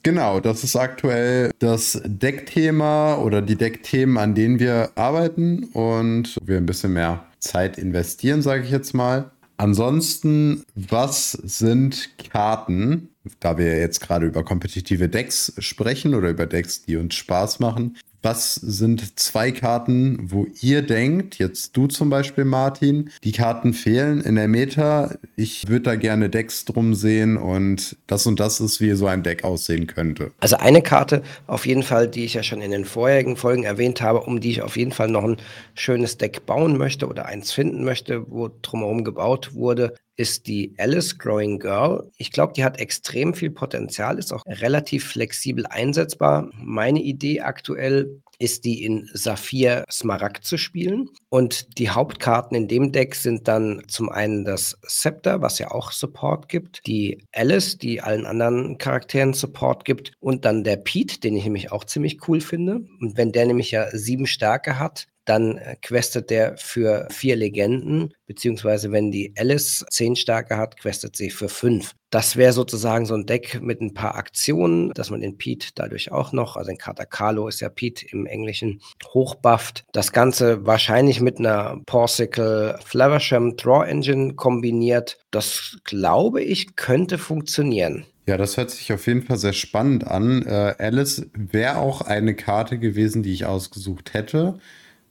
Genau, 0.04 0.38
das 0.38 0.62
ist 0.62 0.76
aktuell 0.76 1.50
das 1.60 1.98
Deckthema 2.04 3.16
oder 3.16 3.40
die 3.40 3.56
Deckthemen, 3.56 4.18
an 4.18 4.34
denen 4.34 4.58
wir 4.58 4.90
arbeiten 4.96 5.64
und 5.72 6.36
wir 6.44 6.58
ein 6.58 6.66
bisschen 6.66 6.92
mehr 6.92 7.24
Zeit 7.38 7.78
investieren, 7.78 8.42
sage 8.42 8.64
ich 8.64 8.70
jetzt 8.70 8.92
mal. 8.92 9.30
Ansonsten, 9.56 10.64
was 10.74 11.32
sind 11.32 12.18
Karten, 12.30 13.10
da 13.40 13.56
wir 13.56 13.78
jetzt 13.78 14.00
gerade 14.00 14.26
über 14.26 14.44
kompetitive 14.44 15.08
Decks 15.08 15.54
sprechen 15.58 16.14
oder 16.14 16.30
über 16.30 16.46
Decks, 16.46 16.82
die 16.82 16.96
uns 16.96 17.14
Spaß 17.14 17.60
machen, 17.60 17.96
was 18.24 18.54
sind 18.54 19.18
zwei 19.20 19.52
Karten, 19.52 20.18
wo 20.32 20.46
ihr 20.60 20.82
denkt, 20.82 21.38
jetzt 21.38 21.76
du 21.76 21.86
zum 21.86 22.10
Beispiel, 22.10 22.44
Martin, 22.44 23.10
die 23.22 23.32
Karten 23.32 23.74
fehlen 23.74 24.20
in 24.20 24.36
der 24.36 24.48
Meta. 24.48 25.16
Ich 25.36 25.68
würde 25.68 25.82
da 25.82 25.96
gerne 25.96 26.30
Decks 26.30 26.64
drum 26.64 26.94
sehen 26.94 27.36
und 27.36 27.96
das 28.06 28.26
und 28.26 28.40
das 28.40 28.60
ist, 28.60 28.80
wie 28.80 28.92
so 28.92 29.06
ein 29.06 29.22
Deck 29.22 29.44
aussehen 29.44 29.86
könnte. 29.86 30.32
Also 30.40 30.56
eine 30.56 30.82
Karte 30.82 31.22
auf 31.46 31.66
jeden 31.66 31.82
Fall, 31.82 32.08
die 32.08 32.24
ich 32.24 32.34
ja 32.34 32.42
schon 32.42 32.62
in 32.62 32.70
den 32.70 32.84
vorherigen 32.84 33.36
Folgen 33.36 33.64
erwähnt 33.64 34.00
habe, 34.00 34.20
um 34.20 34.40
die 34.40 34.50
ich 34.50 34.62
auf 34.62 34.76
jeden 34.76 34.92
Fall 34.92 35.08
noch 35.08 35.24
ein 35.24 35.36
schönes 35.74 36.16
Deck 36.16 36.46
bauen 36.46 36.78
möchte 36.78 37.06
oder 37.06 37.26
eins 37.26 37.52
finden 37.52 37.84
möchte, 37.84 38.30
wo 38.30 38.50
drumherum 38.62 39.04
gebaut 39.04 39.54
wurde, 39.54 39.94
ist 40.16 40.46
die 40.46 40.74
Alice 40.78 41.18
Growing 41.18 41.58
Girl. 41.58 42.10
Ich 42.16 42.30
glaube, 42.30 42.52
die 42.54 42.64
hat 42.64 42.78
extrem 42.78 43.34
viel 43.34 43.50
Potenzial, 43.50 44.18
ist 44.18 44.32
auch 44.32 44.44
relativ 44.46 45.06
flexibel 45.08 45.66
einsetzbar. 45.66 46.50
Meine 46.54 47.02
Idee 47.02 47.40
aktuell 47.40 48.20
ist 48.38 48.64
die 48.64 48.84
in 48.84 49.08
Saphir 49.12 49.84
Smaragd 49.90 50.44
zu 50.44 50.56
spielen. 50.56 51.08
Und 51.28 51.78
die 51.78 51.90
Hauptkarten 51.90 52.56
in 52.56 52.68
dem 52.68 52.92
Deck 52.92 53.14
sind 53.14 53.48
dann 53.48 53.82
zum 53.88 54.08
einen 54.08 54.44
das 54.44 54.78
Scepter, 54.86 55.40
was 55.40 55.58
ja 55.58 55.70
auch 55.70 55.92
Support 55.92 56.48
gibt, 56.48 56.86
die 56.86 57.24
Alice, 57.32 57.78
die 57.78 58.00
allen 58.00 58.26
anderen 58.26 58.78
Charakteren 58.78 59.34
Support 59.34 59.84
gibt, 59.84 60.12
und 60.20 60.44
dann 60.44 60.64
der 60.64 60.76
Pete, 60.76 61.20
den 61.20 61.36
ich 61.36 61.44
nämlich 61.44 61.72
auch 61.72 61.84
ziemlich 61.84 62.28
cool 62.28 62.40
finde. 62.40 62.80
Und 63.00 63.16
wenn 63.16 63.32
der 63.32 63.46
nämlich 63.46 63.70
ja 63.70 63.88
sieben 63.90 64.26
Stärke 64.26 64.78
hat, 64.78 65.06
dann 65.24 65.58
äh, 65.58 65.76
questet 65.80 66.30
der 66.30 66.56
für 66.56 67.08
vier 67.10 67.36
Legenden, 67.36 68.12
beziehungsweise 68.26 68.92
wenn 68.92 69.10
die 69.10 69.32
Alice 69.36 69.84
zehn 69.90 70.16
Stärke 70.16 70.56
hat, 70.56 70.78
questet 70.78 71.16
sie 71.16 71.30
für 71.30 71.48
fünf. 71.48 71.94
Das 72.10 72.36
wäre 72.36 72.52
sozusagen 72.52 73.06
so 73.06 73.14
ein 73.14 73.26
Deck 73.26 73.60
mit 73.60 73.80
ein 73.80 73.94
paar 73.94 74.14
Aktionen, 74.14 74.92
dass 74.94 75.10
man 75.10 75.20
den 75.20 75.36
Pete 75.36 75.68
dadurch 75.74 76.12
auch 76.12 76.32
noch, 76.32 76.56
also 76.56 76.70
in 76.70 76.78
Katakalo 76.78 77.48
ist 77.48 77.60
ja 77.60 77.68
Pete 77.68 78.06
im 78.12 78.26
Englischen, 78.26 78.80
hochbufft. 79.12 79.84
Das 79.92 80.12
Ganze 80.12 80.64
wahrscheinlich 80.64 81.20
mit 81.20 81.38
einer 81.38 81.80
Porsicle 81.86 82.78
Flaversham 82.84 83.56
Draw 83.56 83.84
Engine 83.84 84.34
kombiniert. 84.34 85.18
Das 85.30 85.78
glaube 85.84 86.42
ich 86.42 86.76
könnte 86.76 87.18
funktionieren. 87.18 88.06
Ja, 88.26 88.38
das 88.38 88.56
hört 88.56 88.70
sich 88.70 88.92
auf 88.92 89.06
jeden 89.06 89.22
Fall 89.22 89.36
sehr 89.36 89.52
spannend 89.52 90.06
an. 90.06 90.46
Äh, 90.46 90.76
Alice 90.78 91.26
wäre 91.34 91.78
auch 91.78 92.00
eine 92.00 92.34
Karte 92.34 92.78
gewesen, 92.78 93.22
die 93.22 93.32
ich 93.32 93.44
ausgesucht 93.44 94.14
hätte 94.14 94.58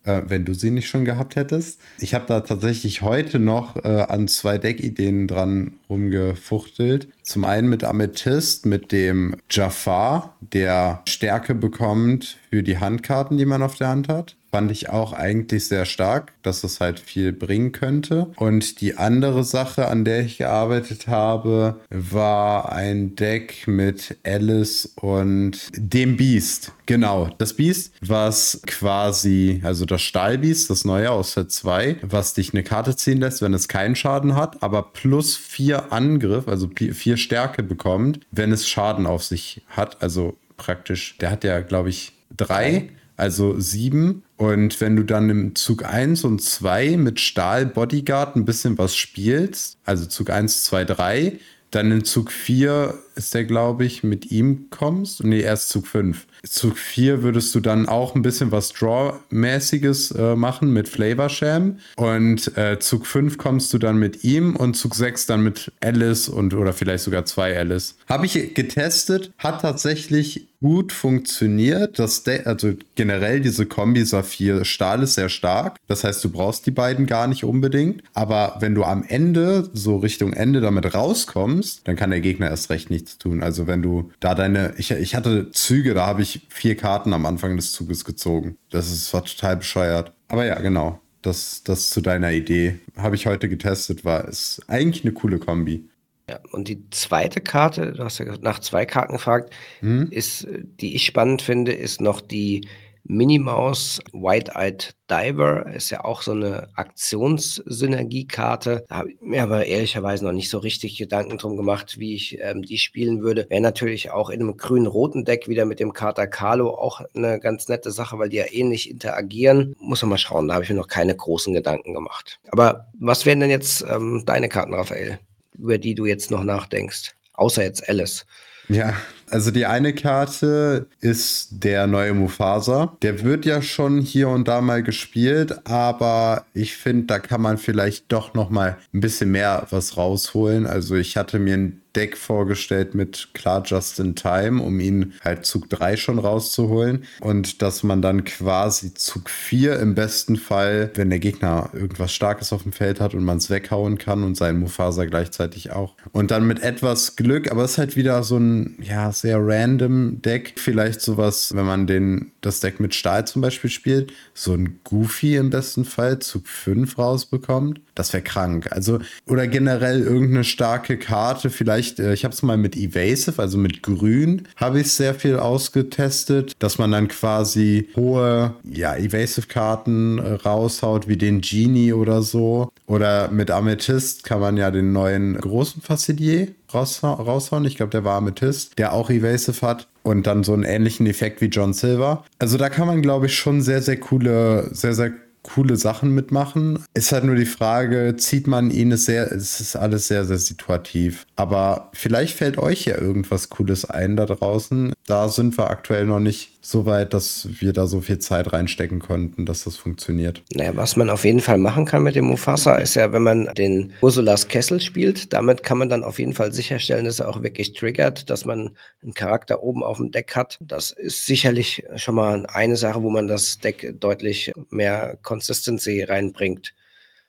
äh, 0.04 0.22
wenn 0.28 0.46
du 0.46 0.54
sie 0.54 0.72
nicht 0.72 0.88
schon 0.88 1.06
gehabt 1.06 1.36
hättest. 1.36 1.80
Ich 2.00 2.14
habe 2.14 2.26
da 2.28 2.42
tatsächlich 2.42 3.02
heute 3.02 3.40
noch 3.40 3.84
äh, 3.84 4.06
an 4.08 4.28
zwei 4.28 4.58
Deckideen 4.58 5.28
dran 5.28 5.74
rumgefuchtelt. 5.94 7.08
Zum 7.22 7.46
einen 7.46 7.70
mit 7.70 7.84
Amethyst, 7.84 8.66
mit 8.66 8.92
dem 8.92 9.36
Jafar, 9.50 10.36
der 10.42 11.02
Stärke 11.08 11.56
bekommt 11.56 12.38
für 12.50 12.64
die 12.64 12.80
Handkarten, 12.80 13.38
die 13.38 13.46
man 13.46 13.64
auf 13.64 13.76
der 13.76 13.90
Hand 13.90 14.10
hat. 14.10 14.36
Fand 14.52 14.70
ich 14.70 14.90
auch 14.90 15.14
eigentlich 15.14 15.68
sehr 15.68 15.86
stark, 15.86 16.34
dass 16.44 16.64
es 16.64 16.80
halt 16.80 17.00
viel 17.00 17.34
bringen 17.34 17.72
könnte. 17.72 18.28
Und 18.36 18.82
die 18.82 18.98
andere 18.98 19.44
Sache, 19.44 19.88
an 19.88 20.06
der 20.06 20.22
ich 20.22 20.38
gearbeitet 20.38 21.08
habe, 21.08 21.78
war 21.90 22.72
ein 22.72 23.16
Deck 23.16 23.68
mit 23.68 24.18
Alice 24.24 24.94
und 24.96 25.72
dem 25.76 26.18
Beast. 26.18 26.72
Genau, 26.86 27.30
das 27.40 27.54
Beast, 27.54 27.94
was 28.02 28.62
quasi, 28.68 29.62
also 29.64 29.86
das 29.86 30.04
Stahlbiest, 30.04 30.70
das 30.70 30.86
neue 30.86 31.10
aus 31.10 31.34
Set 31.34 31.52
2, 31.52 31.98
was 32.04 32.36
dich 32.36 32.54
eine 32.54 32.62
Karte 32.62 32.96
ziehen 32.96 33.22
lässt, 33.22 33.42
wenn 33.42 33.56
es 33.56 33.68
keinen 33.68 33.96
Schaden 33.96 34.36
hat, 34.36 34.62
aber 34.62 34.84
plus 34.94 35.36
vier 35.84 35.94
Angriff, 35.94 36.48
also 36.48 36.70
vier 36.76 37.18
Stärke 37.18 37.64
bekommt, 37.64 38.20
wenn 38.32 38.52
es 38.52 38.68
Schaden 38.68 39.06
auf 39.06 39.24
sich 39.24 39.62
hat. 39.70 40.02
Also 40.02 40.38
praktisch, 40.58 41.18
der 41.20 41.32
hat 41.32 41.44
ja, 41.44 41.62
glaube 41.62 41.90
ich, 41.90 42.14
drei 42.36 42.90
also 43.18 43.60
sieben. 43.60 44.24
Und 44.38 44.80
wenn 44.82 44.96
du 44.96 45.04
dann 45.04 45.30
im 45.30 45.56
Zug 45.56 45.86
1 45.86 46.24
und 46.24 46.42
2 46.42 46.98
mit 46.98 47.20
Stahl 47.20 47.66
Bodyguard 47.66 48.36
ein 48.36 48.46
bisschen 48.46 48.78
was 48.78 48.96
spielst, 48.96 49.78
also 49.86 50.06
Zug 50.06 50.30
1, 50.30 50.64
2, 50.66 50.86
3, 50.86 51.40
dann 51.72 51.92
in 51.92 52.04
Zug 52.04 52.32
4 52.32 52.98
ist 53.16 53.34
der, 53.34 53.46
glaube 53.46 53.86
ich, 53.86 54.04
mit 54.04 54.32
ihm 54.32 54.68
kommst. 54.70 55.24
Nee, 55.24 55.42
erst 55.42 55.70
Zug 55.70 55.88
5. 55.88 56.28
Zug 56.46 56.78
4 56.78 57.24
würdest 57.24 57.56
du 57.56 57.62
dann 57.62 57.88
auch 57.88 58.16
ein 58.16 58.22
bisschen 58.22 58.52
was 58.52 58.74
Draw-mäßiges 58.74 60.12
äh, 60.12 60.36
machen 60.36 60.74
mit 60.74 60.90
Flavor 60.90 61.30
Sham. 61.30 61.78
Und 61.96 62.58
äh, 62.58 62.80
Zug 62.80 63.08
5 63.08 63.38
kommst 63.38 63.74
du 63.74 63.78
dann 63.78 63.98
mit 63.98 64.26
ihm 64.26 64.58
und 64.58 64.76
Zug 64.76 64.94
6 64.94 65.26
dann 65.26 65.42
mit 65.42 65.72
Alice 65.82 66.28
und 66.28 66.54
oder 66.54 66.74
vielleicht 66.74 67.06
sogar 67.06 67.24
zwei 67.24 67.58
Alice. 67.58 67.96
Habe 68.10 68.26
ich 68.26 68.54
getestet, 68.54 69.32
hat 69.38 69.62
tatsächlich 69.62 70.48
gut 70.64 70.94
funktioniert. 70.94 72.00
Das 72.00 72.24
also 72.46 72.72
generell 72.96 73.42
diese 73.42 73.66
Kombi 73.66 74.06
Saphir 74.06 74.64
Stahl 74.64 75.04
ist 75.04 75.16
sehr 75.16 75.28
stark. 75.28 75.76
Das 75.88 76.06
heißt, 76.06 76.24
du 76.24 76.30
brauchst 76.30 76.66
die 76.66 76.72
beiden 76.72 77.06
gar 77.06 77.28
nicht 77.28 77.44
unbedingt. 77.44 78.02
Aber 78.14 78.56
wenn 78.62 78.74
du 78.74 78.86
am 78.86 79.04
Ende, 79.06 79.70
so 79.74 79.98
Richtung 79.98 80.32
Ende 80.32 80.62
damit 80.62 80.96
rauskommst, 80.96 81.82
dann 81.86 81.98
kann 81.98 82.12
der 82.12 82.22
Gegner 82.22 82.50
erst 82.50 82.70
recht 82.70 82.90
nichts 82.90 83.18
tun. 83.18 83.44
Also 83.44 83.68
wenn 83.68 83.82
du 83.82 84.12
da 84.22 84.36
deine, 84.36 84.74
ich, 84.78 84.92
ich 84.92 85.16
hatte 85.16 85.52
Züge, 85.52 85.94
da 85.94 86.06
habe 86.08 86.22
ich 86.22 86.33
vier 86.50 86.76
Karten 86.76 87.14
am 87.14 87.26
Anfang 87.26 87.56
des 87.56 87.72
Zuges 87.72 88.06
gezogen. 88.06 88.58
Das 88.70 88.92
ist, 88.92 89.14
war 89.14 89.24
total 89.24 89.58
bescheuert. 89.58 90.14
Aber 90.28 90.46
ja, 90.46 90.60
genau. 90.60 91.00
Das, 91.22 91.64
das 91.64 91.90
zu 91.90 92.02
deiner 92.02 92.32
Idee. 92.32 92.80
Habe 92.98 93.16
ich 93.16 93.28
heute 93.28 93.48
getestet, 93.48 94.04
war 94.04 94.28
ist 94.28 94.62
eigentlich 94.68 95.06
eine 95.06 95.14
coole 95.14 95.40
Kombi. 95.40 95.88
Ja, 96.30 96.40
und 96.52 96.68
die 96.68 96.90
zweite 96.90 97.42
Karte, 97.42 97.94
du 97.94 98.04
hast 98.04 98.18
ja 98.18 98.26
nach 98.42 98.60
zwei 98.60 98.86
Karten 98.86 99.14
gefragt, 99.14 99.54
mhm. 99.82 100.08
ist, 100.10 100.48
die 100.80 100.96
ich 100.96 101.06
spannend 101.06 101.42
finde, 101.42 101.74
ist 101.74 102.02
noch 102.02 102.22
die 102.22 102.68
Minimaus 103.04 104.00
White-Eyed 104.12 104.96
Diver. 105.10 105.68
Ist 105.74 105.90
ja 105.90 106.06
auch 106.06 106.22
so 106.22 106.32
eine 106.32 106.70
Aktionssynergiekarte. 106.76 108.86
Da 108.88 108.96
habe 108.96 109.12
ich 109.12 109.22
mir 109.22 109.44
aber 109.44 109.66
ehrlicherweise 109.66 110.26
noch 110.26 110.32
nicht 110.32 110.50
so 110.50 110.58
richtig 110.58 110.98
Gedanken 110.98 111.38
drum 111.38 111.58
gemacht, 111.58 112.00
wie 112.00 112.16
ich 112.16 112.40
ähm, 112.42 112.62
die 112.62 112.78
spielen 112.78 113.22
würde. 113.22 113.46
Wäre 113.50 113.62
natürlich 113.62 114.12
auch 114.12 114.30
in 114.30 114.42
einem 114.42 114.58
grün-roten 114.58 115.26
Deck 115.26 115.48
wieder 115.48 115.66
mit 115.66 115.80
dem 115.80 115.94
Kater 115.94 116.28
Carlo 116.28 116.70
auch 116.70 117.02
eine 117.16 117.40
ganz 117.40 117.68
nette 117.68 117.92
Sache, 117.92 118.20
weil 118.20 118.30
die 118.30 118.38
ja 118.38 118.46
ähnlich 118.52 118.90
interagieren. 118.90 119.76
Muss 119.80 120.02
man 120.02 120.10
mal 120.10 120.18
schauen, 120.18 120.48
da 120.48 120.56
habe 120.56 120.64
ich 120.64 120.70
mir 120.70 120.78
noch 120.78 120.88
keine 120.88 121.16
großen 121.16 121.54
Gedanken 121.54 121.94
gemacht. 121.94 122.40
Aber 122.52 122.88
was 123.00 123.26
wären 123.26 123.42
denn 123.42 123.50
jetzt 123.50 123.86
ähm, 123.90 124.24
deine 124.26 124.50
Karten, 124.50 124.74
Raphael? 124.74 125.20
über 125.58 125.78
die 125.78 125.96
du 125.96 126.06
jetzt 126.06 126.32
noch 126.32 126.44
nachdenkst? 126.44 127.16
Außer 127.34 127.64
jetzt 127.64 127.88
Alice. 127.90 128.26
Ja, 128.70 128.96
also 129.34 129.50
die 129.50 129.66
eine 129.66 129.94
Karte 129.94 130.86
ist 131.02 131.64
der 131.64 131.88
neue 131.88 132.14
Mufasa. 132.14 132.96
Der 133.02 133.24
wird 133.24 133.46
ja 133.46 133.64
schon 133.64 134.00
hier 134.00 134.30
und 134.30 134.48
da 134.48 134.62
mal 134.62 134.84
gespielt, 134.84 135.68
aber 135.68 136.46
ich 136.54 136.78
finde, 136.78 137.08
da 137.08 137.18
kann 137.18 137.42
man 137.42 137.58
vielleicht 137.58 138.12
doch 138.12 138.36
noch 138.36 138.52
mal 138.52 138.78
ein 138.94 139.00
bisschen 139.00 139.32
mehr 139.32 139.66
was 139.72 139.98
rausholen. 139.98 140.68
Also 140.68 140.96
ich 140.96 141.18
hatte 141.18 141.40
mir 141.40 141.56
ein 141.56 141.84
Deck 141.96 142.18
vorgestellt 142.18 142.96
mit 142.96 143.30
klar 143.34 143.64
Just 143.66 144.00
in 144.00 144.16
Time, 144.16 144.62
um 144.62 144.80
ihn 144.80 145.14
halt 145.24 145.46
Zug 145.46 145.70
3 145.70 145.96
schon 145.98 146.20
rauszuholen. 146.20 147.04
Und 147.20 147.62
dass 147.62 147.84
man 147.84 148.02
dann 148.02 148.24
quasi 148.24 148.94
Zug 148.94 149.30
4 149.30 149.80
im 149.80 149.96
besten 149.96 150.36
Fall, 150.36 150.92
wenn 150.96 151.10
der 151.10 151.20
Gegner 151.20 151.70
irgendwas 151.74 152.14
Starkes 152.14 152.52
auf 152.52 152.64
dem 152.64 152.74
Feld 152.74 153.00
hat 153.00 153.14
und 153.14 153.24
man 153.24 153.38
es 153.38 153.50
weghauen 153.50 153.98
kann 153.98 154.24
und 154.24 154.36
seinen 154.36 154.60
Mufasa 154.60 155.06
gleichzeitig 155.06 155.72
auch. 155.72 155.96
Und 156.12 156.32
dann 156.32 156.48
mit 156.48 156.64
etwas 156.64 157.16
Glück, 157.16 157.52
aber 157.52 157.64
es 157.64 157.72
ist 157.72 157.78
halt 157.78 157.96
wieder 157.96 158.24
so 158.24 158.38
ein, 158.38 158.76
ja, 158.82 159.12
sehr 159.24 159.40
random 159.40 160.22
Deck. 160.22 160.56
Vielleicht 160.58 161.00
sowas, 161.00 161.56
wenn 161.56 161.66
man 161.66 161.88
den, 161.88 162.34
das 162.42 162.60
Deck 162.60 162.82
mit 162.82 162.94
Stahl 162.94 163.26
zum 163.26 163.42
Beispiel 163.42 163.70
spielt, 163.70 164.12
so 164.34 164.54
ein 164.54 164.82
Goofy 164.84 165.38
im 165.38 165.50
besten 165.50 165.86
Fall 165.86 166.20
Zug 166.20 166.46
5 166.46 166.98
rausbekommt. 166.98 167.80
Das 167.96 168.12
wäre 168.12 168.22
krank. 168.22 168.68
Also, 168.72 169.00
oder 169.26 169.48
generell 169.48 170.02
irgendeine 170.02 170.44
starke 170.44 170.98
Karte, 170.98 171.50
vielleicht 171.50 172.00
äh, 172.00 172.14
ich 172.14 172.26
habe 172.26 172.34
es 172.34 172.44
mal 172.44 172.58
mit 172.58 172.76
Evasive, 172.76 173.42
also 173.42 173.58
mit 173.58 173.82
Grün, 173.82 174.46
habe 174.58 174.82
ich 174.82 174.92
sehr 174.92 175.16
viel 175.16 175.38
ausgetestet, 175.38 176.52
dass 176.60 176.78
man 176.78 176.92
dann 176.92 177.08
quasi 177.08 177.88
hohe, 177.96 178.56
ja, 178.70 178.94
Evasive-Karten 178.98 180.18
äh, 180.18 180.34
raushaut, 180.34 181.08
wie 181.08 181.18
den 181.18 181.40
Genie 181.40 181.94
oder 181.94 182.24
so. 182.24 182.74
Oder 182.88 183.32
mit 183.32 183.52
Amethyst 183.52 184.26
kann 184.26 184.42
man 184.42 184.58
ja 184.58 184.70
den 184.70 184.92
neuen 184.92 185.38
großen 185.40 185.82
Facilier 185.82 186.50
raushauen. 186.74 187.66
Ich 187.66 187.76
glaube, 187.76 187.92
der 187.92 188.04
war 188.04 188.18
Amethyst, 188.18 188.78
der 188.78 188.94
auch 188.94 189.10
Evasive 189.10 189.66
hat 189.66 189.88
und 190.04 190.28
dann 190.28 190.44
so 190.44 190.54
einen 190.54 190.64
ähnlichen 190.64 191.08
Effekt 191.08 191.42
wie 191.42 191.48
John 191.48 191.74
Silver. 191.74 192.24
Also 192.40 192.58
da 192.58 192.70
kann 192.70 192.88
man, 192.88 193.02
glaube 193.02 193.28
ich, 193.28 193.36
schon 193.36 193.62
sehr, 193.62 193.82
sehr 193.82 194.00
coole, 194.00 194.70
sehr, 194.74 194.94
sehr 194.94 195.14
coole 195.44 195.76
Sachen 195.76 196.16
mitmachen. 196.16 196.80
Ist 196.94 197.12
halt 197.12 197.26
nur 197.26 197.36
die 197.36 197.46
Frage, 197.46 198.16
zieht 198.18 198.48
man 198.48 198.72
ihn, 198.72 198.92
ist 198.92 199.06
sehr, 199.06 199.32
es 199.32 199.60
ist 199.60 199.76
alles 199.76 200.08
sehr, 200.08 200.26
sehr 200.26 200.38
situativ. 200.38 201.28
Aber 201.36 201.90
vielleicht 201.94 202.38
fällt 202.38 202.58
euch 202.58 202.86
ja 202.86 202.98
irgendwas 202.98 203.50
Cooles 203.50 203.86
ein 203.86 204.16
da 204.16 204.26
draußen. 204.26 204.94
Da 205.06 205.30
sind 205.30 205.58
wir 205.58 205.70
aktuell 205.70 206.06
noch 206.06 206.20
nicht 206.20 206.53
so 206.66 206.86
weit, 206.86 207.14
dass 207.14 207.48
wir 207.60 207.74
da 207.74 207.88
so 207.88 208.00
viel 208.00 208.20
Zeit 208.20 208.54
reinstecken 208.54 209.00
konnten, 209.00 209.46
dass 209.46 209.66
das 209.66 209.76
funktioniert. 209.76 210.42
Naja, 210.54 210.76
was 210.76 210.96
man 210.96 211.10
auf 211.10 211.26
jeden 211.26 211.42
Fall 211.42 211.58
machen 211.58 211.86
kann 211.86 212.04
mit 212.04 212.16
dem 212.16 212.26
Mufasa, 212.26 212.78
ist 212.78 212.96
ja, 212.96 213.12
wenn 213.12 213.22
man 213.22 213.54
den 213.58 213.92
Ursulas 214.02 214.48
Kessel 214.48 214.80
spielt, 214.80 215.34
damit 215.34 215.62
kann 215.62 215.78
man 215.78 215.90
dann 215.90 216.06
auf 216.06 216.20
jeden 216.20 216.34
Fall 216.34 216.54
sicherstellen, 216.54 217.04
dass 217.04 217.20
er 217.20 217.28
auch 217.28 217.44
wirklich 217.44 217.74
triggert, 217.74 218.30
dass 218.30 218.46
man 218.46 218.72
einen 219.02 219.14
Charakter 219.14 219.62
oben 219.62 219.84
auf 219.84 219.98
dem 219.98 220.12
Deck 220.12 220.36
hat. 220.36 220.58
Das 220.62 220.92
ist 220.92 221.26
sicherlich 221.26 221.84
schon 221.98 222.16
mal 222.16 222.46
eine 222.46 222.78
Sache, 222.78 223.04
wo 223.04 223.10
man 223.10 223.28
das 223.28 223.60
Deck 223.60 223.96
deutlich 224.00 224.54
mehr 224.70 225.18
Consistency 225.22 226.04
reinbringt. 226.04 226.74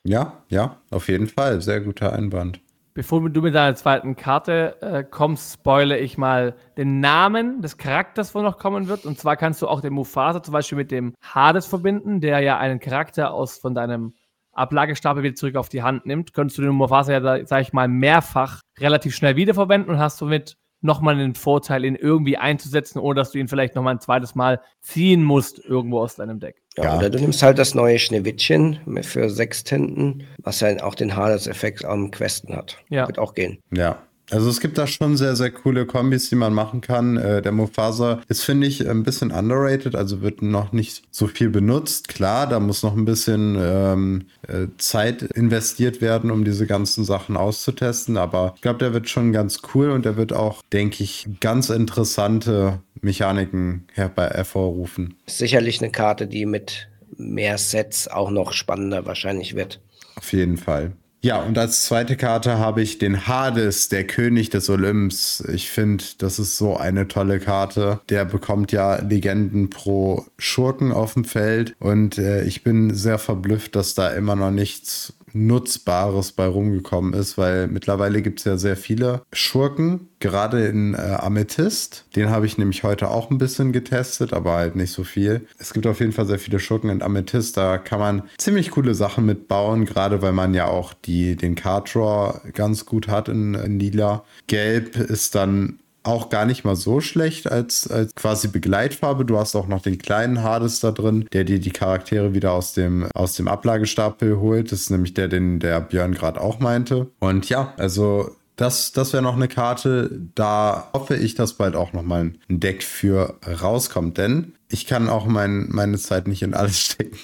Ja, 0.04 0.44
ja, 0.48 0.80
auf 0.90 1.08
jeden 1.08 1.26
Fall. 1.26 1.60
Sehr 1.60 1.80
guter 1.80 2.12
Einwand. 2.12 2.60
Bevor 2.96 3.28
du 3.28 3.42
mit 3.42 3.57
deiner 3.57 3.74
zweiten 3.74 4.14
Karte 4.14 4.80
äh, 4.80 5.02
kommst, 5.02 5.54
spoile 5.54 5.98
ich 5.98 6.16
mal 6.16 6.54
den 6.76 7.00
Namen 7.00 7.61
des 7.61 7.76
Charakters, 7.76 8.37
wo 8.37 8.40
noch 8.40 8.57
kommen 8.57 8.87
wird. 8.87 9.04
Und 9.04 9.18
zwar 9.18 9.37
kannst 9.37 9.61
du 9.62 9.66
auch 9.66 9.80
den 9.80 9.92
Mufasa 9.92 10.44
zum 10.44 10.52
Beispiel 10.52 10.78
mit 10.78 10.92
dem 10.92 11.12
Hades 11.20 11.66
verbinden, 11.66 12.20
der 12.20 12.38
ja 12.38 12.57
einen 12.59 12.78
Charakter 12.78 13.33
aus 13.33 13.59
von 13.59 13.74
deinem 13.74 14.14
Ablagestapel 14.52 15.24
wieder 15.24 15.35
zurück 15.35 15.57
auf 15.57 15.68
die 15.68 15.83
Hand 15.83 16.07
nimmt. 16.07 16.35
Könntest 16.35 16.59
du 16.59 16.62
den 16.62 16.70
Mufasa 16.70 17.12
ja, 17.12 17.44
sag 17.46 17.62
ich 17.62 17.72
mal, 17.72 17.88
mehrfach 17.88 18.61
relativ 18.78 19.16
schnell 19.16 19.35
wiederverwenden 19.35 19.90
und 19.90 19.98
hast 19.98 20.18
somit 20.18 20.57
nochmal 20.84 21.14
einen 21.14 21.34
Vorteil, 21.34 21.84
ihn 21.84 21.96
irgendwie 21.96 22.36
einzusetzen, 22.36 22.98
ohne 22.98 23.16
dass 23.16 23.32
du 23.32 23.38
ihn 23.38 23.48
vielleicht 23.48 23.74
nochmal 23.74 23.94
ein 23.94 24.00
zweites 24.00 24.34
Mal 24.34 24.60
ziehen 24.80 25.24
musst 25.24 25.58
irgendwo 25.58 26.00
aus 26.00 26.16
deinem 26.16 26.40
Deck. 26.40 26.62
Ja, 26.76 26.84
ja. 26.84 26.98
oder 26.98 27.10
du 27.10 27.18
nimmst 27.18 27.42
halt 27.42 27.58
das 27.58 27.74
neue 27.74 27.98
Schneewittchen 27.98 28.80
für 29.02 29.30
sechs 29.30 29.64
Tinten, 29.64 30.24
was 30.42 30.60
ja 30.60 30.82
auch 30.84 30.94
den 30.94 31.16
Hades-Effekt 31.16 31.84
am 31.84 32.10
Questen 32.10 32.54
hat. 32.54 32.78
Ja. 32.90 33.06
Wird 33.06 33.18
auch 33.18 33.34
gehen. 33.34 33.60
Ja, 33.72 34.02
also 34.30 34.48
es 34.48 34.60
gibt 34.60 34.78
da 34.78 34.87
schon 34.87 35.16
sehr, 35.16 35.37
sehr 35.37 35.50
coole 35.50 35.87
Kombis, 35.87 36.28
die 36.30 36.34
man 36.34 36.54
machen 36.54 36.80
kann. 36.80 37.16
Äh, 37.16 37.42
der 37.42 37.52
Mufasa 37.52 38.22
ist, 38.28 38.42
finde 38.42 38.66
ich, 38.66 38.88
ein 38.88 39.02
bisschen 39.02 39.30
underrated, 39.30 39.94
also 39.94 40.22
wird 40.22 40.42
noch 40.42 40.72
nicht 40.72 41.02
so 41.10 41.26
viel 41.26 41.50
benutzt. 41.50 42.08
Klar, 42.08 42.48
da 42.48 42.58
muss 42.60 42.82
noch 42.82 42.96
ein 42.96 43.04
bisschen 43.04 43.56
ähm, 43.60 44.26
äh, 44.48 44.66
Zeit 44.78 45.22
investiert 45.22 46.00
werden, 46.00 46.31
um 46.31 46.44
diese 46.44 46.66
ganzen 46.66 47.04
Sachen 47.04 47.37
auszutesten, 47.37 48.16
aber 48.16 48.52
ich 48.56 48.62
glaube, 48.62 48.79
der 48.79 48.94
wird 48.94 49.08
schon 49.08 49.33
ganz 49.33 49.60
cool 49.75 49.90
und 49.90 50.04
der 50.04 50.16
wird 50.16 50.33
auch, 50.33 50.62
denke 50.72 51.04
ich, 51.04 51.29
ganz 51.40 51.68
interessante 51.68 52.81
Mechaniken 53.00 53.87
herbei 53.92 54.29
hervorrufen. 54.29 55.16
Sicherlich 55.27 55.83
eine 55.83 55.90
Karte, 55.90 56.27
die 56.27 56.46
mit 56.46 56.88
mehr 57.16 57.58
Sets 57.58 58.08
auch 58.08 58.31
noch 58.31 58.52
spannender 58.52 59.06
wahrscheinlich 59.06 59.54
wird. 59.54 59.81
Auf 60.16 60.33
jeden 60.33 60.56
Fall. 60.56 60.92
Ja, 61.25 61.40
und 61.40 61.56
als 61.56 61.85
zweite 61.85 62.18
Karte 62.18 62.58
habe 62.58 62.83
ich 62.83 62.98
den 62.98 63.27
Hades, 63.27 63.88
der 63.88 64.06
König 64.06 64.50
des 64.50 64.68
Olymps. 64.68 65.42
Ich 65.54 65.70
finde, 65.70 66.04
das 66.18 66.38
ist 66.38 66.58
so 66.58 66.77
eine 66.77 67.08
tolle 67.08 67.40
Karte. 67.40 68.00
Der 68.10 68.27
bekommt 68.27 68.72
ja 68.72 68.96
Legenden 68.96 69.70
pro 69.70 70.27
Schurken 70.37 70.92
auf 70.92 71.14
dem 71.14 71.25
Feld. 71.25 71.77
Und 71.79 72.18
äh, 72.18 72.44
ich 72.44 72.62
bin 72.62 72.92
sehr 72.92 73.18
verblüfft, 73.18 73.75
dass 73.75 73.94
da 73.94 74.10
immer 74.10 74.37
noch 74.37 74.50
nichts 74.50 75.14
Nutzbares 75.35 76.32
bei 76.32 76.46
rumgekommen 76.46 77.12
ist, 77.12 77.37
weil 77.37 77.66
mittlerweile 77.66 78.22
gibt 78.22 78.38
es 78.38 78.44
ja 78.44 78.56
sehr 78.56 78.76
viele 78.76 79.22
Schurken, 79.32 80.08
gerade 80.20 80.66
in 80.66 80.94
äh, 80.94 80.96
Amethyst. 80.96 82.06
Den 82.14 82.30
habe 82.30 82.46
ich 82.46 82.56
nämlich 82.56 82.85
heute 82.85 83.10
auch 83.10 83.30
ein 83.30 83.38
bisschen 83.38 83.72
getestet, 83.72 84.32
aber 84.32 84.54
halt 84.54 84.76
nicht 84.76 84.92
so 84.92 85.02
viel. 85.02 85.46
Es 85.58 85.72
gibt 85.72 85.87
auf 85.87 86.00
jeden 86.00 86.12
Fall 86.12 86.26
sehr 86.26 86.38
viele 86.38 86.60
Schurken 86.60 86.88
in 86.88 87.02
Amethyst, 87.02 87.56
da 87.56 87.78
kann 87.78 87.98
man 87.98 88.22
ziemlich 88.38 88.70
coole 88.70 88.94
Sachen 88.94 89.26
mitbauen, 89.26 89.85
gerade 89.85 90.22
weil 90.22 90.32
man 90.32 90.54
ja 90.54 90.68
auch 90.68 90.94
die, 90.94 91.35
den 91.37 91.56
Card 91.56 91.94
Draw 91.94 92.40
ganz 92.52 92.87
gut 92.87 93.08
hat 93.08 93.28
in, 93.28 93.54
in 93.54 93.80
Lila. 93.80 94.24
Gelb 94.46 94.96
ist 94.96 95.35
dann 95.35 95.80
auch 96.05 96.29
gar 96.29 96.46
nicht 96.46 96.65
mal 96.65 96.77
so 96.77 97.00
schlecht 97.00 97.50
als, 97.50 97.90
als 97.90 98.15
quasi 98.15 98.48
Begleitfarbe. 98.48 99.25
Du 99.25 99.38
hast 99.38 99.57
auch 99.57 99.67
noch 99.67 99.83
den 99.83 99.98
kleinen 99.98 100.42
Hades 100.42 100.81
da 100.81 100.92
drin, 100.92 101.27
der 101.33 101.44
dir 101.44 101.59
die 101.59 101.71
Charaktere 101.71 102.35
wieder 102.35 102.52
aus 102.52 102.75
dem, 102.75 103.09
aus 103.15 103.35
dem 103.35 103.48
Ablagestapel 103.48 104.38
holt. 104.38 104.71
Das 104.71 104.81
ist 104.83 104.90
nämlich 104.90 105.15
der, 105.15 105.29
den 105.29 105.59
der 105.59 105.81
Björn 105.81 106.15
gerade 106.15 106.40
auch 106.40 106.61
meinte. 106.61 107.11
Und 107.21 107.48
ja, 107.48 107.75
also 107.77 108.37
das, 108.57 108.92
das 108.92 109.13
wäre 109.13 109.23
noch 109.23 109.35
eine 109.35 109.48
Karte. 109.48 110.11
Da 110.35 110.90
hoffe 110.92 111.17
ich, 111.17 111.35
dass 111.35 111.55
bald 111.55 111.75
auch 111.75 111.92
noch 111.92 112.02
mal 112.02 112.21
ein 112.21 112.38
Deck 112.48 112.83
für 112.83 113.38
rauskommt. 113.46 114.19
Denn 114.19 114.55
ich 114.69 114.87
kann 114.87 115.09
auch 115.09 115.27
mein, 115.27 115.69
meine 115.71 115.98
Zeit 115.98 116.29
nicht 116.29 116.42
in 116.42 116.55
alles 116.55 116.79
stecken. 116.85 117.17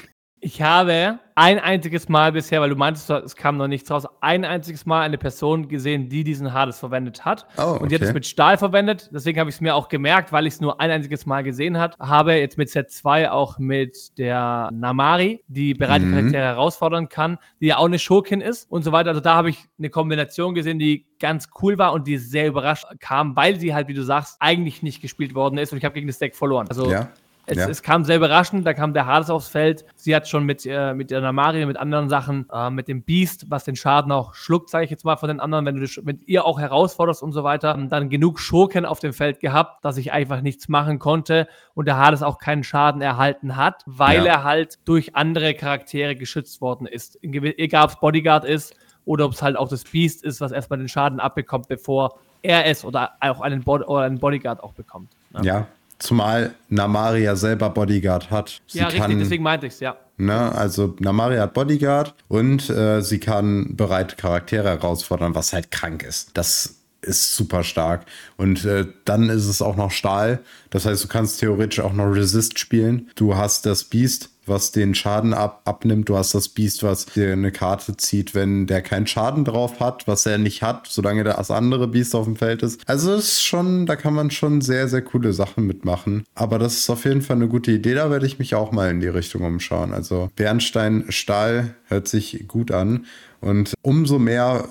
Ich 0.42 0.62
habe 0.62 1.18
ein 1.34 1.58
einziges 1.58 2.08
Mal 2.08 2.32
bisher, 2.32 2.62
weil 2.62 2.70
du 2.70 2.76
meintest, 2.76 3.10
es 3.10 3.36
kam 3.36 3.58
noch 3.58 3.68
nichts 3.68 3.90
raus, 3.90 4.06
ein 4.22 4.46
einziges 4.46 4.86
Mal 4.86 5.02
eine 5.02 5.18
Person 5.18 5.68
gesehen, 5.68 6.08
die 6.08 6.24
diesen 6.24 6.54
Hades 6.54 6.78
verwendet 6.78 7.26
hat. 7.26 7.46
Oh, 7.58 7.62
okay. 7.62 7.82
Und 7.82 7.92
die 7.92 7.96
hat 7.96 8.02
es 8.02 8.14
mit 8.14 8.24
Stahl 8.24 8.56
verwendet. 8.56 9.10
Deswegen 9.12 9.38
habe 9.38 9.50
ich 9.50 9.56
es 9.56 9.60
mir 9.60 9.74
auch 9.74 9.90
gemerkt, 9.90 10.32
weil 10.32 10.46
ich 10.46 10.54
es 10.54 10.60
nur 10.62 10.80
ein 10.80 10.90
einziges 10.90 11.26
Mal 11.26 11.42
gesehen 11.42 11.76
hat. 11.76 11.98
Habe 11.98 12.34
jetzt 12.34 12.56
mit 12.56 12.70
Set 12.70 12.90
2 12.90 13.30
auch 13.30 13.58
mit 13.58 14.16
der 14.16 14.70
Namari, 14.72 15.44
die 15.46 15.74
bereits 15.74 16.06
mhm. 16.06 16.14
Charaktere 16.14 16.42
herausfordern 16.42 17.10
kann, 17.10 17.36
die 17.60 17.66
ja 17.66 17.76
auch 17.76 17.84
eine 17.84 17.98
Schurkin 17.98 18.40
ist 18.40 18.70
und 18.70 18.82
so 18.82 18.92
weiter. 18.92 19.10
Also 19.10 19.20
da 19.20 19.34
habe 19.34 19.50
ich 19.50 19.58
eine 19.78 19.90
Kombination 19.90 20.54
gesehen, 20.54 20.78
die 20.78 21.06
ganz 21.18 21.50
cool 21.60 21.76
war 21.76 21.92
und 21.92 22.06
die 22.06 22.16
sehr 22.16 22.48
überrascht 22.48 22.86
kam, 22.98 23.36
weil 23.36 23.60
sie 23.60 23.74
halt, 23.74 23.88
wie 23.88 23.94
du 23.94 24.02
sagst, 24.02 24.36
eigentlich 24.40 24.82
nicht 24.82 25.02
gespielt 25.02 25.34
worden 25.34 25.58
ist 25.58 25.72
und 25.72 25.78
ich 25.78 25.84
habe 25.84 25.92
gegen 25.92 26.06
das 26.06 26.18
Deck 26.18 26.34
verloren. 26.34 26.66
Also 26.68 26.90
ja. 26.90 27.10
Es, 27.46 27.58
ja. 27.58 27.68
es, 27.68 27.82
kam 27.82 28.04
sehr 28.04 28.16
überraschend, 28.16 28.66
da 28.66 28.74
kam 28.74 28.92
der 28.94 29.06
Hades 29.06 29.30
aufs 29.30 29.48
Feld. 29.48 29.84
Sie 29.96 30.14
hat 30.14 30.28
schon 30.28 30.44
mit, 30.44 30.64
äh, 30.66 30.94
mit 30.94 31.10
der 31.10 31.20
Namari, 31.20 31.66
mit 31.66 31.76
anderen 31.76 32.08
Sachen, 32.08 32.46
äh, 32.52 32.70
mit 32.70 32.86
dem 32.86 33.02
Beast, 33.02 33.46
was 33.48 33.64
den 33.64 33.76
Schaden 33.76 34.12
auch 34.12 34.34
schluckt, 34.34 34.70
sage 34.70 34.84
ich 34.84 34.90
jetzt 34.90 35.04
mal 35.04 35.16
von 35.16 35.28
den 35.28 35.40
anderen, 35.40 35.66
wenn 35.66 35.74
du 35.74 35.80
dich 35.80 36.00
mit 36.02 36.28
ihr 36.28 36.44
auch 36.44 36.60
herausforderst 36.60 37.22
und 37.22 37.32
so 37.32 37.42
weiter, 37.42 37.76
dann 37.88 38.08
genug 38.08 38.38
Schurken 38.38 38.84
auf 38.84 39.00
dem 39.00 39.12
Feld 39.12 39.40
gehabt, 39.40 39.84
dass 39.84 39.96
ich 39.96 40.12
einfach 40.12 40.42
nichts 40.42 40.68
machen 40.68 40.98
konnte 40.98 41.48
und 41.74 41.86
der 41.86 41.96
Hades 41.96 42.22
auch 42.22 42.38
keinen 42.38 42.62
Schaden 42.62 43.02
erhalten 43.02 43.56
hat, 43.56 43.82
weil 43.86 44.24
ja. 44.24 44.32
er 44.32 44.44
halt 44.44 44.78
durch 44.84 45.16
andere 45.16 45.54
Charaktere 45.54 46.16
geschützt 46.16 46.60
worden 46.60 46.86
ist. 46.86 47.18
Egal 47.22 47.84
ob 47.84 47.90
es 47.90 47.96
Bodyguard 47.96 48.44
ist 48.44 48.76
oder 49.04 49.24
ob 49.24 49.32
es 49.32 49.42
halt 49.42 49.56
auch 49.56 49.68
das 49.68 49.84
Beast 49.84 50.22
ist, 50.24 50.40
was 50.40 50.52
erstmal 50.52 50.78
den 50.78 50.88
Schaden 50.88 51.20
abbekommt, 51.20 51.68
bevor 51.68 52.18
er 52.42 52.66
es 52.66 52.84
oder 52.84 53.12
auch 53.20 53.40
einen, 53.40 53.62
Bod 53.62 53.86
oder 53.86 54.02
einen 54.02 54.18
Bodyguard 54.18 54.62
auch 54.62 54.72
bekommt. 54.72 55.10
Ne? 55.32 55.40
Ja, 55.42 55.66
Zumal 56.00 56.54
Namaria 56.68 57.36
selber 57.36 57.70
Bodyguard 57.70 58.30
hat. 58.30 58.60
Sie 58.66 58.78
ja, 58.78 58.86
richtig, 58.86 59.00
kann, 59.02 59.18
deswegen 59.18 59.44
meinte 59.44 59.66
ich 59.66 59.74
es, 59.74 59.80
ja. 59.80 59.96
Ne, 60.16 60.52
also 60.54 60.96
Namaria 60.98 61.42
hat 61.42 61.54
Bodyguard 61.54 62.14
und 62.28 62.68
äh, 62.68 63.00
sie 63.00 63.20
kann 63.20 63.76
bereit 63.76 64.18
Charaktere 64.18 64.68
herausfordern, 64.68 65.34
was 65.34 65.52
halt 65.52 65.70
krank 65.70 66.02
ist. 66.02 66.36
Das 66.36 66.80
ist 67.02 67.36
super 67.36 67.64
stark. 67.64 68.04
Und 68.36 68.64
äh, 68.64 68.86
dann 69.04 69.28
ist 69.30 69.46
es 69.46 69.62
auch 69.62 69.76
noch 69.76 69.90
Stahl. 69.90 70.40
Das 70.70 70.86
heißt, 70.86 71.02
du 71.04 71.08
kannst 71.08 71.40
theoretisch 71.40 71.80
auch 71.80 71.92
noch 71.92 72.06
Resist 72.06 72.58
spielen. 72.58 73.10
Du 73.14 73.36
hast 73.36 73.66
das 73.66 73.84
Beast, 73.84 74.30
was 74.50 74.72
den 74.72 74.94
Schaden 74.94 75.32
ab, 75.32 75.62
abnimmt. 75.64 76.08
Du 76.10 76.16
hast 76.16 76.34
das 76.34 76.48
Beast, 76.48 76.82
was 76.82 77.06
dir 77.06 77.32
eine 77.32 77.52
Karte 77.52 77.96
zieht, 77.96 78.34
wenn 78.34 78.66
der 78.66 78.82
keinen 78.82 79.06
Schaden 79.06 79.46
drauf 79.46 79.80
hat, 79.80 80.06
was 80.06 80.26
er 80.26 80.36
nicht 80.36 80.62
hat, 80.62 80.86
solange 80.88 81.24
das 81.24 81.50
andere 81.50 81.88
Beast 81.88 82.14
auf 82.14 82.26
dem 82.26 82.36
Feld 82.36 82.62
ist. 82.62 82.82
Also 82.86 83.14
ist 83.14 83.42
schon, 83.42 83.86
da 83.86 83.96
kann 83.96 84.12
man 84.12 84.30
schon 84.30 84.60
sehr, 84.60 84.88
sehr 84.88 85.02
coole 85.02 85.32
Sachen 85.32 85.66
mitmachen. 85.66 86.24
Aber 86.34 86.58
das 86.58 86.76
ist 86.76 86.90
auf 86.90 87.04
jeden 87.06 87.22
Fall 87.22 87.36
eine 87.36 87.48
gute 87.48 87.72
Idee. 87.72 87.94
Da 87.94 88.10
werde 88.10 88.26
ich 88.26 88.38
mich 88.38 88.54
auch 88.54 88.72
mal 88.72 88.90
in 88.90 89.00
die 89.00 89.08
Richtung 89.08 89.42
umschauen. 89.42 89.94
Also 89.94 90.30
Bernstein, 90.36 91.06
Stahl 91.08 91.74
hört 91.86 92.08
sich 92.08 92.44
gut 92.46 92.72
an. 92.72 93.06
Und 93.40 93.72
umso 93.80 94.18
mehr 94.18 94.68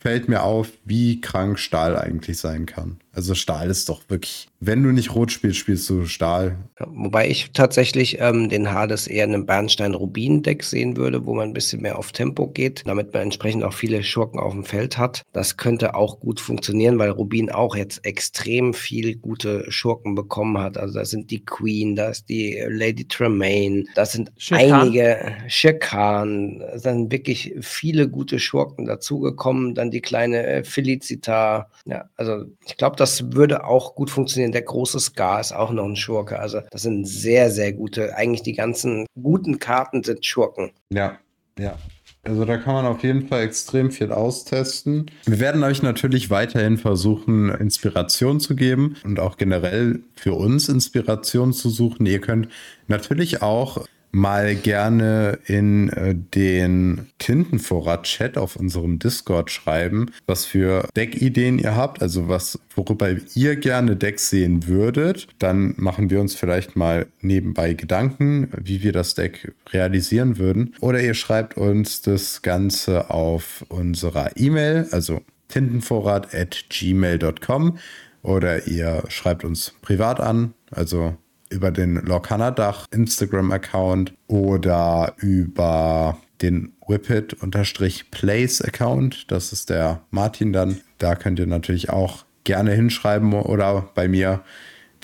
fällt 0.00 0.28
mir 0.28 0.42
auf, 0.42 0.68
wie 0.84 1.20
krank 1.20 1.58
Stahl 1.58 1.98
eigentlich 1.98 2.38
sein 2.38 2.66
kann. 2.66 2.98
Also 3.14 3.34
Stahl 3.34 3.68
ist 3.68 3.90
doch 3.90 4.00
wirklich, 4.08 4.48
wenn 4.58 4.82
du 4.82 4.90
nicht 4.90 5.14
Rot 5.14 5.30
spielst, 5.30 5.58
spielst 5.58 5.88
du 5.90 6.06
Stahl. 6.06 6.56
Ja, 6.80 6.86
wobei 6.88 7.28
ich 7.28 7.50
tatsächlich 7.52 8.18
ähm, 8.20 8.48
den 8.48 8.72
Hades 8.72 9.06
eher 9.06 9.24
in 9.24 9.34
einem 9.34 9.44
Bernstein-Rubin-Deck 9.44 10.62
sehen 10.62 10.96
würde, 10.96 11.26
wo 11.26 11.34
man 11.34 11.50
ein 11.50 11.52
bisschen 11.52 11.82
mehr 11.82 11.98
auf 11.98 12.12
Tempo 12.12 12.46
geht, 12.46 12.84
damit 12.86 13.12
man 13.12 13.24
entsprechend 13.24 13.64
auch 13.64 13.74
viele 13.74 14.02
Schurken 14.02 14.40
auf 14.40 14.52
dem 14.52 14.64
Feld 14.64 14.96
hat. 14.96 15.22
Das 15.34 15.58
könnte 15.58 15.94
auch 15.94 16.20
gut 16.20 16.40
funktionieren, 16.40 16.98
weil 16.98 17.10
Rubin 17.10 17.50
auch 17.50 17.76
jetzt 17.76 18.04
extrem 18.06 18.72
viel 18.72 19.16
gute 19.16 19.70
Schurken 19.70 20.14
bekommen 20.14 20.56
hat. 20.56 20.78
Also 20.78 20.98
da 20.98 21.04
sind 21.04 21.30
die 21.30 21.44
Queen, 21.44 21.94
da 21.94 22.08
ist 22.08 22.30
die 22.30 22.64
Lady 22.66 23.06
Tremaine, 23.06 23.84
da 23.94 24.06
sind 24.06 24.32
Shirkan. 24.38 24.72
einige 24.72 25.36
Shirkan, 25.48 26.60
da 26.60 26.78
sind 26.78 27.12
wirklich 27.12 27.54
viele 27.60 28.08
gute 28.08 28.38
Schurken 28.38 28.86
dazugekommen. 28.86 29.74
Dann 29.74 29.90
die 29.90 30.00
kleine 30.00 30.46
äh, 30.46 30.64
Felicita. 30.64 31.68
Ja, 31.84 32.08
also 32.16 32.46
ich 32.64 32.78
glaube, 32.78 32.96
das 33.02 33.32
würde 33.32 33.64
auch 33.64 33.96
gut 33.96 34.10
funktionieren. 34.10 34.52
Der 34.52 34.62
große 34.62 35.00
Scar 35.00 35.40
ist 35.40 35.52
auch 35.52 35.72
noch 35.72 35.84
ein 35.84 35.96
Schurke. 35.96 36.38
Also 36.38 36.60
das 36.70 36.82
sind 36.82 37.04
sehr, 37.04 37.50
sehr 37.50 37.72
gute, 37.72 38.16
eigentlich 38.16 38.42
die 38.42 38.52
ganzen 38.52 39.06
guten 39.20 39.58
Karten 39.58 40.04
sind 40.04 40.24
Schurken. 40.24 40.70
Ja, 40.90 41.18
ja. 41.58 41.76
Also 42.22 42.44
da 42.44 42.56
kann 42.58 42.74
man 42.74 42.86
auf 42.86 43.02
jeden 43.02 43.26
Fall 43.26 43.42
extrem 43.42 43.90
viel 43.90 44.12
austesten. 44.12 45.10
Wir 45.24 45.40
werden 45.40 45.64
euch 45.64 45.82
natürlich 45.82 46.30
weiterhin 46.30 46.78
versuchen, 46.78 47.48
Inspiration 47.50 48.38
zu 48.38 48.54
geben 48.54 48.94
und 49.02 49.18
auch 49.18 49.36
generell 49.36 50.04
für 50.14 50.34
uns 50.34 50.68
Inspiration 50.68 51.52
zu 51.52 51.68
suchen. 51.68 52.06
Ihr 52.06 52.20
könnt 52.20 52.46
natürlich 52.86 53.42
auch 53.42 53.84
mal 54.12 54.54
gerne 54.54 55.38
in 55.46 55.88
äh, 55.88 56.14
den 56.14 57.06
Tintenvorrat-Chat 57.18 58.36
auf 58.36 58.56
unserem 58.56 58.98
Discord 58.98 59.50
schreiben, 59.50 60.10
was 60.26 60.44
für 60.44 60.86
Deckideen 60.94 61.58
ihr 61.58 61.74
habt, 61.74 62.02
also 62.02 62.28
was, 62.28 62.58
worüber 62.76 63.10
ihr 63.34 63.56
gerne 63.56 63.96
Decks 63.96 64.28
sehen 64.28 64.66
würdet. 64.66 65.26
Dann 65.38 65.74
machen 65.78 66.10
wir 66.10 66.20
uns 66.20 66.34
vielleicht 66.34 66.76
mal 66.76 67.06
nebenbei 67.20 67.72
Gedanken, 67.72 68.50
wie 68.56 68.82
wir 68.82 68.92
das 68.92 69.14
Deck 69.14 69.54
realisieren 69.72 70.38
würden. 70.38 70.74
Oder 70.80 71.00
ihr 71.00 71.14
schreibt 71.14 71.56
uns 71.56 72.02
das 72.02 72.42
Ganze 72.42 73.10
auf 73.10 73.64
unserer 73.68 74.36
E-Mail, 74.36 74.86
also 74.90 75.22
tintenvorrat 75.48 76.34
at 76.34 76.64
gmail.com 76.68 77.78
oder 78.22 78.66
ihr 78.66 79.04
schreibt 79.08 79.44
uns 79.44 79.74
privat 79.82 80.20
an, 80.20 80.54
also 80.70 81.16
über 81.52 81.70
den 81.70 81.96
Lorcaner-Dach 81.96 82.86
Instagram-Account 82.90 84.14
oder 84.26 85.14
über 85.18 86.16
den 86.40 86.72
Whippet-Place-Account. 86.86 89.30
Das 89.30 89.52
ist 89.52 89.68
der 89.70 90.00
Martin 90.10 90.52
dann. 90.52 90.80
Da 90.98 91.14
könnt 91.14 91.38
ihr 91.38 91.46
natürlich 91.46 91.90
auch 91.90 92.24
gerne 92.44 92.72
hinschreiben 92.72 93.32
oder 93.32 93.88
bei 93.94 94.08
mir 94.08 94.42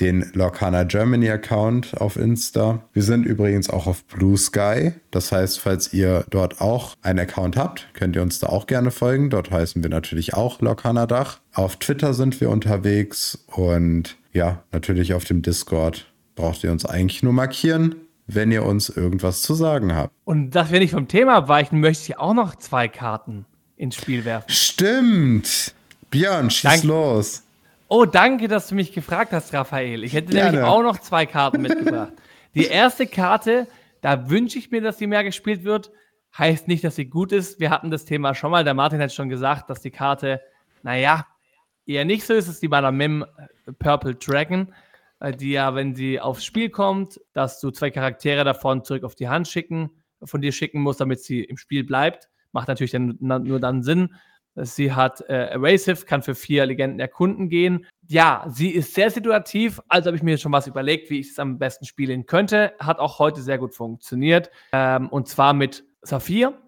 den 0.01 0.31
Lorcaner 0.33 0.85
Germany 0.85 1.31
Account 1.31 2.01
auf 2.01 2.17
Insta. 2.17 2.83
Wir 2.93 3.03
sind 3.03 3.27
übrigens 3.27 3.69
auch 3.69 3.87
auf 3.87 4.05
Blue 4.05 4.37
Sky. 4.37 4.93
Das 5.11 5.33
heißt, 5.33 5.59
falls 5.59 5.93
ihr 5.93 6.25
dort 6.31 6.61
auch 6.61 6.95
einen 7.03 7.19
Account 7.19 7.57
habt, 7.57 7.89
könnt 7.95 8.17
ihr 8.17 8.23
uns 8.23 8.39
da 8.39 8.49
auch 8.49 8.67
gerne 8.67 8.91
folgen. 8.91 9.31
Dort 9.31 9.51
heißen 9.51 9.83
wir 9.83 9.91
natürlich 9.91 10.35
auch 10.35 10.61
Lorcaner 10.61 11.07
Dach. 11.07 11.41
Auf 11.53 11.77
Twitter 11.77 12.15
sind 12.15 12.41
wir 12.41 12.51
unterwegs 12.51 13.39
und 13.49 14.17
ja, 14.33 14.63
natürlich 14.71 15.15
auf 15.15 15.25
dem 15.25 15.43
Discord 15.43 16.07
braucht 16.39 16.63
ihr 16.65 16.71
uns 16.71 16.87
eigentlich 16.87 17.23
nur 17.23 17.33
markieren, 17.33 17.97
wenn 18.27 18.53
ihr 18.53 18.65
uns 18.65 18.89
irgendwas 18.89 19.43
zu 19.43 19.55
sagen 19.55 19.95
habt. 19.95 20.15
Und 20.25 20.53
dass 20.53 20.71
wir 20.71 20.79
nicht 20.79 20.93
vom 20.93 21.09
Thema 21.09 21.35
abweichen, 21.35 21.81
möchte 21.81 22.05
ich 22.05 22.19
auch 22.19 22.35
noch 22.35 22.55
zwei 22.55 22.89
Karten 22.89 23.45
ins 23.77 23.97
Spiel 23.97 24.25
werfen. 24.25 24.49
Stimmt. 24.51 25.75
Björn, 26.11 26.51
schieß 26.51 26.71
danke. 26.71 26.87
los. 26.87 27.43
Oh, 27.89 28.05
danke, 28.05 28.49
dass 28.49 28.69
du 28.69 28.75
mich 28.75 28.93
gefragt 28.93 29.33
hast, 29.33 29.53
Raphael. 29.53 30.05
Ich 30.05 30.13
hätte 30.13 30.33
Gerne. 30.33 30.53
nämlich 30.53 30.69
auch 30.69 30.83
noch 30.83 30.99
zwei 30.99 31.27
Karten 31.27 31.63
mitgebracht. 31.63 32.13
Die 32.55 32.67
erste 32.67 33.07
Karte, 33.07 33.67
da 34.01 34.31
wünsche 34.31 34.59
ich 34.59 34.71
mir, 34.71 34.81
dass 34.81 34.99
sie 34.99 35.07
mehr 35.07 35.25
gespielt 35.25 35.65
wird. 35.65 35.91
Heißt 36.37 36.69
nicht, 36.69 36.85
dass 36.85 36.97
sie 36.97 37.07
gut 37.07 37.33
ist. 37.33 37.59
Wir 37.59 37.71
hatten 37.71 37.91
das 37.91 38.05
Thema 38.05 38.35
schon 38.35 38.51
mal. 38.51 38.63
Der 38.63 38.75
Martin 38.75 39.01
hat 39.01 39.13
schon 39.13 39.29
gesagt, 39.29 39.71
dass 39.71 39.81
die 39.81 39.91
Karte, 39.91 40.41
naja, 40.83 41.27
eher 41.87 42.05
nicht 42.05 42.25
so 42.27 42.35
ist. 42.35 42.47
Es 42.47 42.55
ist 42.55 42.63
die 42.63 42.69
Mim 42.69 43.25
Purple 43.79 44.15
Dragon. 44.15 44.69
Äh, 45.21 45.33
die 45.33 45.53
ja, 45.53 45.75
wenn 45.75 45.95
sie 45.95 46.21
aufs 46.21 46.45
Spiel 46.45 46.71
kommt, 46.71 47.21
dass 47.33 47.61
du 47.61 47.71
zwei 47.71 47.91
Charaktere 47.91 48.45
davon 48.45 48.85
zurück 48.85 49.05
auf 49.05 49.15
die 49.15 49.29
Hand 49.29 49.49
schicken, 49.49 49.91
von 50.23 50.41
dir 50.41 50.53
schicken 50.53 50.81
musst, 50.81 51.01
damit 51.01 51.21
sie 51.21 51.45
im 51.45 51.57
Spiel 51.57 51.85
bleibt. 51.85 52.29
Macht 52.53 52.69
natürlich 52.69 52.93
dann, 52.93 53.17
nur 53.21 53.61
dann 53.61 53.83
Sinn. 53.83 54.15
Sie 54.55 54.93
hat 54.93 55.21
äh, 55.29 55.51
Erasive, 55.51 56.05
kann 56.05 56.23
für 56.23 56.35
vier 56.35 56.67
Legenden 56.67 56.99
erkunden 56.99 57.49
gehen. 57.49 57.87
Ja, 58.09 58.45
sie 58.49 58.71
ist 58.71 58.95
sehr 58.95 59.11
situativ, 59.11 59.81
also 59.89 60.09
habe 60.09 60.17
ich 60.17 60.23
mir 60.23 60.37
schon 60.39 60.51
was 60.51 60.67
überlegt, 60.67 61.11
wie 61.11 61.21
ich 61.21 61.31
es 61.31 61.39
am 61.39 61.59
besten 61.59 61.85
spielen 61.85 62.27
könnte. 62.27 62.73
Hat 62.81 62.99
auch 62.99 63.21
heute 63.21 63.41
sehr 63.41 63.59
gut 63.59 63.75
funktioniert. 63.75 64.51
Ähm, 64.73 65.09
und 65.11 65.29
zwar 65.29 65.53
mit 65.53 65.85
Saphir. 66.03 66.59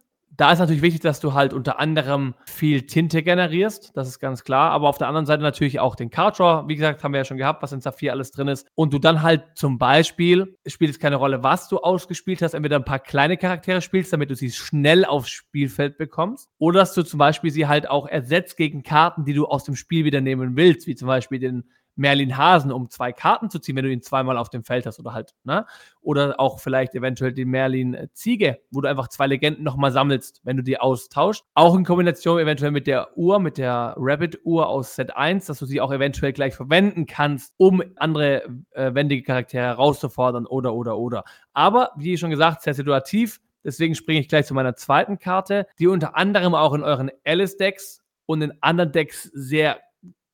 Da 0.41 0.51
ist 0.53 0.59
natürlich 0.59 0.81
wichtig, 0.81 1.03
dass 1.03 1.21
du 1.21 1.35
halt 1.35 1.53
unter 1.53 1.79
anderem 1.79 2.35
viel 2.47 2.87
Tinte 2.87 3.23
generierst, 3.23 3.95
das 3.95 4.09
ist 4.09 4.21
ganz 4.21 4.43
klar. 4.43 4.71
Aber 4.71 4.89
auf 4.89 4.97
der 4.97 5.07
anderen 5.07 5.27
Seite 5.27 5.43
natürlich 5.43 5.81
auch 5.81 5.95
den 5.95 6.09
Card 6.09 6.39
Draw. 6.39 6.67
Wie 6.67 6.77
gesagt, 6.77 7.05
haben 7.05 7.13
wir 7.13 7.19
ja 7.19 7.27
schon 7.27 7.37
gehabt, 7.37 7.63
was 7.63 7.73
in 7.73 7.83
Saphir 7.83 8.13
alles 8.13 8.31
drin 8.31 8.49
ist. 8.49 8.67
Und 8.75 8.95
du 8.95 8.99
dann 8.99 9.21
halt 9.21 9.43
zum 9.55 9.77
Beispiel, 9.77 10.57
es 10.65 10.73
spielt 10.73 10.93
es 10.93 10.99
keine 10.99 11.17
Rolle, 11.17 11.43
was 11.43 11.69
du 11.69 11.77
ausgespielt 11.77 12.41
hast, 12.41 12.55
entweder 12.55 12.77
ein 12.77 12.87
paar 12.87 13.01
kleine 13.01 13.37
Charaktere 13.37 13.83
spielst, 13.83 14.15
damit 14.15 14.31
du 14.31 14.35
sie 14.35 14.51
schnell 14.51 15.05
aufs 15.05 15.29
Spielfeld 15.29 15.99
bekommst. 15.99 16.49
Oder 16.57 16.81
dass 16.81 16.95
du 16.95 17.03
zum 17.03 17.19
Beispiel 17.19 17.51
sie 17.51 17.67
halt 17.67 17.91
auch 17.91 18.07
ersetzt 18.07 18.57
gegen 18.57 18.83
Karten, 18.83 19.27
die 19.27 19.35
du 19.35 19.45
aus 19.45 19.65
dem 19.65 19.77
Spiel 19.77 20.07
wieder 20.07 20.23
nehmen 20.23 20.57
willst, 20.57 20.87
wie 20.87 20.95
zum 20.97 21.07
Beispiel 21.07 21.39
den 21.39 21.65
Merlin 21.97 22.37
Hasen, 22.37 22.73
um 22.73 22.89
zwei 22.89 23.13
Karten 23.13 23.51
zu 23.51 23.59
ziehen, 23.59 23.77
wenn 23.77 23.85
du 23.85 23.91
ihn 23.91 24.03
zweimal 24.03 24.37
auf 24.37 24.49
dem 24.49 24.65
Feld 24.65 24.87
hast 24.87 24.99
oder 24.99 25.13
halt, 25.13 25.35
ne? 25.45 25.67
Oder 26.01 26.41
auch 26.41 26.61
vielleicht 26.61 26.95
eventuell 26.95 27.33
den 27.33 27.49
Merlin 27.51 27.95
äh, 27.95 28.09
Ziege, 28.13 28.61
wo 28.71 28.81
du 28.81 28.89
einfach 28.89 29.09
zwei 29.09 29.27
Legenden 29.27 29.65
nochmal 29.65 29.93
sammelst, 29.93 30.41
wenn 30.45 30.57
du 30.57 30.63
die 30.63 30.79
austauscht. 30.79 31.45
Auch 31.55 31.75
in 31.75 31.85
Kombination 31.85 32.39
eventuell 32.39 32.71
mit 32.71 32.87
der 32.87 33.17
Uhr, 33.17 33.39
mit 33.39 33.59
der 33.59 33.95
Rabbit-Uhr 33.99 34.67
aus 34.67 34.95
Set 34.95 35.17
1, 35.17 35.47
dass 35.47 35.59
du 35.59 35.67
sie 35.67 35.81
auch 35.81 35.93
eventuell 35.93 36.33
gleich 36.33 36.55
verwenden 36.55 37.07
kannst, 37.07 37.53
um 37.59 37.83
andere 37.97 38.45
äh, 38.71 38.95
wendige 38.95 39.23
Charaktere 39.23 39.65
herauszufordern 39.65 40.47
oder, 40.47 40.75
oder, 40.75 40.97
oder. 40.97 41.25
Aber, 41.53 41.91
wie 41.97 42.17
schon 42.17 42.31
gesagt, 42.31 42.63
sehr 42.63 42.75
situativ. 42.75 43.41
Deswegen 43.63 43.95
springe 43.95 44.21
ich 44.21 44.29
gleich 44.29 44.47
zu 44.47 44.55
meiner 44.55 44.75
zweiten 44.75 45.19
Karte, 45.19 45.67
die 45.79 45.87
unter 45.87 46.17
anderem 46.17 46.55
auch 46.55 46.73
in 46.73 46.83
euren 46.83 47.11
Alice-Decks 47.27 48.03
und 48.27 48.43
in 48.43 48.53
anderen 48.63 48.93
Decks 48.93 49.25
sehr 49.35 49.81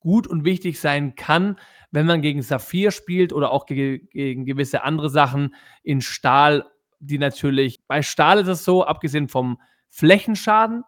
gut 0.07 0.29
und 0.29 0.45
wichtig 0.45 0.79
sein 0.81 1.17
kann, 1.17 1.59
wenn 1.91 2.07
man 2.07 2.23
gegen 2.23 2.41
Saphir 2.41 2.93
spielt 2.93 3.33
oder 3.33 3.51
auch 3.51 3.67
ge 3.67 3.99
gegen 3.99 4.45
gewisse 4.45 4.85
andere 4.85 5.11
Sachen 5.11 5.53
in 5.83 6.01
Stahl, 6.01 6.65
die 7.01 7.19
natürlich, 7.19 7.85
bei 7.89 8.03
Stahl 8.03 8.39
ist 8.39 8.47
es 8.47 8.65
so, 8.65 8.85
abgesehen 8.85 9.29
vom 9.29 9.61
Flächenschaden, 9.91 10.85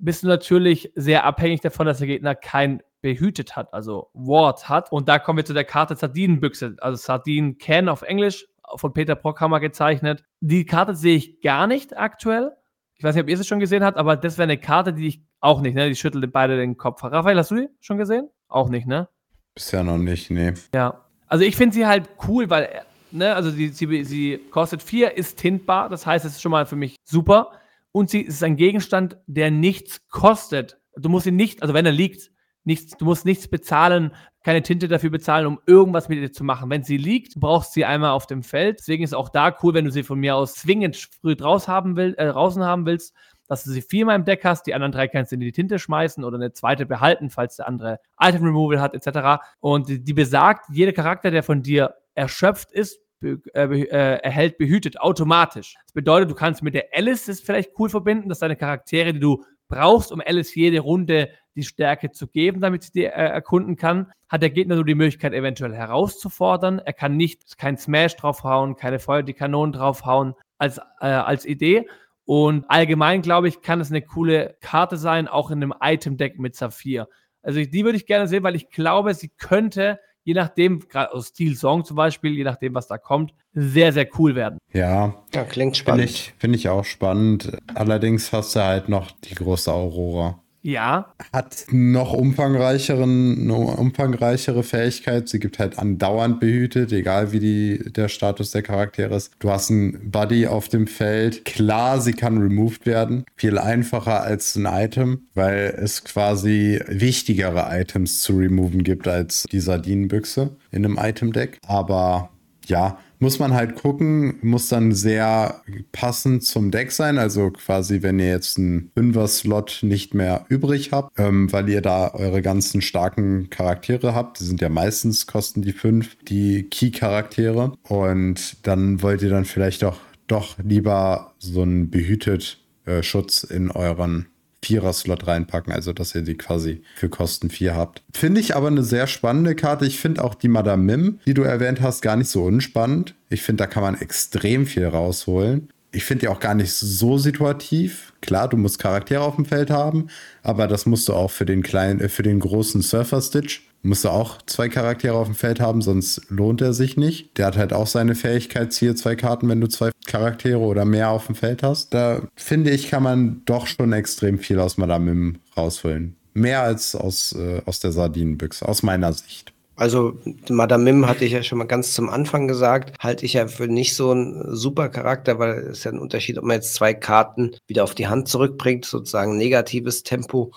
bist 0.00 0.22
du 0.22 0.28
natürlich 0.28 0.92
sehr 0.94 1.24
abhängig 1.24 1.60
davon, 1.60 1.84
dass 1.84 1.98
der 1.98 2.06
Gegner 2.06 2.34
kein 2.34 2.82
behütet 3.02 3.54
hat, 3.54 3.74
also 3.74 4.08
Ward 4.14 4.66
hat. 4.66 4.90
Und 4.90 5.10
da 5.10 5.18
kommen 5.18 5.36
wir 5.36 5.44
zu 5.44 5.52
der 5.52 5.64
Karte 5.64 5.94
Sardinenbüchse, 5.94 6.76
also 6.80 6.96
Sardinen 6.96 7.58
Can 7.58 7.90
auf 7.90 8.00
Englisch, 8.00 8.46
von 8.76 8.94
Peter 8.94 9.14
Brockhammer 9.14 9.60
gezeichnet. 9.60 10.24
Die 10.40 10.64
Karte 10.64 10.94
sehe 10.94 11.16
ich 11.16 11.42
gar 11.42 11.66
nicht 11.66 11.98
aktuell. 11.98 12.52
Ich 12.94 13.04
weiß 13.04 13.14
nicht, 13.14 13.24
ob 13.24 13.28
ihr 13.28 13.36
sie 13.36 13.44
schon 13.44 13.60
gesehen 13.60 13.84
habt, 13.84 13.98
aber 13.98 14.16
das 14.16 14.38
wäre 14.38 14.44
eine 14.44 14.56
Karte, 14.56 14.94
die 14.94 15.08
ich 15.08 15.22
auch 15.40 15.60
nicht, 15.60 15.74
ne? 15.74 15.90
Die 15.90 15.96
schüttelt 15.96 16.32
beide 16.32 16.56
den 16.56 16.78
Kopf. 16.78 17.04
Raphael, 17.04 17.36
hast 17.36 17.50
du 17.50 17.56
die 17.56 17.68
schon 17.80 17.98
gesehen? 17.98 18.30
Auch 18.48 18.68
nicht, 18.68 18.86
ne? 18.86 19.08
Bisher 19.54 19.84
noch 19.84 19.98
nicht, 19.98 20.30
nee. 20.30 20.54
Ja. 20.74 21.04
Also 21.26 21.44
ich 21.44 21.56
finde 21.56 21.74
sie 21.74 21.86
halt 21.86 22.08
cool, 22.28 22.50
weil, 22.50 22.82
ne, 23.10 23.34
also 23.34 23.50
die, 23.50 23.68
sie, 23.68 24.04
sie 24.04 24.40
kostet 24.50 24.82
4, 24.82 25.16
ist 25.16 25.38
tintbar, 25.38 25.88
das 25.88 26.06
heißt, 26.06 26.24
es 26.24 26.32
ist 26.32 26.42
schon 26.42 26.52
mal 26.52 26.66
für 26.66 26.76
mich 26.76 26.96
super. 27.04 27.52
Und 27.92 28.10
sie 28.10 28.22
ist 28.22 28.42
ein 28.42 28.56
Gegenstand, 28.56 29.16
der 29.26 29.50
nichts 29.50 30.08
kostet. 30.08 30.78
Du 30.96 31.08
musst 31.08 31.26
ihn 31.26 31.36
nicht, 31.36 31.62
also 31.62 31.74
wenn 31.74 31.86
er 31.86 31.92
liegt, 31.92 32.30
nichts, 32.64 32.96
du 32.96 33.04
musst 33.04 33.24
nichts 33.24 33.46
bezahlen, 33.46 34.12
keine 34.42 34.62
Tinte 34.62 34.88
dafür 34.88 35.10
bezahlen, 35.10 35.46
um 35.46 35.60
irgendwas 35.66 36.08
mit 36.08 36.18
ihr 36.18 36.32
zu 36.32 36.44
machen. 36.44 36.70
Wenn 36.70 36.82
sie 36.82 36.96
liegt, 36.96 37.38
brauchst 37.38 37.70
du 37.70 37.80
sie 37.80 37.84
einmal 37.84 38.10
auf 38.10 38.26
dem 38.26 38.42
Feld. 38.42 38.80
Deswegen 38.80 39.04
ist 39.04 39.14
auch 39.14 39.28
da 39.28 39.56
cool, 39.62 39.74
wenn 39.74 39.84
du 39.84 39.90
sie 39.90 40.02
von 40.02 40.18
mir 40.18 40.36
aus 40.36 40.54
zwingend 40.54 40.96
früh 40.96 41.36
draus 41.36 41.68
haben 41.68 41.96
will, 41.96 42.14
äh, 42.18 42.26
draußen 42.26 42.62
haben 42.62 42.84
willst, 42.84 43.14
dass 43.48 43.64
du 43.64 43.70
sie 43.70 43.82
viermal 43.82 44.16
im 44.16 44.24
Deck 44.24 44.44
hast, 44.44 44.66
die 44.66 44.74
anderen 44.74 44.92
drei 44.92 45.08
kannst 45.08 45.32
du 45.32 45.34
in 45.34 45.40
die 45.40 45.52
Tinte 45.52 45.78
schmeißen 45.78 46.24
oder 46.24 46.36
eine 46.36 46.52
zweite 46.52 46.86
behalten, 46.86 47.30
falls 47.30 47.56
der 47.56 47.68
andere 47.68 48.00
Item 48.20 48.44
Removal 48.44 48.80
hat, 48.80 48.94
etc. 48.94 49.42
Und 49.60 49.88
die, 49.88 50.12
besagt, 50.14 50.66
jeder 50.70 50.92
Charakter, 50.92 51.30
der 51.30 51.42
von 51.42 51.62
dir 51.62 51.94
erschöpft 52.14 52.72
ist, 52.72 53.00
be 53.20 53.40
äh, 53.54 53.64
äh, 53.64 54.18
erhält 54.22 54.58
behütet 54.58 55.00
automatisch. 55.00 55.76
Das 55.84 55.92
bedeutet, 55.92 56.30
du 56.30 56.34
kannst 56.34 56.62
mit 56.62 56.74
der 56.74 56.88
Alice 56.92 57.26
das 57.26 57.40
vielleicht 57.40 57.72
cool 57.78 57.88
verbinden, 57.88 58.28
dass 58.28 58.40
deine 58.40 58.56
Charaktere, 58.56 59.12
die 59.12 59.20
du 59.20 59.44
brauchst, 59.68 60.12
um 60.12 60.20
Alice 60.24 60.54
jede 60.54 60.80
Runde 60.80 61.30
die 61.56 61.62
Stärke 61.62 62.10
zu 62.10 62.26
geben, 62.26 62.60
damit 62.60 62.82
sie 62.82 62.92
die 62.92 63.04
äh, 63.04 63.10
erkunden 63.10 63.76
kann, 63.76 64.12
hat 64.28 64.42
der 64.42 64.50
Gegner 64.50 64.74
nur 64.74 64.84
die 64.84 64.94
Möglichkeit, 64.94 65.32
eventuell 65.32 65.74
herauszufordern. 65.74 66.80
Er 66.80 66.92
kann 66.92 67.16
nicht 67.16 67.56
kein 67.58 67.76
Smash 67.76 68.16
draufhauen, 68.16 68.76
keine 68.76 68.98
Feuer 68.98 69.22
die 69.22 69.34
Kanonen 69.34 69.72
draufhauen 69.72 70.34
als, 70.58 70.78
äh, 71.00 71.06
als 71.06 71.46
Idee. 71.46 71.86
Und 72.24 72.64
allgemein, 72.68 73.22
glaube 73.22 73.48
ich, 73.48 73.60
kann 73.60 73.80
es 73.80 73.90
eine 73.90 74.02
coole 74.02 74.56
Karte 74.60 74.96
sein, 74.96 75.28
auch 75.28 75.50
in 75.50 75.62
einem 75.62 75.74
Item-Deck 75.80 76.38
mit 76.38 76.56
Saphir. 76.56 77.08
Also 77.42 77.62
die 77.62 77.84
würde 77.84 77.96
ich 77.96 78.06
gerne 78.06 78.26
sehen, 78.26 78.42
weil 78.42 78.56
ich 78.56 78.70
glaube, 78.70 79.12
sie 79.12 79.28
könnte, 79.28 80.00
je 80.22 80.32
nachdem, 80.32 80.80
gerade 80.80 81.12
aus 81.12 81.28
Steel 81.28 81.54
Song 81.56 81.84
zum 81.84 81.96
Beispiel, 81.96 82.32
je 82.32 82.44
nachdem, 82.44 82.74
was 82.74 82.88
da 82.88 82.96
kommt, 82.96 83.34
sehr, 83.52 83.92
sehr 83.92 84.08
cool 84.18 84.34
werden. 84.34 84.58
Ja, 84.72 85.22
ja 85.34 85.44
klingt 85.44 85.76
spannend. 85.76 86.08
Finde 86.08 86.12
ich, 86.14 86.34
find 86.38 86.56
ich 86.56 86.68
auch 86.70 86.84
spannend. 86.84 87.58
Allerdings 87.74 88.32
hast 88.32 88.56
du 88.56 88.60
halt 88.64 88.88
noch 88.88 89.10
die 89.10 89.34
große 89.34 89.70
Aurora. 89.70 90.43
Ja. 90.64 91.12
Hat 91.30 91.66
noch 91.72 92.14
umfangreicheren, 92.14 93.50
umfangreichere 93.50 94.62
Fähigkeit. 94.62 95.28
Sie 95.28 95.38
gibt 95.38 95.58
halt 95.58 95.78
andauernd 95.78 96.40
behütet, 96.40 96.90
egal 96.90 97.32
wie 97.32 97.38
die, 97.38 97.92
der 97.92 98.08
Status 98.08 98.50
der 98.50 98.62
Charaktere 98.62 99.14
ist. 99.14 99.30
Du 99.40 99.50
hast 99.50 99.70
einen 99.70 100.10
Buddy 100.10 100.46
auf 100.46 100.68
dem 100.68 100.86
Feld. 100.86 101.44
Klar, 101.44 102.00
sie 102.00 102.14
kann 102.14 102.38
removed 102.38 102.86
werden. 102.86 103.24
Viel 103.36 103.58
einfacher 103.58 104.22
als 104.22 104.56
ein 104.56 104.64
Item, 104.64 105.26
weil 105.34 105.78
es 105.78 106.02
quasi 106.02 106.80
wichtigere 106.88 107.66
Items 107.70 108.22
zu 108.22 108.34
removen 108.38 108.84
gibt 108.84 109.06
als 109.06 109.44
die 109.52 109.60
Sardinenbüchse 109.60 110.56
in 110.70 110.86
einem 110.86 110.98
Item-Deck. 110.98 111.58
Aber 111.66 112.30
ja, 112.66 112.98
muss 113.24 113.38
man 113.38 113.54
halt 113.54 113.76
gucken, 113.76 114.34
muss 114.42 114.68
dann 114.68 114.92
sehr 114.92 115.62
passend 115.92 116.44
zum 116.44 116.70
Deck 116.70 116.92
sein. 116.92 117.16
Also 117.16 117.50
quasi, 117.50 118.02
wenn 118.02 118.18
ihr 118.18 118.28
jetzt 118.28 118.58
einen 118.58 118.90
Fünfer-Slot 118.94 119.78
nicht 119.80 120.12
mehr 120.12 120.44
übrig 120.50 120.92
habt, 120.92 121.18
ähm, 121.18 121.50
weil 121.50 121.66
ihr 121.70 121.80
da 121.80 122.12
eure 122.12 122.42
ganzen 122.42 122.82
starken 122.82 123.48
Charaktere 123.48 124.14
habt. 124.14 124.40
Die 124.40 124.44
sind 124.44 124.60
ja 124.60 124.68
meistens, 124.68 125.26
kosten 125.26 125.62
die 125.62 125.72
fünf, 125.72 126.18
die 126.28 126.64
Key-Charaktere. 126.64 127.72
Und 127.88 128.58
dann 128.66 129.00
wollt 129.00 129.22
ihr 129.22 129.30
dann 129.30 129.46
vielleicht 129.46 129.84
auch 129.84 129.96
doch 130.26 130.58
lieber 130.62 131.32
so 131.38 131.62
einen 131.62 131.88
behütet 131.88 132.58
äh, 132.84 133.02
Schutz 133.02 133.42
in 133.42 133.70
euren 133.70 134.26
Vierer-Slot 134.64 135.26
reinpacken, 135.26 135.72
also 135.72 135.92
dass 135.92 136.14
ihr 136.14 136.22
die 136.22 136.36
quasi 136.36 136.82
für 136.94 137.08
Kosten 137.08 137.50
4 137.50 137.74
habt. 137.74 138.02
Finde 138.12 138.40
ich 138.40 138.56
aber 138.56 138.68
eine 138.68 138.82
sehr 138.82 139.06
spannende 139.06 139.54
Karte. 139.54 139.86
Ich 139.86 139.98
finde 139.98 140.24
auch 140.24 140.34
die 140.34 140.48
Madame 140.48 140.82
Mim, 140.82 141.20
die 141.26 141.34
du 141.34 141.42
erwähnt 141.42 141.80
hast, 141.80 142.02
gar 142.02 142.16
nicht 142.16 142.30
so 142.30 142.44
unspannend. 142.44 143.14
Ich 143.28 143.42
finde, 143.42 143.64
da 143.64 143.66
kann 143.66 143.82
man 143.82 144.00
extrem 144.00 144.66
viel 144.66 144.86
rausholen. 144.86 145.68
Ich 145.92 146.04
finde 146.04 146.22
die 146.22 146.28
auch 146.28 146.40
gar 146.40 146.54
nicht 146.54 146.72
so 146.72 147.18
situativ. 147.18 148.12
Klar, 148.20 148.48
du 148.48 148.56
musst 148.56 148.80
Charaktere 148.80 149.20
auf 149.20 149.36
dem 149.36 149.44
Feld 149.44 149.70
haben, 149.70 150.08
aber 150.42 150.66
das 150.66 150.86
musst 150.86 151.08
du 151.08 151.12
auch 151.12 151.30
für 151.30 151.46
den 151.46 151.62
kleinen, 151.62 152.00
äh, 152.00 152.08
für 152.08 152.24
den 152.24 152.40
großen 152.40 152.82
Surfer 152.82 153.20
Stitch 153.20 153.62
musst 153.84 154.04
du 154.04 154.08
auch 154.08 154.40
zwei 154.46 154.68
Charaktere 154.68 155.14
auf 155.14 155.26
dem 155.26 155.34
Feld 155.34 155.60
haben, 155.60 155.82
sonst 155.82 156.22
lohnt 156.30 156.60
er 156.62 156.72
sich 156.72 156.96
nicht. 156.96 157.36
Der 157.38 157.46
hat 157.46 157.56
halt 157.56 157.72
auch 157.72 157.86
seine 157.86 158.14
Fähigkeit, 158.14 158.72
ziehe 158.72 158.94
zwei 158.94 159.14
Karten, 159.14 159.48
wenn 159.48 159.60
du 159.60 159.68
zwei 159.68 159.90
Charaktere 160.06 160.58
oder 160.58 160.84
mehr 160.84 161.10
auf 161.10 161.26
dem 161.26 161.34
Feld 161.34 161.62
hast. 161.62 161.92
Da 161.92 162.22
finde 162.34 162.70
ich, 162.70 162.88
kann 162.88 163.02
man 163.02 163.42
doch 163.44 163.66
schon 163.66 163.92
extrem 163.92 164.38
viel 164.38 164.58
aus 164.58 164.78
Madame 164.78 165.14
Mim 165.14 165.38
rausholen. 165.56 166.16
Mehr 166.32 166.62
als 166.62 166.96
aus, 166.96 167.32
äh, 167.32 167.60
aus 167.66 167.80
der 167.80 167.92
Sardinenbüchse, 167.92 168.66
aus 168.66 168.82
meiner 168.82 169.12
Sicht. 169.12 169.52
Also 169.76 170.16
Madame 170.48 170.84
Mim 170.84 171.06
hatte 171.06 171.24
ich 171.24 171.32
ja 171.32 171.42
schon 171.42 171.58
mal 171.58 171.64
ganz 171.64 171.92
zum 171.92 172.08
Anfang 172.08 172.48
gesagt, 172.48 172.96
halte 173.00 173.26
ich 173.26 173.34
ja 173.34 173.48
für 173.48 173.66
nicht 173.66 173.94
so 173.94 174.12
einen 174.12 174.54
super 174.54 174.88
Charakter, 174.88 175.38
weil 175.38 175.58
es 175.58 175.78
ist 175.78 175.84
ja 175.84 175.90
ein 175.90 175.98
Unterschied, 175.98 176.38
ob 176.38 176.44
man 176.44 176.56
jetzt 176.56 176.74
zwei 176.74 176.94
Karten 176.94 177.56
wieder 177.66 177.84
auf 177.84 177.94
die 177.94 178.06
Hand 178.06 178.28
zurückbringt, 178.28 178.84
sozusagen 178.84 179.36
negatives 179.36 180.04
Tempo 180.04 180.52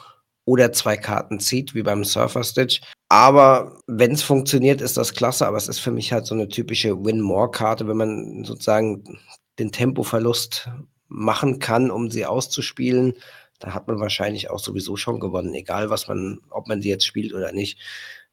oder 0.48 0.72
zwei 0.72 0.96
Karten 0.96 1.42
zieht, 1.42 1.76
wie 1.76 1.84
beim 1.84 2.06
Surfer 2.06 2.42
Stitch. 2.42 2.80
Aber 3.10 3.80
wenn 3.86 4.14
es 4.14 4.24
funktioniert, 4.24 4.80
ist 4.80 4.96
das 4.96 5.14
klasse. 5.14 5.46
Aber 5.46 5.58
es 5.58 5.68
ist 5.68 5.80
für 5.80 5.92
mich 5.92 6.14
halt 6.14 6.26
so 6.26 6.34
eine 6.34 6.48
typische 6.48 7.04
Win-More-Karte, 7.04 7.86
wenn 7.88 7.98
man 7.98 8.46
sozusagen 8.46 9.20
den 9.60 9.74
Tempoverlust 9.74 10.70
machen 11.10 11.60
kann, 11.60 11.92
um 11.92 12.10
sie 12.10 12.26
auszuspielen. 12.26 13.16
Da 13.60 13.74
hat 13.74 13.90
man 13.90 14.00
wahrscheinlich 14.00 14.50
auch 14.50 14.60
sowieso 14.60 14.96
schon 14.96 15.20
gewonnen, 15.20 15.54
egal 15.54 15.90
was 15.90 16.08
man, 16.08 16.40
ob 16.50 16.70
man 16.70 16.82
sie 16.82 16.90
jetzt 16.90 17.06
spielt 17.06 17.34
oder 17.34 17.52
nicht. 17.52 17.80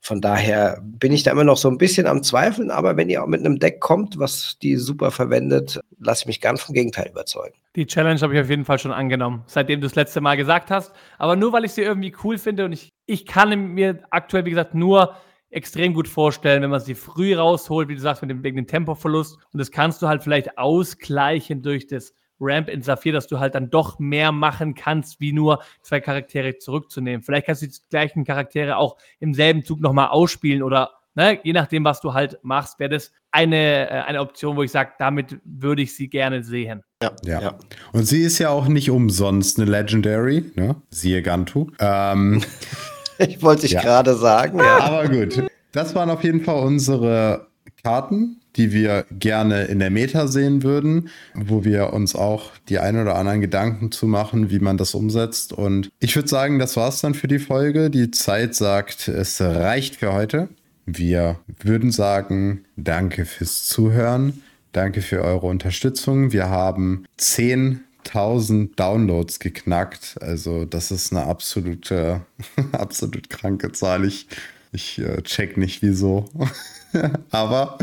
Von 0.05 0.21
daher 0.21 0.83
bin 0.83 1.13
ich 1.13 1.23
da 1.23 1.31
immer 1.31 1.45
noch 1.45 1.57
so 1.57 1.71
ein 1.71 1.79
bisschen 1.79 2.07
am 2.07 2.23
Zweifeln, 2.23 2.71
aber 2.71 2.99
wenn 2.99 3.09
ihr 3.09 3.23
auch 3.23 3.27
mit 3.27 3.41
einem 3.41 3.59
Deck 3.59 3.81
kommt, 3.81 4.19
was 4.19 4.59
die 4.61 4.77
super 4.77 5.11
verwendet, 5.11 5.81
lasse 5.99 6.25
ich 6.25 6.27
mich 6.27 6.41
gern 6.43 6.59
vom 6.59 6.75
Gegenteil 6.75 7.09
überzeugen. 7.09 7.55
Die 7.75 7.87
Challenge 7.87 8.21
habe 8.21 8.35
ich 8.35 8.41
auf 8.43 8.51
jeden 8.51 8.67
Fall 8.67 8.79
schon 8.79 8.93
angenommen, 8.93 9.45
seitdem 9.47 9.81
du 9.81 9.87
das 9.87 9.95
letzte 9.95 10.21
Mal 10.21 10.37
gesagt 10.37 10.71
hast. 10.71 10.93
Aber 11.17 11.37
nur 11.37 11.55
weil 11.55 11.65
ich 11.65 11.73
sie 11.73 11.81
irgendwie 11.81 12.15
cool 12.23 12.37
finde 12.37 12.67
und 12.67 12.73
ich, 12.73 12.93
ich 13.07 13.25
kann 13.25 13.59
mir 13.73 14.03
aktuell, 14.11 14.45
wie 14.45 14.51
gesagt, 14.51 14.75
nur 14.75 15.17
extrem 15.49 15.95
gut 15.95 16.07
vorstellen, 16.07 16.63
wenn 16.63 16.69
man 16.69 16.81
sie 16.81 16.95
früh 16.95 17.35
rausholt, 17.35 17.89
wie 17.89 17.95
du 17.95 18.01
sagst, 18.03 18.21
mit 18.21 18.31
dem, 18.31 18.45
wegen 18.45 18.57
dem 18.57 18.67
Tempoverlust. 18.67 19.39
Und 19.55 19.59
das 19.59 19.71
kannst 19.71 20.03
du 20.03 20.09
halt 20.09 20.23
vielleicht 20.23 20.59
ausgleichen 20.59 21.63
durch 21.63 21.87
das 21.87 22.13
Ramp 22.45 22.69
in 22.69 22.83
Saphir, 22.83 23.13
dass 23.13 23.27
du 23.27 23.39
halt 23.39 23.55
dann 23.55 23.71
doch 23.71 23.99
mehr 23.99 24.33
machen 24.33 24.75
kannst, 24.75 25.21
wie 25.21 25.33
nur 25.33 25.63
zwei 25.83 26.01
Charaktere 26.01 26.59
zurückzunehmen. 26.59 27.23
Vielleicht 27.23 27.47
kannst 27.47 27.63
du 27.63 27.67
die 27.67 27.75
gleichen 27.91 28.25
Charaktere 28.25 28.77
auch 28.77 28.97
im 29.21 29.35
selben 29.35 29.65
Zug 29.65 29.81
nochmal 29.81 30.09
ausspielen 30.09 30.63
oder 30.63 30.93
ne, 31.15 31.39
je 31.43 31.53
nachdem, 31.53 31.85
was 31.85 32.01
du 32.01 32.13
halt 32.15 32.39
machst, 32.43 32.79
wäre 32.79 32.91
das 32.91 33.13
eine, 33.31 33.91
äh, 33.91 33.93
eine 34.03 34.21
Option, 34.21 34.57
wo 34.57 34.63
ich 34.63 34.71
sage, 34.71 34.93
damit 34.99 35.39
würde 35.45 35.83
ich 35.83 35.95
sie 35.97 36.09
gerne 36.09 36.45
sehen. 36.45 36.83
Ja, 37.03 37.13
ja, 37.25 37.41
ja. 37.41 37.59
Und 37.93 38.07
sie 38.07 38.23
ist 38.23 38.39
ja 38.39 38.51
auch 38.51 38.69
nicht 38.69 38.91
umsonst 38.91 39.59
eine 39.59 39.71
Legendary, 39.71 40.53
ne? 40.55 40.77
Siehe 40.91 41.23
Gantu. 41.23 41.71
Ähm, 41.79 42.43
ich 43.19 43.43
wollte 43.43 43.67
ich 43.67 43.73
ja. 43.73 43.83
gerade 43.83 44.15
sagen. 44.15 44.59
Ja. 44.59 44.79
Aber 44.81 45.09
gut. 45.09 45.43
Das 45.73 45.95
waren 45.95 46.11
auf 46.11 46.23
jeden 46.23 46.43
Fall 46.43 46.63
unsere 46.63 47.49
Karten, 47.83 48.41
die 48.57 48.73
wir 48.73 49.05
gerne 49.11 49.65
in 49.65 49.79
der 49.79 49.91
Meta 49.91 50.27
sehen 50.27 50.63
würden, 50.63 51.09
wo 51.35 51.65
wir 51.65 51.93
uns 51.93 52.15
auch 52.15 52.53
die 52.69 52.79
ein 52.79 53.01
oder 53.01 53.17
anderen 53.17 53.41
Gedanken 53.41 53.91
zu 53.91 54.07
machen, 54.07 54.51
wie 54.51 54.61
man 54.61 54.77
das 54.77 54.95
umsetzt. 54.95 55.53
Und 55.53 55.91
ich 55.99 56.15
würde 56.15 56.29
sagen, 56.29 56.59
das 56.59 56.77
war's 56.77 57.01
dann 57.01 57.15
für 57.15 57.29
die 57.29 57.39
Folge. 57.39 57.91
Die 57.91 58.11
Zeit 58.11 58.55
sagt, 58.55 59.09
es 59.09 59.41
reicht 59.41 59.97
für 59.97 60.13
heute. 60.13 60.49
Wir 60.87 61.41
würden 61.63 61.91
sagen, 61.91 62.65
danke 62.77 63.25
fürs 63.25 63.67
Zuhören. 63.67 64.43
Danke 64.73 65.03
für 65.03 65.23
eure 65.23 65.47
Unterstützung. 65.47 66.33
Wir 66.33 66.49
haben 66.49 67.05
10.000 67.19 68.75
Downloads 68.77 69.39
geknackt. 69.39 70.17
Also 70.21 70.65
das 70.65 70.91
ist 70.91 71.13
eine 71.13 71.25
absolute, 71.25 72.23
absolut 72.73 73.31
kranke 73.31 73.73
Zahl. 73.73 74.05
Ich, 74.05 74.27
ich 74.73 74.99
äh, 74.99 75.23
check 75.23 75.57
nicht 75.57 75.81
wieso. 75.83 76.27
Aber 77.31 77.79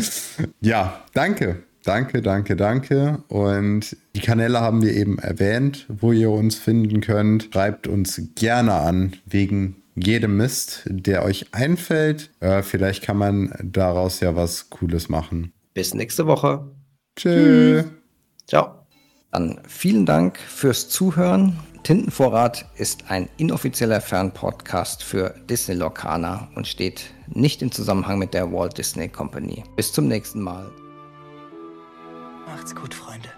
ja, 0.62 1.01
danke. 1.14 1.64
Danke, 1.84 2.22
danke, 2.22 2.55
danke. 2.55 3.24
Und 3.28 3.97
die 4.16 4.20
Kanäle 4.20 4.62
haben 4.62 4.84
wir 4.84 4.93
eben 4.93 5.18
erwähnt, 5.18 5.88
wo 5.89 6.12
ihr 6.12 6.30
uns 6.30 6.55
finden 6.55 7.01
könnt. 7.01 7.49
Schreibt 7.51 7.88
uns 7.88 8.22
gerne 8.36 8.74
an 8.74 9.16
wegen 9.26 9.82
jedem 9.95 10.38
Mist, 10.38 10.84
der 10.86 11.24
euch 11.24 11.47
einfällt. 11.53 12.30
Äh, 12.39 12.62
vielleicht 12.62 13.03
kann 13.03 13.18
man 13.18 13.53
daraus 13.64 14.20
ja 14.20 14.36
was 14.36 14.70
Cooles 14.70 15.09
machen. 15.09 15.53
Bis 15.74 15.93
nächste 15.93 16.28
Woche. 16.28 16.68
Tschüss. 17.16 17.86
Ciao. 18.47 18.86
Dann 19.32 19.62
vielen 19.68 20.05
Dank 20.05 20.38
fürs 20.38 20.89
Zuhören. 20.89 21.57
Tintenvorrat 21.84 22.66
ist 22.76 23.09
ein 23.09 23.28
inoffizieller 23.38 24.01
Fernpodcast 24.01 25.03
für 25.03 25.34
Disney 25.49 25.76
Lorcaner 25.76 26.49
und 26.55 26.68
steht 26.68 27.05
nicht 27.34 27.61
im 27.61 27.71
Zusammenhang 27.71 28.19
mit 28.19 28.34
der 28.34 28.51
Walt 28.51 28.77
Disney 28.77 29.07
Company. 29.07 29.63
Bis 29.75 29.91
zum 29.91 30.07
nächsten 30.07 30.41
Mal. 30.41 30.69
Macht's 32.47 32.75
gut, 32.75 32.93
Freunde. 32.93 33.29